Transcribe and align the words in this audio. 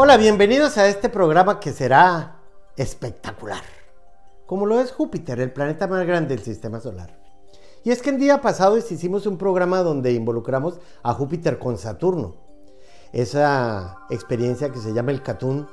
Hola, 0.00 0.16
bienvenidos 0.16 0.78
a 0.78 0.86
este 0.86 1.08
programa 1.08 1.58
que 1.58 1.72
será 1.72 2.36
espectacular, 2.76 3.64
como 4.46 4.64
lo 4.64 4.80
es 4.80 4.92
Júpiter, 4.92 5.40
el 5.40 5.52
planeta 5.52 5.88
más 5.88 6.06
grande 6.06 6.36
del 6.36 6.44
sistema 6.44 6.78
solar. 6.78 7.18
Y 7.82 7.90
es 7.90 8.00
que 8.00 8.10
el 8.10 8.18
día 8.20 8.40
pasado 8.40 8.78
hicimos 8.78 9.26
un 9.26 9.36
programa 9.36 9.82
donde 9.82 10.12
involucramos 10.12 10.78
a 11.02 11.12
Júpiter 11.14 11.58
con 11.58 11.78
Saturno, 11.78 12.36
esa 13.12 14.06
experiencia 14.08 14.70
que 14.70 14.78
se 14.78 14.92
llama 14.92 15.10
el 15.10 15.20
Catún, 15.20 15.66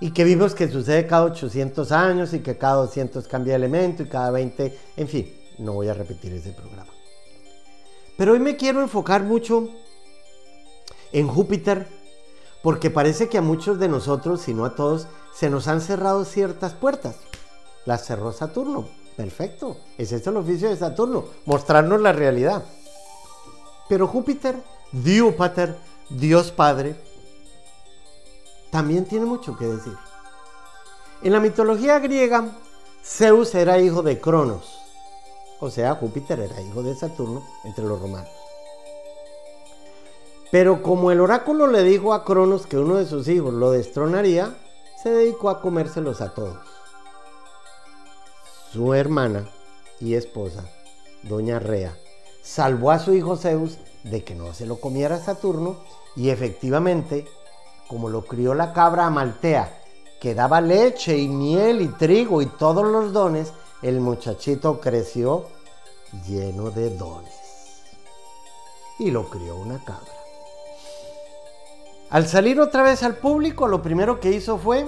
y 0.00 0.10
que 0.10 0.24
vimos 0.24 0.54
que 0.54 0.68
sucede 0.68 1.06
cada 1.06 1.24
800 1.24 1.92
años 1.92 2.34
y 2.34 2.40
que 2.40 2.58
cada 2.58 2.74
200 2.74 3.26
cambia 3.26 3.54
de 3.54 3.64
elemento 3.64 4.02
y 4.02 4.08
cada 4.10 4.30
20, 4.32 4.78
en 4.98 5.08
fin, 5.08 5.34
no 5.60 5.72
voy 5.72 5.88
a 5.88 5.94
repetir 5.94 6.34
ese 6.34 6.52
programa. 6.52 6.92
Pero 8.18 8.34
hoy 8.34 8.38
me 8.38 8.56
quiero 8.56 8.82
enfocar 8.82 9.22
mucho 9.22 9.70
en 11.10 11.26
Júpiter 11.26 11.95
porque 12.66 12.90
parece 12.90 13.28
que 13.28 13.38
a 13.38 13.42
muchos 13.42 13.78
de 13.78 13.86
nosotros, 13.86 14.40
si 14.40 14.52
no 14.52 14.64
a 14.64 14.74
todos, 14.74 15.06
se 15.32 15.50
nos 15.50 15.68
han 15.68 15.80
cerrado 15.80 16.24
ciertas 16.24 16.72
puertas. 16.72 17.14
Las 17.84 18.04
cerró 18.04 18.32
Saturno. 18.32 18.88
Perfecto. 19.16 19.76
Ese 19.96 20.16
es 20.16 20.26
el 20.26 20.36
oficio 20.36 20.68
de 20.68 20.76
Saturno, 20.76 21.26
mostrarnos 21.44 22.00
la 22.00 22.10
realidad. 22.12 22.64
Pero 23.88 24.08
Júpiter, 24.08 24.60
Diúpater, 24.90 25.78
Dios 26.10 26.50
Padre, 26.50 26.96
también 28.72 29.04
tiene 29.04 29.26
mucho 29.26 29.56
que 29.56 29.66
decir. 29.66 29.94
En 31.22 31.34
la 31.34 31.38
mitología 31.38 32.00
griega, 32.00 32.48
Zeus 33.04 33.54
era 33.54 33.78
hijo 33.78 34.02
de 34.02 34.20
Cronos, 34.20 34.76
o 35.60 35.70
sea, 35.70 35.94
Júpiter 35.94 36.40
era 36.40 36.60
hijo 36.60 36.82
de 36.82 36.96
Saturno 36.96 37.46
entre 37.62 37.84
los 37.84 38.00
romanos. 38.00 38.35
Pero 40.50 40.82
como 40.82 41.10
el 41.10 41.20
oráculo 41.20 41.66
le 41.66 41.82
dijo 41.82 42.14
a 42.14 42.24
Cronos 42.24 42.66
que 42.66 42.78
uno 42.78 42.96
de 42.96 43.06
sus 43.06 43.28
hijos 43.28 43.52
lo 43.52 43.72
destronaría, 43.72 44.56
se 45.02 45.10
dedicó 45.10 45.50
a 45.50 45.60
comérselos 45.60 46.20
a 46.20 46.34
todos. 46.34 46.58
Su 48.72 48.94
hermana 48.94 49.48
y 50.00 50.14
esposa, 50.14 50.64
doña 51.22 51.58
Rea, 51.58 51.96
salvó 52.42 52.90
a 52.90 52.98
su 52.98 53.14
hijo 53.14 53.36
Zeus 53.36 53.78
de 54.04 54.22
que 54.22 54.34
no 54.34 54.54
se 54.54 54.66
lo 54.66 54.80
comiera 54.80 55.18
Saturno 55.18 55.76
y 56.14 56.30
efectivamente, 56.30 57.26
como 57.88 58.08
lo 58.08 58.24
crió 58.24 58.54
la 58.54 58.72
cabra 58.72 59.06
Amaltea, 59.06 59.82
que 60.20 60.34
daba 60.34 60.60
leche 60.60 61.16
y 61.16 61.28
miel 61.28 61.82
y 61.82 61.88
trigo 61.88 62.40
y 62.40 62.46
todos 62.46 62.84
los 62.84 63.12
dones, 63.12 63.52
el 63.82 64.00
muchachito 64.00 64.80
creció 64.80 65.46
lleno 66.26 66.70
de 66.70 66.90
dones. 66.96 67.34
Y 68.98 69.10
lo 69.10 69.28
crió 69.28 69.56
una 69.56 69.84
cabra. 69.84 70.15
Al 72.08 72.28
salir 72.28 72.60
otra 72.60 72.84
vez 72.84 73.02
al 73.02 73.16
público, 73.16 73.66
lo 73.66 73.82
primero 73.82 74.20
que 74.20 74.30
hizo 74.30 74.58
fue 74.58 74.86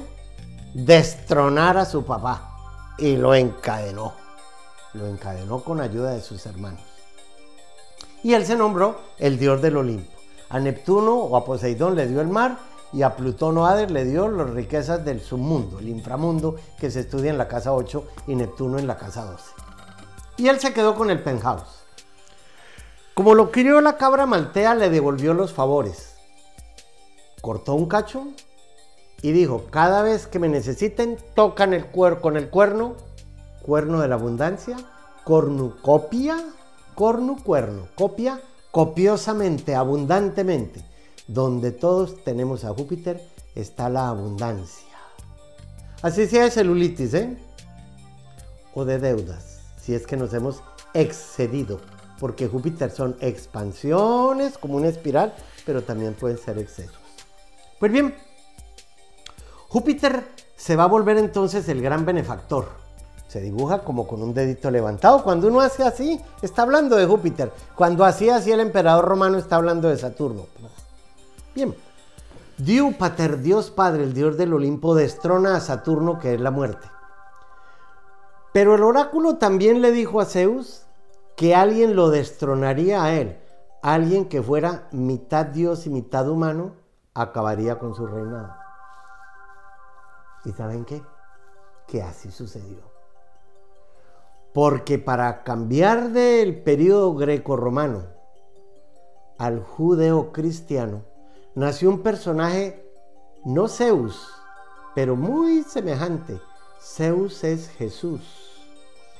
destronar 0.73 1.77
a 1.77 1.85
su 1.85 2.05
papá 2.05 2.55
y 2.97 3.17
lo 3.17 3.35
encadenó. 3.35 4.13
Lo 4.95 5.07
encadenó 5.07 5.65
con 5.65 5.81
ayuda 5.81 6.13
de 6.13 6.21
sus 6.21 6.47
hermanos. 6.47 6.81
Y 8.23 8.35
él 8.35 8.47
se 8.47 8.55
nombró 8.55 9.01
el 9.19 9.37
dios 9.37 9.61
del 9.61 9.79
Olimpo. 9.79 10.13
A 10.49 10.61
Neptuno 10.61 11.17
o 11.17 11.37
a 11.37 11.45
Poseidón 11.45 11.97
le 11.97 12.07
dio 12.07 12.21
el 12.21 12.29
mar 12.29 12.57
y 12.93 13.03
a 13.03 13.17
Plutón 13.17 13.59
o 13.59 13.67
Hades 13.67 13.91
le 13.91 14.05
dio 14.05 14.29
las 14.29 14.51
riquezas 14.51 15.05
del 15.05 15.21
submundo, 15.21 15.81
el 15.81 15.89
inframundo 15.89 16.55
que 16.79 16.91
se 16.91 17.01
estudia 17.01 17.33
en 17.33 17.39
la 17.39 17.49
casa 17.49 17.73
8 17.73 18.07
y 18.29 18.37
Neptuno 18.37 18.79
en 18.79 18.87
la 18.87 18.97
casa 18.97 19.25
12. 19.25 19.45
Y 20.37 20.49
él 20.49 20.61
se 20.61 20.73
quedó 20.73 20.95
con 20.95 21.11
el 21.11 21.21
penthouse. 21.21 21.83
Como 23.15 23.35
lo 23.35 23.51
crió 23.51 23.81
la 23.81 23.97
cabra 23.97 24.25
maltea, 24.25 24.77
le 24.77 24.89
devolvió 24.89 25.35
los 25.35 25.53
favores 25.53 26.18
cortó 27.41 27.75
un 27.75 27.87
cacho 27.87 28.27
y 29.23 29.33
dijo, 29.33 29.67
cada 29.71 30.03
vez 30.03 30.27
que 30.27 30.39
me 30.39 30.49
necesiten, 30.49 31.19
tocan 31.35 31.75
el 31.75 31.87
cuerno 31.87 32.21
con 32.21 32.37
el 32.37 32.51
cuerno, 32.51 32.95
cuerno 33.63 34.01
de 34.01 34.09
la 34.09 34.15
abundancia, 34.15 34.77
cornucopia, 35.25 36.39
cornu 36.95 37.43
cuerno, 37.43 37.89
copia 37.95 38.41
copiosamente, 38.71 39.75
abundantemente. 39.75 40.85
Donde 41.27 41.73
todos 41.73 42.25
tenemos 42.25 42.65
a 42.65 42.73
Júpiter 42.73 43.23
está 43.55 43.89
la 43.91 44.09
abundancia. 44.09 44.89
Así 46.01 46.27
sea 46.27 46.45
de 46.45 46.51
celulitis, 46.51 47.13
¿eh? 47.15 47.37
O 48.73 48.85
de 48.85 48.99
deudas, 48.99 49.61
si 49.81 49.95
es 49.95 50.07
que 50.07 50.17
nos 50.17 50.33
hemos 50.33 50.63
excedido. 50.95 51.81
Porque 52.19 52.49
Júpiter 52.49 52.91
son 52.91 53.17
expansiones 53.21 54.57
como 54.57 54.77
una 54.77 54.89
espiral, 54.89 55.35
pero 55.67 55.83
también 55.83 56.15
pueden 56.15 56.39
ser 56.39 56.59
excesos. 56.59 56.98
Pues 57.79 57.93
bien, 57.93 58.15
Júpiter 59.69 60.25
se 60.57 60.75
va 60.75 60.85
a 60.85 60.89
volver 60.89 61.19
entonces 61.19 61.69
el 61.69 61.81
gran 61.81 62.05
benefactor. 62.05 62.67
Se 63.29 63.41
dibuja 63.41 63.85
como 63.85 64.07
con 64.07 64.23
un 64.23 64.33
dedito 64.33 64.71
levantado. 64.71 65.23
Cuando 65.23 65.49
uno 65.49 65.61
hace 65.61 65.85
así, 65.85 66.19
está 66.41 66.63
hablando 66.63 66.97
de 66.97 67.07
Júpiter. 67.07 67.53
Cuando 67.75 68.05
hacía 68.05 68.37
así 68.37 68.51
el 68.51 68.61
emperador 68.61 69.05
romano, 69.05 69.37
está 69.37 69.57
hablando 69.57 69.89
de 69.89 69.99
Saturno. 69.99 70.47
Bien. 71.55 71.77
Diúpater, 72.57 73.41
Dios 73.41 73.71
Padre, 73.71 74.03
el 74.03 74.15
Dios 74.15 74.37
del 74.37 74.55
Olimpo, 74.55 74.95
destrona 74.95 75.57
a 75.57 75.61
Saturno, 75.61 76.19
que 76.19 76.35
es 76.35 76.41
la 76.41 76.51
muerte. 76.51 76.89
Pero 78.53 78.75
el 78.75 78.83
oráculo 78.83 79.37
también 79.37 79.83
le 79.83 79.93
dijo 79.93 80.21
a 80.21 80.25
Zeus 80.25 80.87
que 81.37 81.55
alguien 81.55 81.95
lo 81.95 82.11
destronaría 82.11 83.05
a 83.05 83.15
él. 83.15 83.39
Alguien 83.83 84.25
que 84.25 84.43
fuera 84.43 84.89
mitad 84.91 85.47
Dios 85.47 85.87
y 85.87 85.91
mitad 85.91 86.29
humano 86.29 86.73
acabaría 87.21 87.79
con 87.79 87.95
su 87.95 88.07
reinado. 88.07 88.55
¿Y 90.45 90.53
saben 90.53 90.85
qué? 90.85 91.03
Que 91.87 92.03
así 92.03 92.31
sucedió. 92.31 92.79
Porque 94.55 94.99
para 94.99 95.43
cambiar 95.43 96.11
del 96.11 96.63
periodo 96.63 97.15
greco-romano 97.15 98.05
al 99.39 99.63
judeo-cristiano, 99.63 101.05
nació 101.55 101.91
un 101.91 102.03
personaje, 102.03 102.85
no 103.45 103.69
Zeus, 103.69 104.29
pero 104.95 105.17
muy 105.17 105.63
semejante. 105.63 106.41
Zeus 106.81 107.45
es 107.45 107.69
Jesús. 107.71 108.23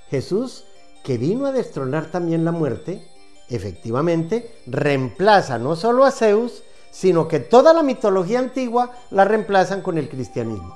Jesús, 0.09 0.65
que 1.05 1.19
vino 1.19 1.47
a 1.47 1.53
destronar 1.53 2.07
también 2.07 2.45
la 2.45 2.53
muerte, 2.53 3.07
efectivamente 3.49 4.63
reemplaza 4.67 5.59
no 5.59 5.77
solo 5.77 6.05
a 6.05 6.11
Zeus, 6.11 6.63
sino 6.91 7.29
que 7.29 7.41
toda 7.41 7.73
la 7.73 7.83
mitología 7.83 8.39
antigua 8.39 8.93
la 9.11 9.25
reemplazan 9.25 9.83
con 9.83 9.99
el 9.99 10.09
cristianismo. 10.09 10.75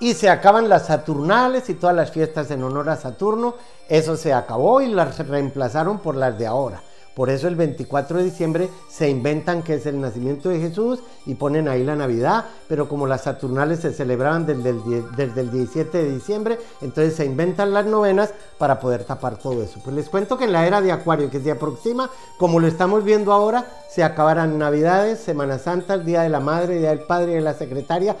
Y 0.00 0.14
se 0.14 0.28
acaban 0.28 0.68
las 0.68 0.86
Saturnales 0.86 1.70
y 1.70 1.74
todas 1.74 1.94
las 1.94 2.10
fiestas 2.10 2.50
en 2.50 2.64
honor 2.64 2.90
a 2.90 2.96
Saturno, 2.96 3.54
eso 3.88 4.16
se 4.16 4.32
acabó 4.32 4.80
y 4.80 4.88
las 4.88 5.18
reemplazaron 5.26 5.98
por 5.98 6.16
las 6.16 6.38
de 6.38 6.46
ahora. 6.46 6.82
Por 7.14 7.28
eso 7.28 7.46
el 7.46 7.56
24 7.56 8.18
de 8.18 8.24
diciembre 8.24 8.70
se 8.88 9.10
inventan 9.10 9.62
que 9.62 9.74
es 9.74 9.84
el 9.84 10.00
nacimiento 10.00 10.48
de 10.48 10.60
Jesús 10.60 11.00
y 11.26 11.34
ponen 11.34 11.68
ahí 11.68 11.84
la 11.84 11.94
Navidad, 11.94 12.46
pero 12.68 12.88
como 12.88 13.06
las 13.06 13.22
Saturnales 13.22 13.80
se 13.80 13.92
celebraban 13.92 14.46
desde 14.46 14.70
el, 14.70 15.50
17 15.50 15.98
de 15.98 16.10
diciembre, 16.10 16.58
entonces 16.80 17.14
se 17.14 17.26
inventan 17.26 17.74
las 17.74 17.84
novenas 17.84 18.32
para 18.56 18.80
poder 18.80 19.04
tapar 19.04 19.36
todo 19.36 19.62
eso. 19.62 19.78
Pues 19.84 19.94
les 19.94 20.08
cuento 20.08 20.38
que 20.38 20.44
en 20.44 20.52
la 20.52 20.66
era 20.66 20.80
de 20.80 20.90
Acuario 20.90 21.30
que 21.30 21.40
se 21.40 21.50
aproxima, 21.50 22.08
como 22.38 22.60
lo 22.60 22.66
estamos 22.66 23.04
viendo 23.04 23.32
ahora, 23.32 23.66
se 23.90 24.02
acabarán 24.02 24.58
Navidades, 24.58 25.18
Semana 25.18 25.58
Santa, 25.58 25.98
Día 25.98 26.22
de 26.22 26.30
la 26.30 26.40
Madre, 26.40 26.78
Día 26.78 26.90
del 26.90 27.00
Padre 27.00 27.34
de 27.34 27.40
la 27.42 27.52
Secretaria. 27.52 28.16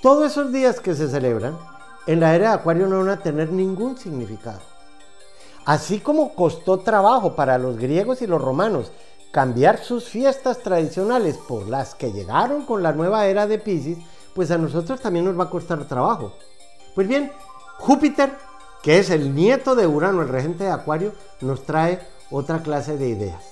Todos 0.00 0.32
esos 0.32 0.50
días 0.50 0.80
que 0.80 0.94
se 0.94 1.08
celebran, 1.08 1.58
en 2.06 2.20
la 2.20 2.34
era 2.34 2.48
de 2.48 2.54
Acuario 2.54 2.88
no 2.88 2.98
van 2.98 3.10
a 3.10 3.18
tener 3.18 3.52
ningún 3.52 3.98
significado. 3.98 4.71
Así 5.64 6.00
como 6.00 6.34
costó 6.34 6.80
trabajo 6.80 7.34
para 7.34 7.58
los 7.58 7.76
griegos 7.76 8.22
y 8.22 8.26
los 8.26 8.42
romanos 8.42 8.90
cambiar 9.30 9.78
sus 9.78 10.08
fiestas 10.08 10.58
tradicionales 10.58 11.38
por 11.38 11.68
las 11.68 11.94
que 11.94 12.12
llegaron 12.12 12.66
con 12.66 12.82
la 12.82 12.92
nueva 12.92 13.26
era 13.26 13.46
de 13.46 13.58
Pisces, 13.58 13.98
pues 14.34 14.50
a 14.50 14.58
nosotros 14.58 15.00
también 15.00 15.24
nos 15.24 15.38
va 15.38 15.44
a 15.44 15.50
costar 15.50 15.86
trabajo. 15.86 16.32
Pues 16.94 17.08
bien, 17.08 17.32
Júpiter, 17.78 18.32
que 18.82 18.98
es 18.98 19.10
el 19.10 19.34
nieto 19.34 19.74
de 19.74 19.86
Urano, 19.86 20.22
el 20.22 20.28
regente 20.28 20.64
de 20.64 20.70
Acuario, 20.70 21.12
nos 21.40 21.64
trae 21.64 22.00
otra 22.30 22.62
clase 22.62 22.96
de 22.96 23.08
ideas. 23.08 23.42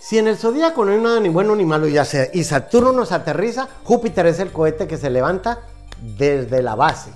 Si 0.00 0.18
en 0.18 0.28
el 0.28 0.38
zodíaco 0.38 0.84
no 0.84 0.92
hay 0.92 1.00
nada 1.00 1.20
ni 1.20 1.28
bueno 1.28 1.54
ni 1.54 1.64
malo, 1.64 1.86
y 1.86 2.44
Saturno 2.44 2.92
nos 2.92 3.12
aterriza, 3.12 3.68
Júpiter 3.84 4.26
es 4.26 4.40
el 4.40 4.52
cohete 4.52 4.86
que 4.88 4.96
se 4.96 5.10
levanta 5.10 5.60
desde 6.00 6.62
la 6.62 6.74
base. 6.74 7.12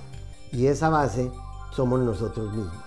Y 0.51 0.67
esa 0.67 0.89
base 0.89 1.31
somos 1.71 1.99
nosotros 1.99 2.53
mismos. 2.53 2.84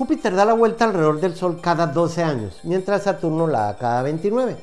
Júpiter 0.00 0.34
da 0.34 0.46
la 0.46 0.54
vuelta 0.54 0.86
alrededor 0.86 1.20
del 1.20 1.36
Sol 1.36 1.60
cada 1.60 1.86
12 1.86 2.22
años, 2.22 2.60
mientras 2.62 3.02
Saturno 3.02 3.46
la 3.46 3.64
da 3.64 3.76
cada 3.76 4.02
29. 4.02 4.56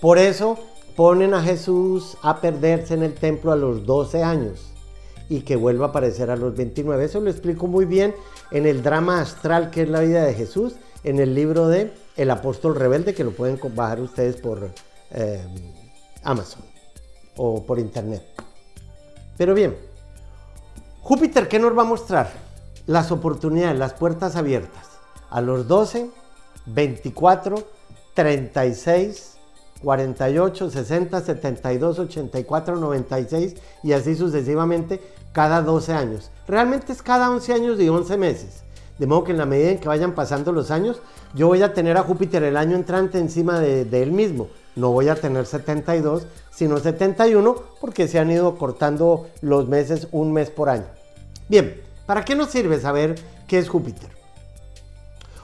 Por 0.00 0.18
eso 0.18 0.56
ponen 0.94 1.34
a 1.34 1.42
Jesús 1.42 2.16
a 2.22 2.40
perderse 2.40 2.94
en 2.94 3.02
el 3.02 3.14
templo 3.14 3.50
a 3.50 3.56
los 3.56 3.84
12 3.84 4.22
años 4.22 4.70
y 5.28 5.40
que 5.40 5.56
vuelva 5.56 5.86
a 5.86 5.88
aparecer 5.88 6.30
a 6.30 6.36
los 6.36 6.54
29. 6.54 7.04
Eso 7.04 7.18
lo 7.18 7.28
explico 7.28 7.66
muy 7.66 7.86
bien 7.86 8.14
en 8.52 8.66
el 8.66 8.84
drama 8.84 9.20
astral 9.20 9.70
que 9.70 9.82
es 9.82 9.88
la 9.88 9.98
vida 9.98 10.22
de 10.22 10.34
Jesús, 10.34 10.76
en 11.02 11.18
el 11.18 11.34
libro 11.34 11.66
de 11.66 11.92
El 12.16 12.30
apóstol 12.30 12.76
rebelde, 12.76 13.14
que 13.14 13.24
lo 13.24 13.32
pueden 13.32 13.58
bajar 13.74 14.00
ustedes 14.00 14.36
por 14.36 14.70
eh, 15.10 15.42
Amazon. 16.22 16.62
o 17.36 17.64
por 17.66 17.80
internet. 17.80 18.22
Pero 19.36 19.54
bien, 19.54 19.76
Júpiter, 21.02 21.48
¿qué 21.48 21.58
nos 21.58 21.76
va 21.76 21.82
a 21.82 21.84
mostrar? 21.84 22.47
Las 22.88 23.12
oportunidades, 23.12 23.78
las 23.78 23.92
puertas 23.92 24.34
abiertas. 24.34 24.86
A 25.28 25.42
los 25.42 25.68
12, 25.68 26.08
24, 26.64 27.62
36, 28.14 29.36
48, 29.82 30.70
60, 30.70 31.20
72, 31.20 31.98
84, 31.98 32.76
96 32.76 33.56
y 33.82 33.92
así 33.92 34.14
sucesivamente 34.14 35.02
cada 35.32 35.60
12 35.60 35.92
años. 35.92 36.30
Realmente 36.46 36.92
es 36.92 37.02
cada 37.02 37.30
11 37.30 37.52
años 37.52 37.78
y 37.78 37.90
11 37.90 38.16
meses. 38.16 38.62
De 38.98 39.06
modo 39.06 39.24
que 39.24 39.32
en 39.32 39.38
la 39.38 39.44
medida 39.44 39.68
en 39.68 39.80
que 39.80 39.88
vayan 39.88 40.14
pasando 40.14 40.50
los 40.50 40.70
años, 40.70 41.02
yo 41.34 41.46
voy 41.46 41.60
a 41.60 41.74
tener 41.74 41.98
a 41.98 42.04
Júpiter 42.04 42.42
el 42.42 42.56
año 42.56 42.74
entrante 42.74 43.18
encima 43.18 43.60
de, 43.60 43.84
de 43.84 44.02
él 44.02 44.12
mismo. 44.12 44.48
No 44.76 44.92
voy 44.92 45.10
a 45.10 45.14
tener 45.14 45.44
72, 45.44 46.26
sino 46.50 46.78
71, 46.78 47.54
porque 47.82 48.08
se 48.08 48.18
han 48.18 48.30
ido 48.30 48.56
cortando 48.56 49.28
los 49.42 49.68
meses 49.68 50.08
un 50.10 50.32
mes 50.32 50.48
por 50.48 50.70
año. 50.70 50.86
Bien, 51.50 51.82
¿para 52.08 52.24
qué 52.24 52.34
nos 52.34 52.48
sirve 52.48 52.80
saber 52.80 53.16
qué 53.46 53.58
es 53.58 53.68
Júpiter? 53.68 54.08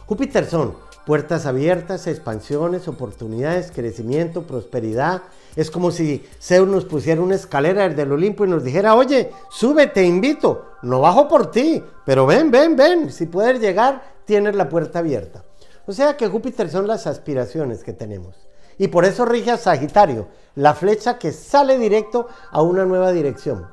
Júpiter 0.07 0.47
son 0.47 0.75
puertas 1.05 1.45
abiertas, 1.45 2.07
expansiones, 2.07 2.89
oportunidades, 2.89 3.71
crecimiento, 3.71 4.47
prosperidad. 4.47 5.25
Es 5.57 5.71
como 5.71 5.91
si 5.91 6.25
Zeus 6.41 6.67
nos 6.67 6.87
pusiera 6.87 7.21
una 7.21 7.35
escalera 7.35 7.87
desde 7.87 8.03
el 8.03 8.13
Olimpo 8.13 8.47
y 8.47 8.49
nos 8.49 8.65
dijera, 8.65 8.95
oye, 8.95 9.31
sube, 9.51 9.89
te 9.89 10.05
invito, 10.05 10.71
no 10.81 11.03
bajo 11.03 11.29
por 11.29 11.51
ti, 11.51 11.85
pero 12.07 12.25
ven, 12.25 12.51
ven, 12.51 12.77
ven, 12.77 13.13
si 13.13 13.27
puedes 13.27 13.61
llegar, 13.61 14.03
tienes 14.25 14.57
la 14.57 14.71
puerta 14.71 15.01
abierta. 15.01 15.45
O 15.87 15.93
sea 15.93 16.17
que 16.17 16.29
Júpiter 16.29 16.71
son 16.71 16.87
las 16.87 17.07
aspiraciones 17.07 17.85
que 17.85 17.93
tenemos. 17.93 18.37
Y 18.79 18.89
por 18.89 19.05
eso 19.05 19.27
rige 19.27 19.51
a 19.51 19.59
Sagitario, 19.59 20.29
la 20.55 20.73
flecha 20.73 21.19
que 21.19 21.31
sale 21.31 21.77
directo 21.77 22.27
a 22.51 22.63
una 22.63 22.87
nueva 22.87 23.13
dirección. 23.13 23.67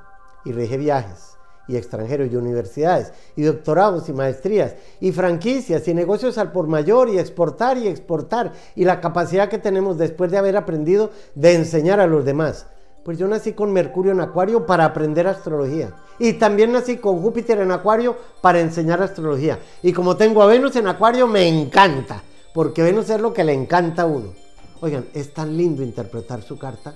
Y 0.43 0.51
rige 0.51 0.75
viajes 0.75 1.30
y 1.71 1.77
extranjeros 1.77 2.31
y 2.31 2.35
universidades 2.35 3.13
y 3.35 3.43
doctorados 3.43 4.09
y 4.09 4.13
maestrías 4.13 4.75
y 4.99 5.11
franquicias 5.11 5.87
y 5.87 5.93
negocios 5.93 6.37
al 6.37 6.51
por 6.51 6.67
mayor 6.67 7.09
y 7.09 7.17
exportar 7.17 7.77
y 7.77 7.87
exportar 7.87 8.51
y 8.75 8.85
la 8.85 8.99
capacidad 8.99 9.49
que 9.49 9.57
tenemos 9.57 9.97
después 9.97 10.31
de 10.31 10.37
haber 10.37 10.57
aprendido 10.57 11.11
de 11.35 11.55
enseñar 11.55 11.99
a 11.99 12.07
los 12.07 12.25
demás. 12.25 12.65
Pues 13.03 13.17
yo 13.17 13.27
nací 13.27 13.53
con 13.53 13.73
Mercurio 13.73 14.11
en 14.11 14.21
Acuario 14.21 14.65
para 14.65 14.85
aprender 14.85 15.25
astrología. 15.25 15.95
Y 16.19 16.33
también 16.33 16.71
nací 16.71 16.97
con 16.97 17.19
Júpiter 17.19 17.59
en 17.59 17.71
Acuario 17.71 18.15
para 18.41 18.59
enseñar 18.59 19.01
astrología. 19.01 19.57
Y 19.81 19.91
como 19.91 20.17
tengo 20.17 20.43
a 20.43 20.45
Venus 20.45 20.75
en 20.75 20.87
Acuario, 20.87 21.25
me 21.25 21.47
encanta. 21.47 22.21
Porque 22.53 22.83
Venus 22.83 23.09
es 23.09 23.19
lo 23.19 23.33
que 23.33 23.43
le 23.43 23.53
encanta 23.53 24.03
a 24.03 24.05
uno. 24.05 24.33
Oigan, 24.81 25.05
es 25.15 25.33
tan 25.33 25.57
lindo 25.57 25.81
interpretar 25.81 26.43
su 26.43 26.59
carta. 26.59 26.93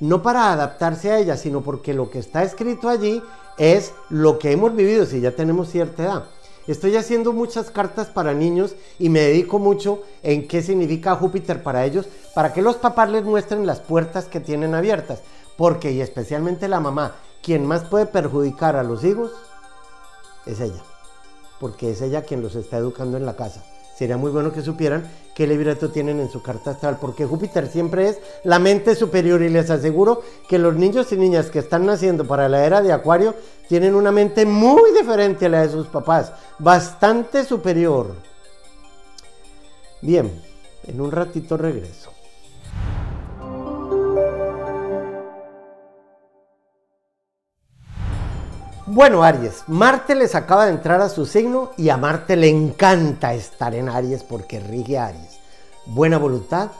No 0.00 0.22
para 0.22 0.52
adaptarse 0.52 1.10
a 1.10 1.18
ella, 1.18 1.36
sino 1.36 1.62
porque 1.62 1.94
lo 1.94 2.10
que 2.10 2.18
está 2.18 2.42
escrito 2.42 2.88
allí 2.88 3.22
es 3.56 3.92
lo 4.08 4.38
que 4.38 4.52
hemos 4.52 4.74
vivido 4.74 5.06
si 5.06 5.20
ya 5.20 5.32
tenemos 5.32 5.70
cierta 5.70 6.04
edad. 6.04 6.24
Estoy 6.68 6.96
haciendo 6.96 7.32
muchas 7.32 7.70
cartas 7.70 8.08
para 8.08 8.34
niños 8.34 8.76
y 8.98 9.08
me 9.08 9.20
dedico 9.20 9.58
mucho 9.58 10.02
en 10.22 10.46
qué 10.46 10.62
significa 10.62 11.16
Júpiter 11.16 11.62
para 11.62 11.84
ellos, 11.86 12.06
para 12.34 12.52
que 12.52 12.60
los 12.60 12.76
papás 12.76 13.10
les 13.10 13.24
muestren 13.24 13.66
las 13.66 13.80
puertas 13.80 14.26
que 14.26 14.38
tienen 14.38 14.74
abiertas. 14.74 15.22
Porque, 15.56 15.92
y 15.92 16.02
especialmente 16.02 16.68
la 16.68 16.78
mamá, 16.78 17.16
quien 17.42 17.64
más 17.64 17.84
puede 17.84 18.06
perjudicar 18.06 18.76
a 18.76 18.82
los 18.82 19.02
hijos 19.02 19.32
es 20.44 20.60
ella. 20.60 20.82
Porque 21.58 21.90
es 21.90 22.02
ella 22.02 22.22
quien 22.22 22.42
los 22.42 22.54
está 22.54 22.76
educando 22.76 23.16
en 23.16 23.24
la 23.24 23.34
casa. 23.34 23.64
Sería 23.98 24.16
muy 24.16 24.30
bueno 24.30 24.52
que 24.52 24.62
supieran 24.62 25.10
qué 25.34 25.44
libreto 25.44 25.90
tienen 25.90 26.20
en 26.20 26.30
su 26.30 26.40
carta 26.40 26.70
astral, 26.70 26.98
porque 27.00 27.26
Júpiter 27.26 27.66
siempre 27.66 28.08
es 28.08 28.20
la 28.44 28.60
mente 28.60 28.94
superior 28.94 29.42
y 29.42 29.48
les 29.48 29.70
aseguro 29.70 30.22
que 30.48 30.56
los 30.56 30.76
niños 30.76 31.10
y 31.10 31.16
niñas 31.16 31.50
que 31.50 31.58
están 31.58 31.84
naciendo 31.84 32.24
para 32.24 32.48
la 32.48 32.64
era 32.64 32.80
de 32.80 32.92
Acuario 32.92 33.34
tienen 33.68 33.96
una 33.96 34.12
mente 34.12 34.46
muy 34.46 34.92
diferente 34.92 35.46
a 35.46 35.48
la 35.48 35.62
de 35.62 35.72
sus 35.72 35.88
papás, 35.88 36.32
bastante 36.60 37.44
superior. 37.44 38.14
Bien, 40.00 40.30
en 40.86 41.00
un 41.00 41.10
ratito 41.10 41.56
regreso. 41.56 42.12
Bueno, 48.90 49.22
Aries, 49.22 49.64
Marte 49.66 50.14
les 50.14 50.34
acaba 50.34 50.64
de 50.64 50.72
entrar 50.72 51.02
a 51.02 51.10
su 51.10 51.26
signo 51.26 51.72
y 51.76 51.90
a 51.90 51.98
Marte 51.98 52.36
le 52.36 52.48
encanta 52.48 53.34
estar 53.34 53.74
en 53.74 53.90
Aries 53.90 54.22
porque 54.22 54.60
rige 54.60 54.96
a 54.96 55.08
Aries. 55.08 55.40
Buena 55.84 56.16
voluntad, 56.16 56.70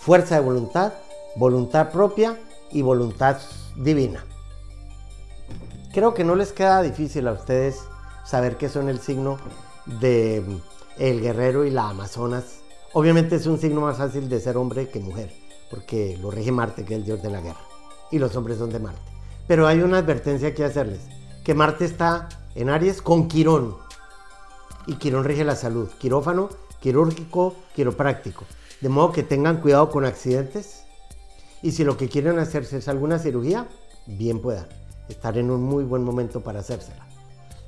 fuerza 0.00 0.34
de 0.34 0.40
voluntad, 0.40 0.94
voluntad 1.36 1.92
propia 1.92 2.36
y 2.72 2.82
voluntad 2.82 3.36
divina. 3.76 4.24
Creo 5.92 6.14
que 6.14 6.24
no 6.24 6.34
les 6.34 6.50
queda 6.50 6.82
difícil 6.82 7.28
a 7.28 7.32
ustedes 7.34 7.78
saber 8.24 8.56
qué 8.56 8.68
son 8.68 8.88
el 8.88 8.98
signo 8.98 9.38
de 10.00 10.42
mm, 10.44 10.56
el 10.98 11.20
guerrero 11.20 11.64
y 11.64 11.70
la 11.70 11.90
amazonas. 11.90 12.58
Obviamente 12.92 13.36
es 13.36 13.46
un 13.46 13.60
signo 13.60 13.82
más 13.82 13.98
fácil 13.98 14.28
de 14.28 14.40
ser 14.40 14.56
hombre 14.56 14.88
que 14.88 14.98
mujer, 14.98 15.32
porque 15.70 16.18
lo 16.20 16.32
rige 16.32 16.50
Marte, 16.50 16.84
que 16.84 16.94
es 16.94 16.98
el 16.98 17.06
dios 17.06 17.22
de 17.22 17.30
la 17.30 17.40
guerra, 17.40 17.60
y 18.10 18.18
los 18.18 18.34
hombres 18.34 18.58
son 18.58 18.70
de 18.70 18.80
Marte. 18.80 19.12
Pero 19.46 19.68
hay 19.68 19.80
una 19.80 19.98
advertencia 19.98 20.52
que 20.52 20.64
hacerles 20.64 21.15
que 21.46 21.54
Marte 21.54 21.84
está 21.84 22.28
en 22.56 22.70
Aries 22.70 23.00
con 23.00 23.28
Quirón. 23.28 23.76
Y 24.88 24.96
Quirón 24.96 25.22
rige 25.22 25.44
la 25.44 25.54
salud, 25.54 25.88
quirófano, 25.96 26.48
quirúrgico, 26.80 27.54
quiropráctico. 27.72 28.44
De 28.80 28.88
modo 28.88 29.12
que 29.12 29.22
tengan 29.22 29.60
cuidado 29.60 29.88
con 29.88 30.04
accidentes. 30.04 30.82
Y 31.62 31.70
si 31.70 31.84
lo 31.84 31.96
que 31.96 32.08
quieren 32.08 32.40
hacerse 32.40 32.78
es 32.78 32.88
alguna 32.88 33.20
cirugía, 33.20 33.68
bien 34.06 34.42
puedan. 34.42 34.66
Estar 35.08 35.38
en 35.38 35.52
un 35.52 35.62
muy 35.62 35.84
buen 35.84 36.02
momento 36.02 36.40
para 36.40 36.58
hacérsela. 36.58 37.06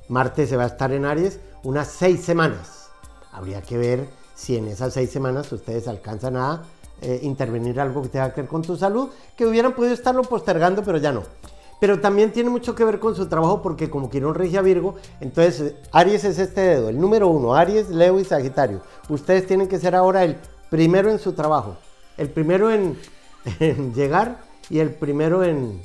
Marte 0.09 0.45
se 0.45 0.57
va 0.57 0.63
a 0.63 0.67
estar 0.67 0.91
en 0.91 1.05
Aries 1.05 1.39
unas 1.63 1.87
seis 1.87 2.19
semanas. 2.19 2.89
Habría 3.31 3.61
que 3.61 3.77
ver 3.77 4.09
si 4.35 4.57
en 4.57 4.67
esas 4.67 4.93
seis 4.93 5.09
semanas 5.09 5.49
ustedes 5.53 5.87
alcanzan 5.87 6.35
a 6.35 6.63
eh, 7.01 7.21
intervenir 7.23 7.79
algo 7.79 8.01
que 8.01 8.09
tenga 8.09 8.33
que 8.33 8.41
ver 8.41 8.49
con 8.49 8.61
tu 8.61 8.75
salud, 8.75 9.07
que 9.37 9.45
hubieran 9.45 9.71
podido 9.71 9.93
estarlo 9.93 10.23
postergando, 10.23 10.83
pero 10.83 10.97
ya 10.97 11.13
no. 11.13 11.23
Pero 11.79 12.01
también 12.01 12.31
tiene 12.33 12.49
mucho 12.49 12.75
que 12.75 12.83
ver 12.83 12.99
con 12.99 13.15
su 13.15 13.27
trabajo 13.27 13.61
porque 13.61 13.89
como 13.89 14.09
Quirón 14.09 14.35
regia 14.35 14.61
Virgo, 14.61 14.95
entonces 15.21 15.75
Aries 15.91 16.25
es 16.25 16.37
este 16.37 16.61
dedo, 16.61 16.89
el 16.89 16.99
número 16.99 17.29
uno, 17.29 17.55
Aries, 17.55 17.89
Leo 17.89 18.19
y 18.19 18.25
Sagitario. 18.25 18.81
Ustedes 19.07 19.47
tienen 19.47 19.67
que 19.67 19.79
ser 19.79 19.95
ahora 19.95 20.23
el 20.23 20.37
primero 20.69 21.09
en 21.09 21.19
su 21.19 21.33
trabajo, 21.33 21.77
el 22.17 22.29
primero 22.29 22.69
en, 22.71 22.97
llegar 23.93 24.41
y 24.69 24.79
el 24.79 24.93
primero 24.93 25.43
en 25.43 25.81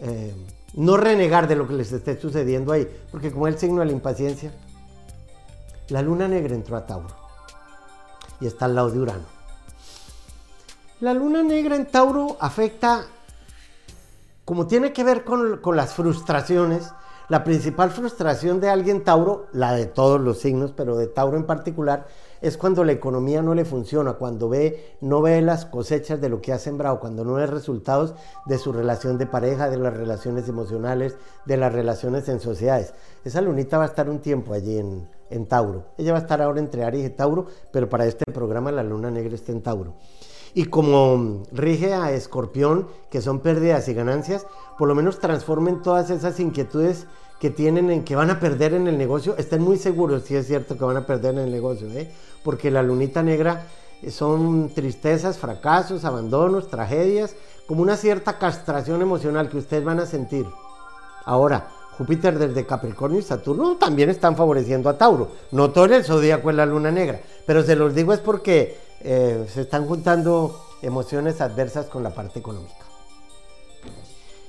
eh, 0.00 0.34
no 0.74 0.96
renegar 0.96 1.48
de 1.48 1.56
lo 1.56 1.68
que 1.68 1.74
les 1.74 1.92
esté 1.92 2.18
sucediendo 2.18 2.72
ahí, 2.72 2.88
porque 3.10 3.30
como 3.30 3.46
el 3.46 3.58
signo 3.58 3.80
de 3.80 3.86
la 3.86 3.92
impaciencia, 3.92 4.52
la 5.88 6.00
luna 6.00 6.26
negra 6.28 6.54
entró 6.54 6.76
a 6.76 6.86
Tauro 6.86 7.14
y 8.40 8.46
está 8.46 8.64
al 8.64 8.74
lado 8.74 8.90
de 8.90 8.98
Urano. 8.98 9.34
La 11.00 11.12
luna 11.12 11.42
negra 11.42 11.76
en 11.76 11.86
Tauro 11.86 12.36
afecta 12.40 13.06
como 14.44 14.66
tiene 14.66 14.92
que 14.92 15.04
ver 15.04 15.24
con, 15.24 15.60
las 15.76 15.94
frustraciones, 15.94 16.92
la 17.28 17.44
principal 17.44 17.90
frustración 17.90 18.60
de 18.60 18.68
alguien 18.68 19.02
Tauro, 19.02 19.46
la 19.52 19.72
de 19.72 19.86
todos 19.86 20.20
los 20.20 20.38
signos, 20.38 20.72
pero 20.72 20.96
de 20.96 21.06
Tauro 21.06 21.38
en 21.38 21.46
particular, 21.46 22.06
es 22.42 22.58
cuando 22.58 22.84
la 22.84 22.92
economía 22.92 23.40
no 23.40 23.54
le 23.54 23.64
funciona, 23.64 24.12
cuando 24.14 24.50
ve, 24.50 24.96
no 25.00 25.22
ve 25.22 25.40
las 25.40 25.64
cosechas 25.64 26.20
de 26.20 26.28
lo 26.28 26.42
que 26.42 26.52
ha 26.52 26.58
sembrado, 26.58 27.00
cuando 27.00 27.24
no 27.24 27.34
ve 27.34 27.46
resultados 27.46 28.14
de 28.44 28.58
su 28.58 28.70
relación 28.70 29.16
de 29.16 29.26
pareja, 29.26 29.70
de 29.70 29.78
las 29.78 29.96
relaciones 29.96 30.46
emocionales, 30.46 31.16
de 31.46 31.56
las 31.56 31.72
relaciones 31.72 32.28
en 32.28 32.40
sociedades. 32.40 32.92
Esa 33.24 33.40
lunita 33.40 33.78
va 33.78 33.84
a 33.84 33.88
estar 33.88 34.10
un 34.10 34.18
tiempo 34.18 34.52
allí 34.52 34.76
en, 34.76 35.08
en 35.30 35.46
Tauro. 35.46 35.86
Ella 35.96 36.12
va 36.12 36.18
a 36.18 36.22
estar 36.22 36.42
ahora 36.42 36.60
entre 36.60 36.84
Aries 36.84 37.06
y 37.06 37.10
Tauro, 37.10 37.46
pero 37.72 37.88
para 37.88 38.04
este 38.04 38.30
programa 38.30 38.70
la 38.70 38.82
luna 38.82 39.10
negra 39.10 39.34
está 39.34 39.52
en 39.52 39.62
Tauro. 39.62 39.94
Y 40.54 40.66
como 40.66 41.42
rige 41.52 41.94
a 41.94 42.12
Escorpión, 42.12 42.86
que 43.10 43.20
son 43.20 43.40
pérdidas 43.40 43.88
y 43.88 43.94
ganancias, 43.94 44.46
por 44.78 44.86
lo 44.86 44.94
menos 44.94 45.18
transformen 45.18 45.82
todas 45.82 46.10
esas 46.10 46.38
inquietudes 46.38 47.06
que 47.40 47.50
tienen 47.50 47.90
en 47.90 48.04
que 48.04 48.14
van 48.14 48.30
a 48.30 48.38
perder 48.38 48.72
en 48.72 48.86
el 48.86 48.96
negocio, 48.96 49.34
estén 49.36 49.62
muy 49.62 49.76
seguros 49.76 50.22
si 50.22 50.36
es 50.36 50.46
cierto 50.46 50.78
que 50.78 50.84
van 50.84 50.96
a 50.96 51.06
perder 51.06 51.34
en 51.34 51.40
el 51.40 51.50
negocio, 51.50 51.88
¿eh? 51.90 52.10
porque 52.44 52.70
la 52.70 52.82
lunita 52.82 53.22
negra 53.22 53.66
son 54.08 54.70
tristezas, 54.74 55.38
fracasos, 55.38 56.04
abandonos, 56.04 56.68
tragedias, 56.68 57.34
como 57.66 57.82
una 57.82 57.96
cierta 57.96 58.38
castración 58.38 59.02
emocional 59.02 59.48
que 59.48 59.58
ustedes 59.58 59.84
van 59.84 60.00
a 60.00 60.06
sentir. 60.06 60.46
Ahora, 61.24 61.68
Júpiter 61.96 62.38
desde 62.38 62.66
Capricornio 62.66 63.18
y 63.18 63.22
Saturno 63.22 63.76
también 63.76 64.10
están 64.10 64.36
favoreciendo 64.36 64.88
a 64.88 64.98
Tauro. 64.98 65.30
No 65.52 65.70
todo 65.70 65.86
el 65.86 66.04
zodíaco 66.04 66.50
es 66.50 66.56
la 66.56 66.66
luna 66.66 66.90
negra, 66.90 67.20
pero 67.46 67.62
se 67.62 67.76
los 67.76 67.94
digo 67.94 68.12
es 68.12 68.20
porque 68.20 68.78
eh, 69.04 69.46
se 69.52 69.60
están 69.60 69.86
juntando 69.86 70.60
emociones 70.82 71.40
adversas 71.40 71.86
con 71.86 72.02
la 72.02 72.10
parte 72.10 72.40
económica. 72.40 72.84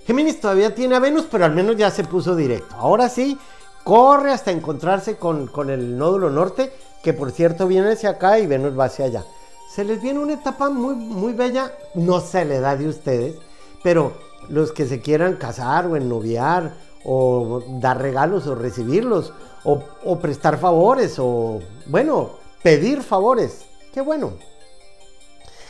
Géminis 0.07 0.39
todavía 0.39 0.73
tiene 0.73 0.95
a 0.95 0.99
Venus, 0.99 1.25
pero 1.29 1.45
al 1.45 1.53
menos 1.53 1.75
ya 1.75 1.91
se 1.91 2.03
puso 2.03 2.35
directo. 2.35 2.75
Ahora 2.75 3.09
sí, 3.09 3.37
corre 3.83 4.31
hasta 4.31 4.51
encontrarse 4.51 5.17
con, 5.17 5.47
con 5.47 5.69
el 5.69 5.97
nódulo 5.97 6.29
norte, 6.29 6.71
que 7.03 7.13
por 7.13 7.31
cierto 7.31 7.67
viene 7.67 7.91
hacia 7.91 8.11
acá 8.11 8.39
y 8.39 8.47
Venus 8.47 8.77
va 8.77 8.85
hacia 8.85 9.05
allá. 9.05 9.25
Se 9.71 9.83
les 9.83 10.01
viene 10.01 10.19
una 10.19 10.33
etapa 10.33 10.69
muy, 10.69 10.95
muy 10.95 11.33
bella, 11.33 11.71
no 11.95 12.21
se 12.21 12.45
le 12.45 12.59
da 12.59 12.77
de 12.77 12.87
ustedes, 12.87 13.35
pero 13.83 14.13
los 14.49 14.71
que 14.71 14.85
se 14.85 15.01
quieran 15.01 15.35
casar 15.35 15.85
o 15.87 15.95
ennoviar 15.95 16.73
o 17.03 17.61
dar 17.79 18.01
regalos 18.01 18.47
o 18.47 18.55
recibirlos 18.55 19.33
o, 19.63 20.19
prestar 20.19 20.59
favores 20.59 21.15
o, 21.17 21.59
bueno, 21.87 22.31
pedir 22.61 23.01
favores. 23.01 23.65
Qué 23.95 24.01
bueno. 24.01 24.33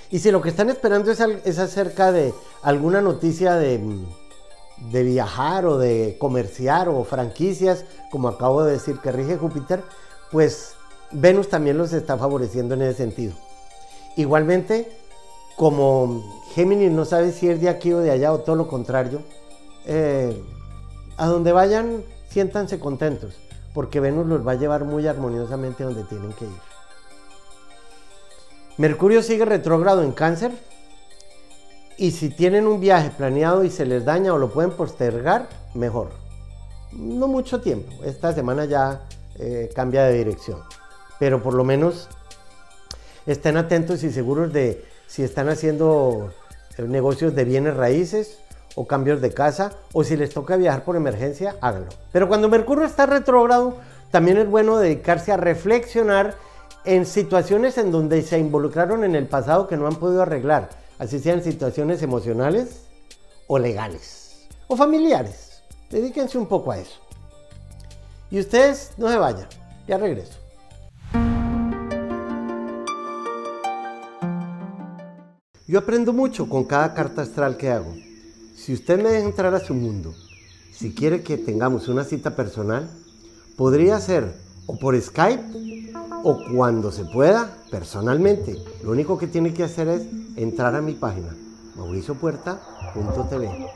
Y 0.09 0.17
si 0.17 0.31
lo 0.31 0.41
que 0.41 0.49
están 0.49 0.71
esperando 0.71 1.11
es, 1.11 1.59
acerca 1.59 2.11
de 2.11 2.33
alguna 2.63 2.99
noticia 2.99 3.53
de, 3.53 3.79
de 4.91 5.03
viajar 5.03 5.67
o 5.67 5.77
de 5.77 6.17
comerciar 6.19 6.89
o 6.89 7.03
franquicias, 7.03 7.85
como 8.09 8.27
acabo 8.27 8.63
de 8.63 8.73
decir 8.73 8.97
que 8.97 9.11
rige 9.11 9.37
Júpiter, 9.37 9.83
pues 10.31 10.73
Venus 11.11 11.49
también 11.49 11.77
los 11.77 11.93
está 11.93 12.17
favoreciendo 12.17 12.73
en 12.73 12.81
ese 12.81 12.97
sentido. 12.97 13.35
Igualmente, 14.17 14.91
como 15.55 16.41
Géminis 16.55 16.91
no 16.91 17.05
sabe 17.05 17.31
si 17.31 17.47
es 17.47 17.61
de 17.61 17.69
aquí 17.69 17.93
o 17.93 17.99
de 17.99 18.09
allá 18.09 18.33
o 18.33 18.39
todo 18.39 18.55
lo 18.55 18.67
contrario, 18.67 19.21
eh, 19.85 20.35
a 21.17 21.27
donde 21.27 21.51
vayan, 21.51 22.03
siéntanse 22.31 22.79
contentos, 22.79 23.35
porque 23.75 23.99
Venus 23.99 24.25
los 24.25 24.47
va 24.47 24.53
a 24.53 24.55
llevar 24.55 24.83
muy 24.83 25.05
armoniosamente 25.05 25.83
donde 25.83 26.05
tienen 26.05 26.33
que 26.33 26.45
ir. 26.45 26.74
Mercurio 28.77 29.23
sigue 29.23 29.45
retrógrado 29.45 30.03
en 30.03 30.11
cáncer 30.11 30.51
y 31.97 32.11
si 32.11 32.29
tienen 32.29 32.67
un 32.67 32.81
viaje 32.81 33.09
planeado 33.09 33.63
y 33.63 33.69
se 33.69 33.85
les 33.85 34.03
daña 34.03 34.33
o 34.33 34.37
lo 34.37 34.51
pueden 34.51 34.71
postergar, 34.71 35.47
mejor. 35.73 36.09
No 36.91 37.27
mucho 37.27 37.61
tiempo, 37.61 38.03
esta 38.03 38.33
semana 38.33 38.65
ya 38.65 39.01
eh, 39.39 39.69
cambia 39.73 40.03
de 40.03 40.17
dirección, 40.17 40.59
pero 41.19 41.41
por 41.41 41.53
lo 41.53 41.63
menos 41.63 42.09
estén 43.25 43.55
atentos 43.55 44.03
y 44.03 44.11
seguros 44.11 44.51
de 44.51 44.83
si 45.07 45.23
están 45.23 45.47
haciendo 45.47 46.33
eh, 46.77 46.81
negocios 46.81 47.33
de 47.33 47.45
bienes 47.45 47.77
raíces 47.77 48.39
o 48.75 48.85
cambios 48.87 49.21
de 49.21 49.33
casa 49.33 49.71
o 49.93 50.03
si 50.03 50.17
les 50.17 50.31
toca 50.31 50.57
viajar 50.57 50.83
por 50.83 50.97
emergencia, 50.97 51.55
háganlo. 51.61 51.89
Pero 52.11 52.27
cuando 52.27 52.49
Mercurio 52.49 52.83
está 52.83 53.05
retrógrado, 53.05 53.77
también 54.11 54.37
es 54.37 54.49
bueno 54.49 54.77
dedicarse 54.77 55.31
a 55.31 55.37
reflexionar 55.37 56.35
en 56.85 57.05
situaciones 57.05 57.77
en 57.77 57.91
donde 57.91 58.21
se 58.21 58.37
involucraron 58.37 59.03
en 59.03 59.15
el 59.15 59.27
pasado 59.27 59.67
que 59.67 59.77
no 59.77 59.87
han 59.87 59.95
podido 59.95 60.21
arreglar, 60.21 60.69
así 60.99 61.19
sean 61.19 61.43
situaciones 61.43 62.01
emocionales 62.01 62.85
o 63.47 63.57
legales 63.59 64.47
o 64.67 64.75
familiares. 64.75 65.63
Dedíquense 65.89 66.37
un 66.37 66.47
poco 66.47 66.71
a 66.71 66.77
eso. 66.77 66.99
Y 68.29 68.39
ustedes 68.39 68.91
no 68.97 69.09
se 69.09 69.17
vayan, 69.17 69.47
ya 69.87 69.97
regreso. 69.97 70.39
Yo 75.67 75.79
aprendo 75.79 76.13
mucho 76.13 76.47
con 76.47 76.65
cada 76.65 76.93
carta 76.93 77.23
astral 77.23 77.57
que 77.57 77.71
hago. 77.71 77.93
Si 78.55 78.73
usted 78.73 79.01
me 79.01 79.09
deja 79.09 79.25
entrar 79.27 79.53
a 79.55 79.59
su 79.59 79.73
mundo, 79.73 80.13
si 80.71 80.93
quiere 80.93 81.23
que 81.23 81.37
tengamos 81.37 81.87
una 81.87 82.03
cita 82.03 82.35
personal, 82.35 82.87
podría 83.57 83.99
ser 83.99 84.35
o 84.67 84.77
por 84.77 84.99
Skype 84.99 85.43
o 86.27 86.39
cuando 86.51 86.91
se 86.91 87.05
pueda 87.05 87.51
personalmente. 87.69 88.57
Lo 88.83 88.89
único 88.91 89.15
que 89.15 89.27
tiene 89.27 89.53
que 89.53 89.63
hacer 89.63 89.87
es 89.87 90.07
entrar 90.35 90.73
a 90.73 90.81
mi 90.81 90.93
página 90.93 91.35
mauriciopuerta.tv. 91.75 93.69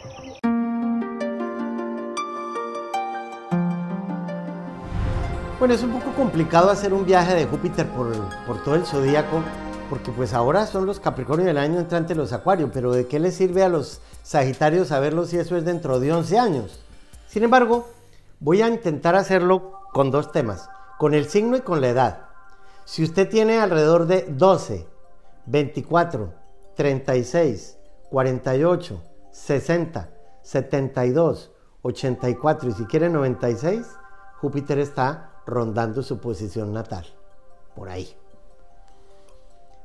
Bueno, 5.60 5.74
es 5.76 5.84
un 5.84 5.92
poco 5.92 6.12
complicado 6.16 6.72
hacer 6.72 6.92
un 6.92 7.06
viaje 7.06 7.36
de 7.36 7.46
Júpiter 7.46 7.88
por, 7.88 8.64
todo 8.64 8.74
el 8.74 8.86
zodíaco 8.86 9.44
porque 9.88 10.12
pues 10.12 10.34
ahora 10.34 10.66
son 10.66 10.88
los 10.88 11.00
Capricornio 11.00 11.46
del 11.46 11.58
año 11.60 11.80
entrante 11.80 12.16
los 12.16 12.34
Acuarios, 12.34 12.72
pero 12.74 12.94
¿de 12.94 13.06
qué 13.06 13.20
les 13.20 13.36
sirve 13.36 13.64
a 13.64 13.70
los 13.70 14.02
Sagitarios 14.24 14.88
saberlo 14.88 15.26
si 15.26 15.38
eso 15.38 15.56
es 15.56 15.66
dentro 15.66 16.00
de 16.00 16.14
11 16.14 16.40
años? 16.40 16.80
Sin 17.28 17.44
embargo, 17.44 17.90
voy 18.40 18.64
a 18.64 18.70
intentar 18.70 19.16
hacerlo 19.16 19.82
con 19.94 20.10
dos 20.10 20.32
temas, 20.32 20.68
con 20.98 21.14
el 21.14 21.28
signo 21.28 21.56
y 21.56 21.62
con 21.62 21.82
la 21.82 21.90
edad. 21.90 22.29
Si 22.90 23.04
usted 23.04 23.30
tiene 23.30 23.60
alrededor 23.60 24.08
de 24.08 24.26
12, 24.28 24.88
24, 25.46 26.34
36, 26.76 27.78
48, 28.10 29.04
60, 29.30 30.10
72, 30.42 31.52
84 31.84 32.70
y 32.70 32.72
si 32.74 32.86
quiere 32.86 33.08
96, 33.12 33.86
Júpiter 34.42 34.80
está 34.80 35.34
rondando 35.46 36.02
su 36.02 36.20
posición 36.20 36.74
natal. 36.74 37.06
Por 37.76 37.90
ahí. 37.90 38.12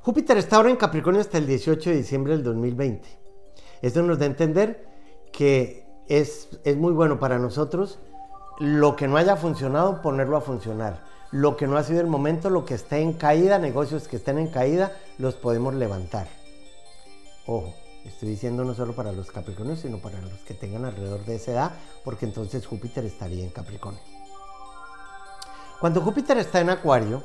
Júpiter 0.00 0.38
está 0.38 0.56
ahora 0.56 0.70
en 0.70 0.76
Capricornio 0.76 1.20
hasta 1.20 1.36
el 1.36 1.46
18 1.46 1.90
de 1.90 1.96
diciembre 1.96 2.32
del 2.32 2.42
2020. 2.42 3.06
Esto 3.82 4.02
nos 4.02 4.18
da 4.18 4.24
a 4.24 4.28
entender 4.28 4.82
que 5.30 5.86
es, 6.08 6.58
es 6.64 6.78
muy 6.78 6.94
bueno 6.94 7.18
para 7.18 7.38
nosotros 7.38 7.98
lo 8.60 8.96
que 8.96 9.08
no 9.08 9.18
haya 9.18 9.36
funcionado, 9.36 10.00
ponerlo 10.00 10.38
a 10.38 10.40
funcionar. 10.40 11.13
Lo 11.34 11.56
que 11.56 11.66
no 11.66 11.76
ha 11.76 11.82
sido 11.82 12.00
el 12.00 12.06
momento, 12.06 12.48
lo 12.48 12.64
que 12.64 12.74
esté 12.74 13.00
en 13.00 13.12
caída, 13.12 13.58
negocios 13.58 14.06
que 14.06 14.14
estén 14.14 14.38
en 14.38 14.46
caída, 14.46 14.92
los 15.18 15.34
podemos 15.34 15.74
levantar. 15.74 16.28
Ojo, 17.48 17.74
estoy 18.04 18.28
diciendo 18.28 18.62
no 18.62 18.72
solo 18.72 18.92
para 18.92 19.10
los 19.10 19.32
Capricornios, 19.32 19.80
sino 19.80 19.98
para 19.98 20.20
los 20.20 20.30
que 20.46 20.54
tengan 20.54 20.84
alrededor 20.84 21.24
de 21.24 21.34
esa 21.34 21.50
edad, 21.50 21.72
porque 22.04 22.24
entonces 22.24 22.64
Júpiter 22.64 23.04
estaría 23.04 23.42
en 23.42 23.50
Capricornio. 23.50 24.00
Cuando 25.80 26.00
Júpiter 26.02 26.38
está 26.38 26.60
en 26.60 26.70
Acuario, 26.70 27.20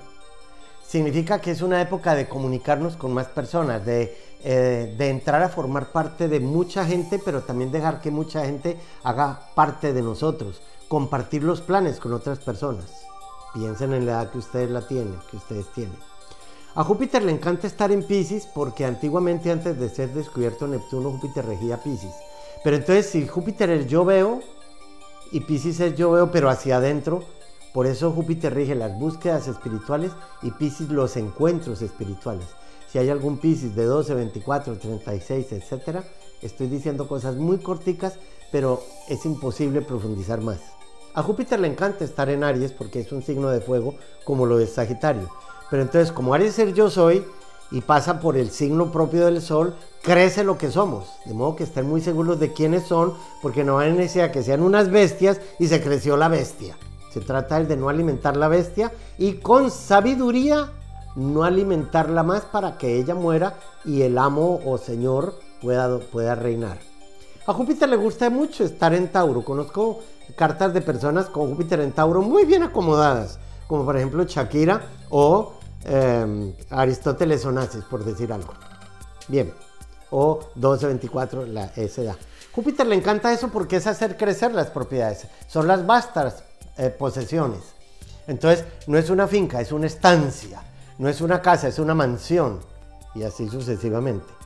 significa 0.83 1.39
que 1.39 1.51
es 1.51 1.61
una 1.61 1.79
época 1.79 2.15
de 2.15 2.27
comunicarnos 2.27 2.95
con 2.95 3.13
más 3.13 3.27
personas, 3.27 3.85
de, 3.85 4.17
eh, 4.43 4.95
de, 4.97 5.09
entrar 5.09 5.43
a 5.43 5.49
formar 5.49 5.91
parte 5.91 6.27
de 6.27 6.39
mucha 6.39 6.83
gente, 6.83 7.21
pero 7.23 7.43
también 7.43 7.71
dejar 7.71 8.01
que 8.01 8.09
mucha 8.09 8.43
gente 8.43 8.75
haga 9.03 9.51
parte 9.53 9.93
de 9.93 10.01
nosotros, 10.01 10.63
compartir 10.87 11.43
los 11.43 11.61
planes 11.61 11.99
con 11.99 12.11
otras 12.13 12.39
personas. 12.39 13.08
Piensen 13.53 13.93
en 13.93 14.05
la 14.05 14.13
edad 14.13 14.31
que 14.31 14.37
ustedes 14.37 14.69
la 14.69 14.87
tienen, 14.87 15.17
que 15.29 15.37
ustedes 15.37 15.67
tienen. 15.73 15.97
A 16.75 16.83
Júpiter 16.83 17.23
le 17.23 17.31
encanta 17.31 17.65
estar 17.65 17.91
en 17.91 18.03
Pisces 18.03 18.47
porque 18.53 18.85
antiguamente 18.85 19.51
antes 19.51 19.79
de 19.79 19.89
ser 19.89 20.13
descubierto 20.13 20.67
Neptuno, 20.67 21.11
Júpiter 21.11 21.45
regía 21.45 21.81
Pisces. 21.81 22.13
Pero 22.63 22.75
entonces 22.75 23.07
si 23.07 23.27
Júpiter 23.27 23.69
es 23.71 23.87
yo 23.87 24.05
veo 24.05 24.41
y 25.31 25.41
Pisces 25.41 25.79
es 25.79 25.95
yo 25.95 26.11
veo, 26.11 26.31
pero 26.31 26.49
hacia 26.49 26.77
adentro, 26.77 27.23
por 27.73 27.87
eso 27.87 28.11
Júpiter 28.11 28.53
rige 28.53 28.75
las 28.75 28.97
búsquedas 28.99 29.47
espirituales 29.47 30.11
y 30.43 30.51
Pisces 30.51 30.89
los 30.89 31.17
encuentros 31.17 31.81
espirituales. 31.81 32.47
Si 32.91 32.97
hay 32.97 33.09
algún 33.09 33.37
Pisces 33.39 33.75
de 33.75 33.85
12, 33.85 34.13
24, 34.13 34.77
36, 34.77 35.51
etc., 35.51 35.99
estoy 36.41 36.67
diciendo 36.67 37.07
cosas 37.07 37.35
muy 37.35 37.57
corticas, 37.57 38.19
pero 38.51 38.81
es 39.07 39.25
imposible 39.25 39.81
profundizar 39.81 40.41
más. 40.41 40.59
A 41.13 41.23
Júpiter 41.23 41.59
le 41.59 41.67
encanta 41.67 42.05
estar 42.05 42.29
en 42.29 42.43
Aries 42.43 42.71
porque 42.71 42.99
es 42.99 43.11
un 43.11 43.23
signo 43.23 43.49
de 43.49 43.61
fuego 43.61 43.95
como 44.23 44.45
lo 44.45 44.59
es 44.59 44.73
Sagitario. 44.73 45.29
Pero 45.69 45.81
entonces, 45.81 46.11
como 46.11 46.33
Aries 46.33 46.59
es 46.59 46.73
yo 46.73 46.89
soy 46.89 47.25
y 47.71 47.81
pasa 47.81 48.19
por 48.19 48.37
el 48.37 48.49
signo 48.51 48.91
propio 48.91 49.25
del 49.25 49.41
Sol, 49.41 49.75
crece 50.01 50.43
lo 50.43 50.57
que 50.57 50.71
somos. 50.71 51.07
De 51.25 51.33
modo 51.33 51.55
que 51.55 51.63
estén 51.63 51.87
muy 51.87 52.01
seguros 52.01 52.39
de 52.39 52.53
quiénes 52.53 52.83
son, 52.83 53.13
porque 53.41 53.63
no 53.63 53.79
hay 53.79 53.91
necesidad 53.91 54.31
que 54.31 54.43
sean 54.43 54.61
unas 54.61 54.89
bestias 54.89 55.39
y 55.59 55.67
se 55.67 55.81
creció 55.81 56.17
la 56.17 56.27
bestia. 56.27 56.77
Se 57.11 57.21
trata 57.21 57.59
de 57.63 57.75
no 57.75 57.89
alimentar 57.89 58.37
la 58.37 58.47
bestia 58.47 58.91
y 59.17 59.33
con 59.33 59.71
sabiduría 59.71 60.71
no 61.15 61.43
alimentarla 61.43 62.23
más 62.23 62.43
para 62.43 62.77
que 62.77 62.97
ella 62.97 63.15
muera 63.15 63.55
y 63.83 64.03
el 64.03 64.17
amo 64.17 64.59
o 64.65 64.77
señor 64.77 65.33
pueda, 65.61 65.99
pueda 65.99 66.35
reinar. 66.35 66.77
A 67.47 67.53
Júpiter 67.53 67.89
le 67.89 67.95
gusta 67.95 68.29
mucho 68.29 68.63
estar 68.63 68.93
en 68.93 69.07
Tauro. 69.07 69.43
Conozco 69.43 70.01
cartas 70.39 70.73
de 70.73 70.79
personas 70.79 71.25
con 71.25 71.49
Júpiter 71.49 71.81
en 71.81 71.91
Tauro 71.91 72.21
muy 72.21 72.45
bien 72.45 72.63
acomodadas, 72.63 73.39
como 73.67 73.83
por 73.83 73.97
ejemplo 73.97 74.23
Shakira 74.23 74.83
o 75.09 75.55
em, 75.83 76.53
Aristóteles 76.69 77.43
Onassis, 77.43 77.83
por 77.83 78.05
decir 78.05 78.31
algo. 78.31 78.53
Bien, 79.27 79.53
o 80.11 80.39
1224, 80.55 81.45
la 81.45 81.69
edad. 81.75 82.15
Júpiter 82.53 82.87
le 82.87 82.95
encanta 82.95 83.33
eso 83.33 83.49
porque 83.49 83.75
es 83.75 83.87
hacer 83.87 84.15
crecer 84.15 84.53
las 84.53 84.69
propiedades. 84.69 85.27
Son 85.45 85.67
las 85.67 85.85
vastas 85.85 86.45
eh, 86.77 86.89
posesiones. 86.89 87.59
Entonces, 88.25 88.63
no 88.87 88.97
es 88.97 89.09
una 89.09 89.27
finca, 89.27 89.59
es 89.59 89.73
una 89.73 89.87
estancia, 89.87 90.61
no 90.99 91.09
es 91.09 91.19
una 91.19 91.41
casa, 91.41 91.67
es 91.67 91.79
una 91.79 91.93
mansión, 91.93 92.61
y 93.13 93.23
así 93.23 93.49
sucesivamente. 93.49 94.38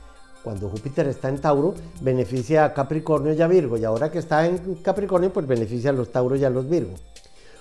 Cuando 0.44 0.68
Júpiter 0.68 1.08
está 1.08 1.30
en 1.30 1.40
Tauro, 1.40 1.74
beneficia 2.02 2.66
a 2.66 2.74
Capricornio 2.74 3.32
y 3.32 3.40
a 3.42 3.48
Virgo, 3.48 3.78
y 3.78 3.84
ahora 3.84 4.10
que 4.10 4.18
está 4.18 4.46
en 4.46 4.76
Capricornio, 4.76 5.32
pues 5.32 5.46
beneficia 5.46 5.90
a 5.90 5.92
los 5.94 6.12
Tauros 6.12 6.38
y 6.38 6.44
a 6.44 6.50
los 6.50 6.68
Virgo. 6.68 6.92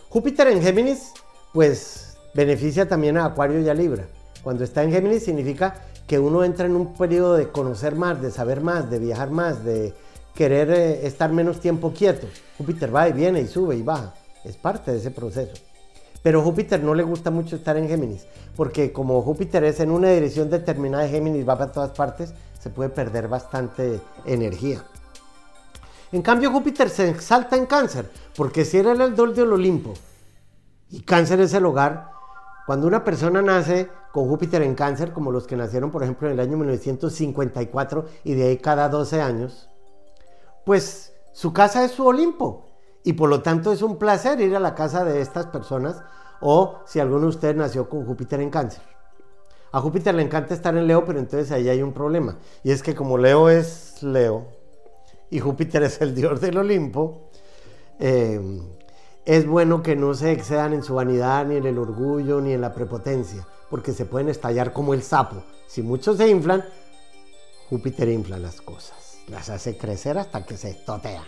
Júpiter 0.10 0.50
en 0.50 0.62
Géminis, 0.62 1.14
pues 1.54 2.18
beneficia 2.34 2.88
también 2.88 3.18
a 3.18 3.26
Acuario 3.26 3.62
y 3.62 3.70
a 3.70 3.74
Libra. 3.74 4.06
Cuando 4.44 4.64
está 4.64 4.84
en 4.84 4.92
Géminis 4.92 5.24
significa 5.24 5.86
que 6.06 6.20
uno 6.20 6.44
entra 6.44 6.66
en 6.66 6.76
un 6.76 6.94
periodo 6.94 7.36
de 7.36 7.50
conocer 7.50 7.96
más, 7.96 8.22
de 8.22 8.30
saber 8.30 8.62
más, 8.62 8.92
de 8.92 9.00
viajar 9.00 9.32
más, 9.32 9.64
de 9.64 9.94
querer 10.36 10.70
eh, 10.72 11.08
estar 11.08 11.32
menos 11.32 11.62
tiempo 11.62 11.94
quieto. 11.94 12.28
Júpiter 12.58 12.94
va 12.94 13.08
y 13.08 13.14
viene 13.14 13.40
y 13.42 13.48
sube 13.48 13.76
y 13.76 13.82
baja 13.82 14.14
es 14.44 14.58
parte 14.58 14.92
de 14.92 14.98
ese 14.98 15.12
proceso. 15.12 15.54
Pero 16.22 16.42
Júpiter 16.42 16.82
no 16.82 16.96
le 16.96 17.04
gusta 17.04 17.32
mucho 17.32 17.56
estar 17.56 17.76
en 17.78 17.88
Géminis, 17.88 18.26
porque 18.56 18.94
como 18.94 19.22
Júpiter 19.22 19.64
es 19.66 19.80
en 19.80 19.92
una 19.92 20.10
dirección 20.10 20.50
determinada 20.50 21.04
de 21.04 21.10
Géminis, 21.10 21.48
va 21.48 21.58
para 21.58 21.72
todas 21.72 21.92
partes, 21.92 22.34
se 22.64 22.70
puede 22.70 22.90
perder 22.90 23.28
bastante 23.28 24.00
energía. 24.24 24.86
En 26.14 26.22
cambio, 26.22 26.50
Júpiter 26.50 26.90
se 26.90 27.10
exalta 27.10 27.58
en 27.58 27.66
cáncer, 27.66 28.10
porque 28.38 28.64
si 28.64 28.78
era 28.78 28.94
el 28.94 29.16
dol 29.18 29.36
del 29.36 29.52
Olimpo 29.52 29.94
y 30.90 31.02
cáncer 31.02 31.42
es 31.42 31.54
el 31.54 31.66
hogar, 31.66 32.12
cuando 32.66 32.88
una 32.88 33.04
persona 33.04 33.42
nace 33.42 33.90
con 34.14 34.30
Júpiter 34.30 34.62
en 34.62 34.76
cáncer, 34.76 35.12
como 35.12 35.30
los 35.30 35.46
que 35.46 35.58
nacieron, 35.58 35.92
por 35.92 36.04
ejemplo, 36.04 36.30
en 36.30 36.36
el 36.36 36.40
año 36.40 36.56
1954 36.56 38.06
y 38.24 38.34
de 38.34 38.48
ahí 38.48 38.58
cada 38.60 38.88
12 38.88 39.22
años, 39.22 39.68
pues 40.66 41.12
su 41.34 41.52
casa 41.52 41.84
es 41.84 41.92
su 41.92 42.08
Olimpo 42.08 42.66
y 43.04 43.12
por 43.12 43.28
lo 43.30 43.42
tanto 43.42 43.74
es 43.74 43.82
un 43.82 43.98
placer 43.98 44.40
ir 44.40 44.56
a 44.56 44.62
la 44.62 44.74
casa 44.74 45.04
de 45.04 45.20
estas 45.20 45.48
personas 45.48 46.02
o 46.40 46.80
si 46.86 47.02
alguno 47.02 47.24
de 47.24 47.28
ustedes 47.28 47.58
nació 47.58 47.90
con 47.90 48.06
Júpiter 48.06 48.40
en 48.40 48.50
cáncer. 48.50 48.93
A 49.74 49.82
Júpiter 49.82 50.14
le 50.14 50.22
encanta 50.22 50.54
estar 50.54 50.78
en 50.78 50.86
Leo, 50.86 51.04
pero 51.04 51.18
entonces 51.18 51.52
ahí 51.52 51.68
hay 51.68 51.82
un 51.82 51.94
problema. 51.94 52.38
Y 52.64 52.70
es 52.70 52.84
que 52.84 52.94
como 52.94 53.18
Leo 53.18 53.50
es 53.50 54.04
Leo 54.04 54.46
y 55.32 55.40
Júpiter 55.40 55.82
es 55.82 56.00
el 56.00 56.14
dios 56.14 56.40
del 56.42 56.60
Olimpo, 56.60 57.32
eh, 58.00 58.40
es 59.26 59.48
bueno 59.48 59.82
que 59.82 59.96
no 59.96 60.14
se 60.14 60.32
excedan 60.32 60.74
en 60.74 60.84
su 60.84 60.94
vanidad, 60.94 61.48
ni 61.48 61.56
en 61.56 61.66
el 61.66 61.80
orgullo, 61.80 62.40
ni 62.40 62.54
en 62.54 62.62
la 62.62 62.72
prepotencia, 62.72 63.48
porque 63.72 63.94
se 63.94 64.06
pueden 64.06 64.30
estallar 64.30 64.74
como 64.74 64.94
el 64.94 65.02
sapo. 65.02 65.44
Si 65.66 65.82
muchos 65.82 66.18
se 66.18 66.28
inflan, 66.28 66.64
Júpiter 67.72 68.10
infla 68.10 68.38
las 68.38 68.62
cosas, 68.62 69.18
las 69.28 69.50
hace 69.50 69.76
crecer 69.76 70.20
hasta 70.20 70.46
que 70.46 70.56
se 70.56 70.70
estotean. 70.70 71.26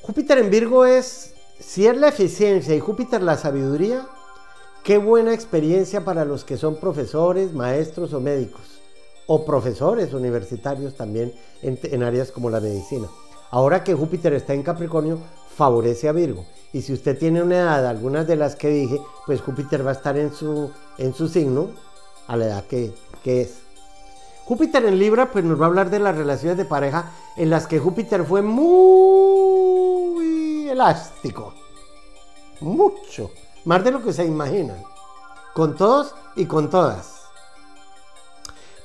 Júpiter 0.00 0.38
en 0.38 0.48
Virgo 0.48 0.86
es, 0.86 1.34
si 1.60 1.86
es 1.86 1.94
la 1.94 2.08
eficiencia 2.08 2.74
y 2.74 2.80
Júpiter 2.80 3.22
la 3.22 3.36
sabiduría, 3.36 4.08
qué 4.86 4.96
buena 4.98 5.34
experiencia 5.34 6.04
para 6.04 6.24
los 6.24 6.44
que 6.44 6.56
son 6.56 6.76
profesores, 6.76 7.52
maestros 7.52 8.12
o 8.14 8.20
médicos, 8.20 8.78
o 9.26 9.44
profesores 9.44 10.14
universitarios 10.14 10.94
también 10.94 11.34
en, 11.60 12.04
áreas 12.04 12.30
como 12.30 12.50
la 12.50 12.60
medicina. 12.60 13.08
Ahora 13.50 13.82
que 13.82 13.94
Júpiter 13.94 14.32
está 14.34 14.54
en 14.54 14.62
Capricornio, 14.62 15.18
favorece 15.56 16.08
a 16.08 16.12
Virgo. 16.12 16.46
Y 16.72 16.82
si 16.82 16.92
usted 16.92 17.18
tiene 17.18 17.42
una 17.42 17.56
edad, 17.56 17.84
algunas 17.84 18.28
de 18.28 18.36
las 18.36 18.54
que 18.54 18.68
dije, 18.68 19.00
pues 19.26 19.40
Júpiter 19.40 19.84
va 19.84 19.90
a 19.90 19.94
estar 19.94 20.16
en 20.16 20.32
su, 20.32 20.70
en 20.98 21.12
su 21.14 21.26
signo 21.26 21.70
a 22.28 22.36
la 22.36 22.46
edad 22.46 22.64
que, 22.66 22.94
que 23.24 23.40
es. 23.40 23.62
Júpiter 24.44 24.84
en 24.84 25.00
Libra, 25.00 25.32
pues 25.32 25.44
nos 25.44 25.60
va 25.60 25.64
a 25.64 25.68
hablar 25.68 25.90
de 25.90 25.98
las 25.98 26.16
relaciones 26.16 26.58
de 26.58 26.64
pareja 26.64 27.10
en 27.36 27.50
las 27.50 27.66
que 27.66 27.80
Júpiter 27.80 28.24
fue 28.24 28.40
muy 28.40 28.68
elástico. 30.68 31.54
Mucho. 32.60 33.32
Más 33.66 33.84
de 33.84 33.90
lo 33.90 34.02
que 34.02 34.14
se 34.14 34.24
imaginan. 34.24 34.82
Con 35.54 35.76
todos 35.76 36.14
y 36.34 36.46
con 36.46 36.70
todas. 36.70 37.24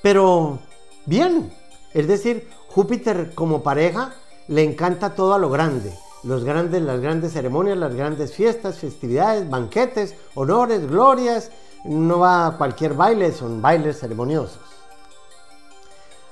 Pero 0.01 0.59
bien. 1.05 1.53
Es 1.93 2.07
decir, 2.07 2.49
Júpiter 2.67 3.33
como 3.33 3.63
pareja 3.63 4.13
le 4.49 4.63
encanta 4.63 5.15
todo 5.15 5.33
a 5.33 5.39
lo 5.39 5.49
grande 5.49 5.93
los 6.23 6.43
grandes, 6.43 6.81
las 6.81 6.99
grandes 6.99 7.33
ceremonias, 7.33 7.77
las 7.77 7.95
grandes 7.95 8.33
fiestas, 8.33 8.77
festividades, 8.77 9.49
banquetes, 9.49 10.15
honores, 10.35 10.87
glorias. 10.87 11.51
No 11.83 12.19
va 12.19 12.47
a 12.47 12.57
cualquier 12.57 12.93
baile, 12.93 13.31
son 13.31 13.61
bailes 13.61 13.99
ceremoniosos. 13.99 14.59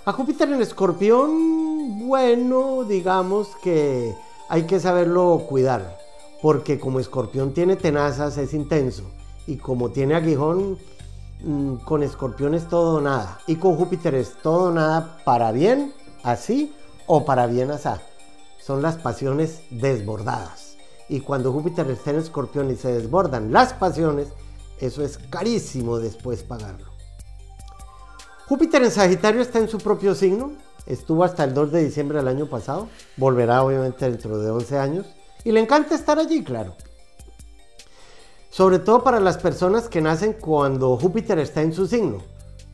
A 0.05 0.11
Júpiter 0.11 0.49
en 0.49 0.61
escorpión, 0.61 2.07
bueno, 2.07 2.83
digamos 2.83 3.49
que 3.63 4.15
hay 4.47 4.63
que 4.63 4.79
saberlo 4.79 5.45
cuidar, 5.49 5.98
porque 6.41 6.79
como 6.79 6.99
escorpión 6.99 7.53
tiene 7.53 7.75
tenazas, 7.75 8.37
es 8.37 8.53
intenso, 8.53 9.03
y 9.47 9.57
como 9.57 9.89
tiene 9.89 10.15
aguijón, 10.15 10.77
mm, 11.43 11.75
con 11.85 12.03
escorpión 12.03 12.53
es 12.53 12.67
todo 12.67 13.01
nada, 13.01 13.39
y 13.47 13.55
con 13.55 13.75
Júpiter 13.75 14.15
es 14.15 14.33
todo 14.41 14.71
nada 14.71 15.17
para 15.25 15.51
bien, 15.51 15.93
así, 16.23 16.73
o 17.07 17.25
para 17.25 17.47
bien 17.47 17.71
así 17.71 17.89
son 18.69 18.83
las 18.83 18.97
pasiones 18.97 19.63
desbordadas. 19.71 20.75
Y 21.07 21.21
cuando 21.21 21.51
Júpiter 21.51 21.89
está 21.89 22.11
en 22.11 22.17
escorpión 22.17 22.69
y 22.69 22.75
se 22.75 22.91
desbordan 22.91 23.51
las 23.51 23.73
pasiones, 23.73 24.27
eso 24.79 25.03
es 25.03 25.17
carísimo 25.17 25.97
después 25.97 26.43
pagarlo. 26.43 26.91
Júpiter 28.47 28.83
en 28.83 28.91
Sagitario 28.91 29.41
está 29.41 29.57
en 29.57 29.69
su 29.69 29.79
propio 29.79 30.13
signo, 30.13 30.51
estuvo 30.85 31.23
hasta 31.23 31.45
el 31.45 31.55
2 31.55 31.71
de 31.71 31.83
diciembre 31.83 32.19
del 32.19 32.27
año 32.27 32.47
pasado, 32.47 32.89
volverá 33.17 33.63
obviamente 33.63 34.07
dentro 34.07 34.37
de 34.37 34.51
11 34.51 34.77
años, 34.77 35.07
y 35.43 35.51
le 35.51 35.59
encanta 35.59 35.95
estar 35.95 36.19
allí, 36.19 36.43
claro. 36.43 36.75
Sobre 38.49 38.79
todo 38.79 39.03
para 39.03 39.19
las 39.19 39.37
personas 39.37 39.87
que 39.87 40.01
nacen 40.01 40.33
cuando 40.33 40.97
Júpiter 40.97 41.39
está 41.39 41.61
en 41.61 41.73
su 41.73 41.87
signo. 41.87 42.19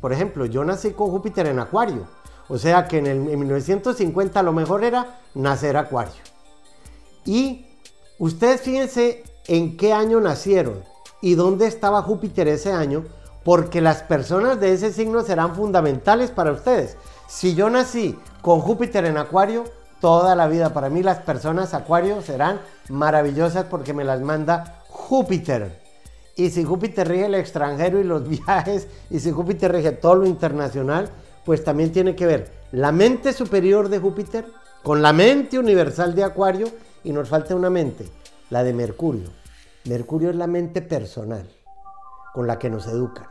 Por 0.01 0.13
ejemplo, 0.13 0.45
yo 0.45 0.63
nací 0.63 0.91
con 0.91 1.09
Júpiter 1.09 1.47
en 1.47 1.59
Acuario, 1.59 2.07
o 2.47 2.57
sea 2.57 2.87
que 2.87 2.99
en, 2.99 3.07
el, 3.07 3.19
1950 3.19 4.43
lo 4.43 4.53
mejor 4.53 4.83
era 4.83 5.19
nacer 5.33 5.77
acuario. 5.77 6.13
Y 7.25 7.65
ustedes 8.19 8.61
fíjense 8.61 9.23
en 9.47 9.77
qué 9.77 9.93
año 9.93 10.19
nacieron 10.21 10.83
y 11.21 11.35
dónde 11.35 11.65
estaba 11.65 12.03
Júpiter 12.03 12.47
ese 12.47 12.71
año, 12.71 13.05
porque 13.43 13.81
las 13.81 14.03
personas 14.03 14.59
de 14.59 14.73
ese 14.73 14.93
signo 14.93 15.23
serán 15.23 15.55
fundamentales 15.55 16.31
para 16.31 16.51
ustedes. 16.51 16.97
Si 17.27 17.55
yo 17.55 17.69
nací 17.69 18.17
con 18.41 18.59
Júpiter 18.59 19.05
en 19.05 19.17
acuario, 19.17 19.63
toda 20.05 20.35
la 20.35 20.47
vida 20.47 20.71
para 20.71 20.87
mí 20.87 21.01
las 21.01 21.17
personas 21.21 21.73
acuario 21.73 22.21
serán 22.21 22.61
maravillosas 22.89 23.65
porque 23.65 23.91
me 23.91 24.03
las 24.03 24.21
manda 24.21 24.83
Júpiter. 24.87 25.81
Y 26.35 26.51
si 26.51 26.63
Júpiter 26.63 27.07
rige 27.07 27.25
el 27.25 27.33
extranjero 27.33 27.99
y 27.99 28.03
los 28.03 28.29
viajes, 28.29 28.87
y 29.09 29.19
si 29.19 29.31
Júpiter 29.31 29.71
rige 29.71 29.93
todo 29.93 30.13
lo 30.13 30.27
internacional, 30.27 31.09
pues 31.43 31.63
también 31.63 31.91
tiene 31.91 32.15
que 32.15 32.27
ver 32.27 32.51
la 32.71 32.91
mente 32.91 33.33
superior 33.33 33.89
de 33.89 33.97
Júpiter 33.97 34.45
con 34.83 35.01
la 35.01 35.11
mente 35.11 35.57
universal 35.57 36.13
de 36.13 36.23
Acuario 36.23 36.67
y 37.03 37.11
nos 37.11 37.27
falta 37.27 37.55
una 37.55 37.71
mente, 37.71 38.07
la 38.51 38.63
de 38.63 38.73
Mercurio. 38.73 39.29
Mercurio 39.85 40.29
es 40.29 40.35
la 40.35 40.45
mente 40.45 40.83
personal 40.83 41.49
con 42.31 42.45
la 42.45 42.59
que 42.59 42.69
nos 42.69 42.85
educan. 42.85 43.25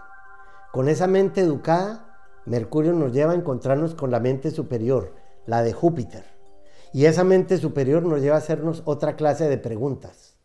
Con 0.72 0.88
esa 0.88 1.06
mente 1.06 1.40
educada, 1.40 2.18
Mercurio 2.46 2.94
nos 2.94 3.12
lleva 3.12 3.30
a 3.30 3.36
encontrarnos 3.36 3.94
con 3.94 4.10
la 4.10 4.18
mente 4.18 4.50
superior, 4.50 5.14
la 5.46 5.62
de 5.62 5.72
Júpiter. 5.72 6.33
Y 6.94 7.06
esa 7.06 7.24
mente 7.24 7.58
superior 7.58 8.04
nos 8.04 8.20
lleva 8.20 8.36
a 8.36 8.38
hacernos 8.38 8.82
otra 8.84 9.16
clase 9.16 9.48
de 9.48 9.58
preguntas. 9.58 10.36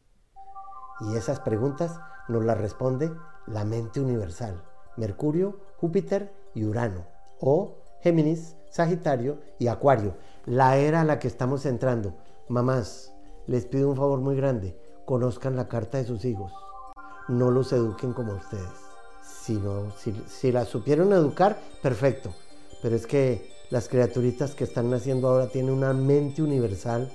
Y 0.99 1.15
esas 1.15 1.39
preguntas 1.39 1.99
nos 2.27 2.43
las 2.43 2.57
responde 2.57 3.11
la 3.45 3.65
mente 3.65 4.01
universal, 4.01 4.63
Mercurio, 4.97 5.59
Júpiter 5.77 6.33
y 6.55 6.63
Urano 6.63 7.05
o 7.39 7.83
Géminis, 8.01 8.55
Sagitario 8.71 9.37
y 9.59 9.67
Acuario, 9.67 10.15
la 10.47 10.77
era 10.77 11.01
a 11.01 11.05
la 11.05 11.19
que 11.19 11.27
estamos 11.27 11.67
entrando. 11.67 12.15
Mamás, 12.47 13.13
les 13.45 13.67
pido 13.67 13.87
un 13.87 13.95
favor 13.95 14.19
muy 14.19 14.35
grande, 14.35 14.75
conozcan 15.05 15.55
la 15.55 15.67
carta 15.67 15.99
de 15.99 16.05
sus 16.05 16.25
hijos, 16.25 16.51
no 17.27 17.51
los 17.51 17.71
eduquen 17.73 18.11
como 18.11 18.33
ustedes. 18.33 18.65
Si, 19.21 19.53
no, 19.53 19.91
si, 19.91 20.19
si 20.27 20.51
la 20.51 20.65
supieron 20.65 21.13
educar, 21.13 21.59
perfecto, 21.83 22.33
pero 22.81 22.95
es 22.95 23.05
que 23.05 23.58
las 23.69 23.87
criaturitas 23.87 24.55
que 24.55 24.63
están 24.63 24.89
naciendo 24.89 25.27
ahora 25.27 25.47
tienen 25.47 25.73
una 25.73 25.93
mente 25.93 26.41
universal 26.41 27.11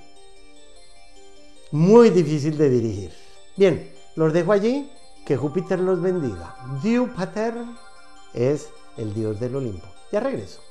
muy 1.71 2.09
difícil 2.09 2.57
de 2.57 2.69
dirigir. 2.69 3.11
Bien, 3.57 3.91
los 4.15 4.31
dejo 4.31 4.51
allí, 4.51 4.89
que 5.25 5.35
Júpiter 5.35 5.79
los 5.79 6.01
bendiga. 6.01 6.55
Pater 7.15 7.55
es 8.33 8.69
el 8.97 9.13
dios 9.13 9.39
del 9.39 9.55
Olimpo. 9.55 9.87
Ya 10.11 10.19
regreso. 10.19 10.61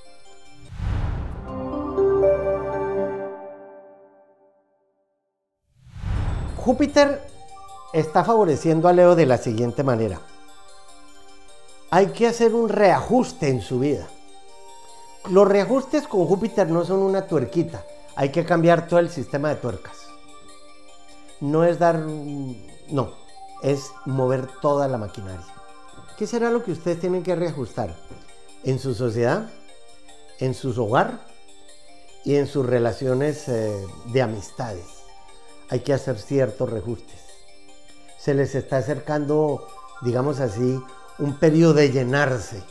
Júpiter 6.56 7.20
está 7.92 8.24
favoreciendo 8.24 8.88
a 8.88 8.92
Leo 8.94 9.14
de 9.14 9.26
la 9.26 9.36
siguiente 9.36 9.82
manera. 9.82 10.20
Hay 11.90 12.06
que 12.06 12.26
hacer 12.26 12.54
un 12.54 12.70
reajuste 12.70 13.48
en 13.48 13.60
su 13.60 13.80
vida. 13.80 14.08
Los 15.30 15.48
reajustes 15.48 16.06
con 16.06 16.26
Júpiter 16.26 16.68
no 16.68 16.84
son 16.84 17.00
una 17.00 17.26
tuerquita, 17.26 17.84
hay 18.14 18.30
que 18.30 18.44
cambiar 18.44 18.86
todo 18.86 19.00
el 19.00 19.10
sistema 19.10 19.48
de 19.48 19.56
tuercas. 19.56 19.96
No 21.40 21.64
es 21.64 21.78
dar, 21.78 21.98
no, 21.98 23.12
es 23.62 23.90
mover 24.04 24.46
toda 24.60 24.88
la 24.88 24.98
maquinaria. 24.98 25.46
¿Qué 26.16 26.26
será 26.26 26.50
lo 26.50 26.62
que 26.62 26.72
ustedes 26.72 27.00
tienen 27.00 27.22
que 27.22 27.34
reajustar? 27.34 27.94
en 28.64 28.78
su 28.78 28.94
sociedad, 28.94 29.50
en 30.40 30.54
su 30.54 30.70
hogar 30.82 31.20
y 32.24 32.36
en 32.36 32.46
sus 32.46 32.66
relaciones 32.66 33.48
eh, 33.48 33.76
de 34.12 34.22
amistades. 34.22 34.86
Hay 35.68 35.80
que 35.80 35.92
hacer 35.92 36.18
ciertos 36.18 36.70
reajustes. 36.70 37.20
Se 38.18 38.34
les 38.34 38.54
está 38.54 38.78
acercando, 38.78 39.66
digamos 40.02 40.40
así, 40.40 40.80
un 41.18 41.38
periodo 41.38 41.74
de 41.74 41.90
llenarse. 41.90 42.62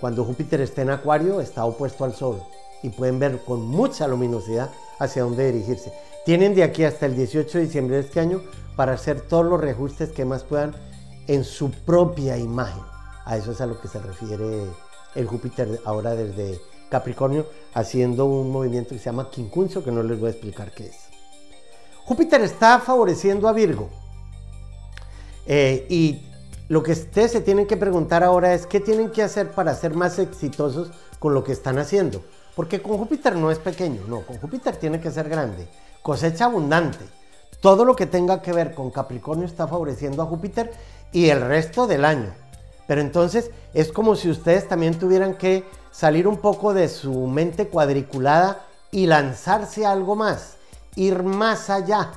Cuando 0.00 0.24
Júpiter 0.24 0.60
está 0.60 0.82
en 0.82 0.90
Acuario, 0.90 1.40
está 1.40 1.64
opuesto 1.64 2.04
al 2.04 2.14
Sol 2.14 2.42
y 2.82 2.90
pueden 2.90 3.18
ver 3.18 3.44
con 3.44 3.66
mucha 3.66 4.06
luminosidad 4.06 4.70
hacia 4.98 5.22
dónde 5.22 5.50
dirigirse. 5.50 5.92
Tienen 6.24 6.54
de 6.54 6.62
aquí 6.62 6.84
hasta 6.84 7.06
el 7.06 7.16
18 7.16 7.58
de 7.58 7.64
diciembre 7.64 7.96
de 7.96 8.02
este 8.02 8.20
año 8.20 8.42
para 8.76 8.92
hacer 8.92 9.22
todos 9.22 9.46
los 9.46 9.60
reajustes 9.60 10.10
que 10.10 10.24
más 10.24 10.44
puedan 10.44 10.74
en 11.26 11.44
su 11.44 11.70
propia 11.70 12.36
imagen. 12.36 12.82
A 13.24 13.36
eso 13.36 13.52
es 13.52 13.60
a 13.60 13.66
lo 13.66 13.80
que 13.80 13.88
se 13.88 13.98
refiere 13.98 14.64
el 15.14 15.26
Júpiter 15.26 15.80
ahora 15.84 16.14
desde 16.14 16.60
Capricornio 16.88 17.46
haciendo 17.74 18.26
un 18.26 18.50
movimiento 18.50 18.90
que 18.90 18.98
se 18.98 19.06
llama 19.06 19.30
quincuncio, 19.30 19.84
que 19.84 19.90
no 19.90 20.02
les 20.02 20.18
voy 20.18 20.28
a 20.28 20.32
explicar 20.32 20.72
qué 20.72 20.86
es. 20.86 21.08
Júpiter 22.04 22.40
está 22.42 22.78
favoreciendo 22.78 23.48
a 23.48 23.52
Virgo. 23.52 23.90
Eh, 25.46 25.86
y 25.88 26.27
lo 26.68 26.82
que 26.82 26.92
ustedes 26.92 27.32
se 27.32 27.40
tienen 27.40 27.66
que 27.66 27.78
preguntar 27.78 28.22
ahora 28.22 28.52
es 28.52 28.66
qué 28.66 28.78
tienen 28.78 29.10
que 29.10 29.22
hacer 29.22 29.50
para 29.52 29.74
ser 29.74 29.94
más 29.94 30.18
exitosos 30.18 30.90
con 31.18 31.32
lo 31.32 31.42
que 31.42 31.52
están 31.52 31.78
haciendo. 31.78 32.22
Porque 32.54 32.82
con 32.82 32.98
Júpiter 32.98 33.36
no 33.36 33.50
es 33.50 33.58
pequeño, 33.58 34.02
no, 34.06 34.20
con 34.22 34.36
Júpiter 34.38 34.76
tiene 34.76 35.00
que 35.00 35.10
ser 35.10 35.28
grande. 35.28 35.66
Cosecha 36.02 36.44
abundante. 36.44 37.06
Todo 37.60 37.84
lo 37.84 37.96
que 37.96 38.06
tenga 38.06 38.42
que 38.42 38.52
ver 38.52 38.74
con 38.74 38.90
Capricornio 38.90 39.46
está 39.46 39.66
favoreciendo 39.66 40.22
a 40.22 40.26
Júpiter 40.26 40.70
y 41.10 41.30
el 41.30 41.40
resto 41.40 41.86
del 41.86 42.04
año. 42.04 42.34
Pero 42.86 43.00
entonces 43.00 43.50
es 43.72 43.90
como 43.90 44.14
si 44.14 44.28
ustedes 44.28 44.68
también 44.68 44.98
tuvieran 44.98 45.34
que 45.34 45.64
salir 45.90 46.28
un 46.28 46.36
poco 46.36 46.74
de 46.74 46.88
su 46.88 47.12
mente 47.26 47.68
cuadriculada 47.68 48.66
y 48.90 49.06
lanzarse 49.06 49.86
a 49.86 49.92
algo 49.92 50.16
más, 50.16 50.56
ir 50.96 51.22
más 51.22 51.70
allá 51.70 52.12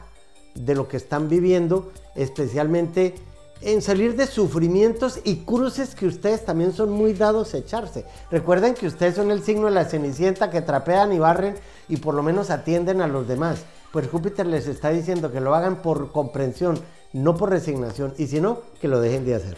de 0.55 0.75
lo 0.75 0.87
que 0.87 0.97
están 0.97 1.29
viviendo, 1.29 1.91
especialmente 2.15 3.15
en 3.62 3.82
salir 3.82 4.15
de 4.15 4.26
sufrimientos 4.26 5.19
y 5.24 5.38
cruces 5.38 5.93
que 5.93 6.08
ustedes 6.08 6.45
también 6.45 6.74
son 6.74 6.91
muy 6.91 7.13
dados 7.13 7.54
a 7.54 7.60
echarse. 7.60 8.06
Recuerden 8.32 8.74
que 8.74 8.88
ustedes 8.88 9.15
son 9.15 9.30
el 9.32 9.43
signo 9.43 9.65
de 9.65 9.71
la 9.71 9.86
cenicienta 9.86 10.50
que 10.50 10.62
trapean 10.62 11.13
y 11.13 11.19
barren 11.19 11.56
y 11.88 11.97
por 11.97 12.15
lo 12.15 12.24
menos 12.24 12.50
atienden 12.50 13.02
a 13.02 13.08
los 13.08 13.28
demás. 13.28 13.60
Pues 13.91 14.08
Júpiter 14.08 14.47
les 14.47 14.67
está 14.67 14.89
diciendo 14.89 15.32
que 15.32 15.41
lo 15.41 15.54
hagan 15.54 15.82
por 15.82 16.12
comprensión, 16.12 16.80
no 17.13 17.36
por 17.36 17.50
resignación, 17.50 18.13
y 18.17 18.28
si 18.28 18.41
no, 18.41 18.60
que 18.80 18.88
lo 18.88 19.00
dejen 19.02 19.26
de 19.26 19.36
hacer. 19.36 19.58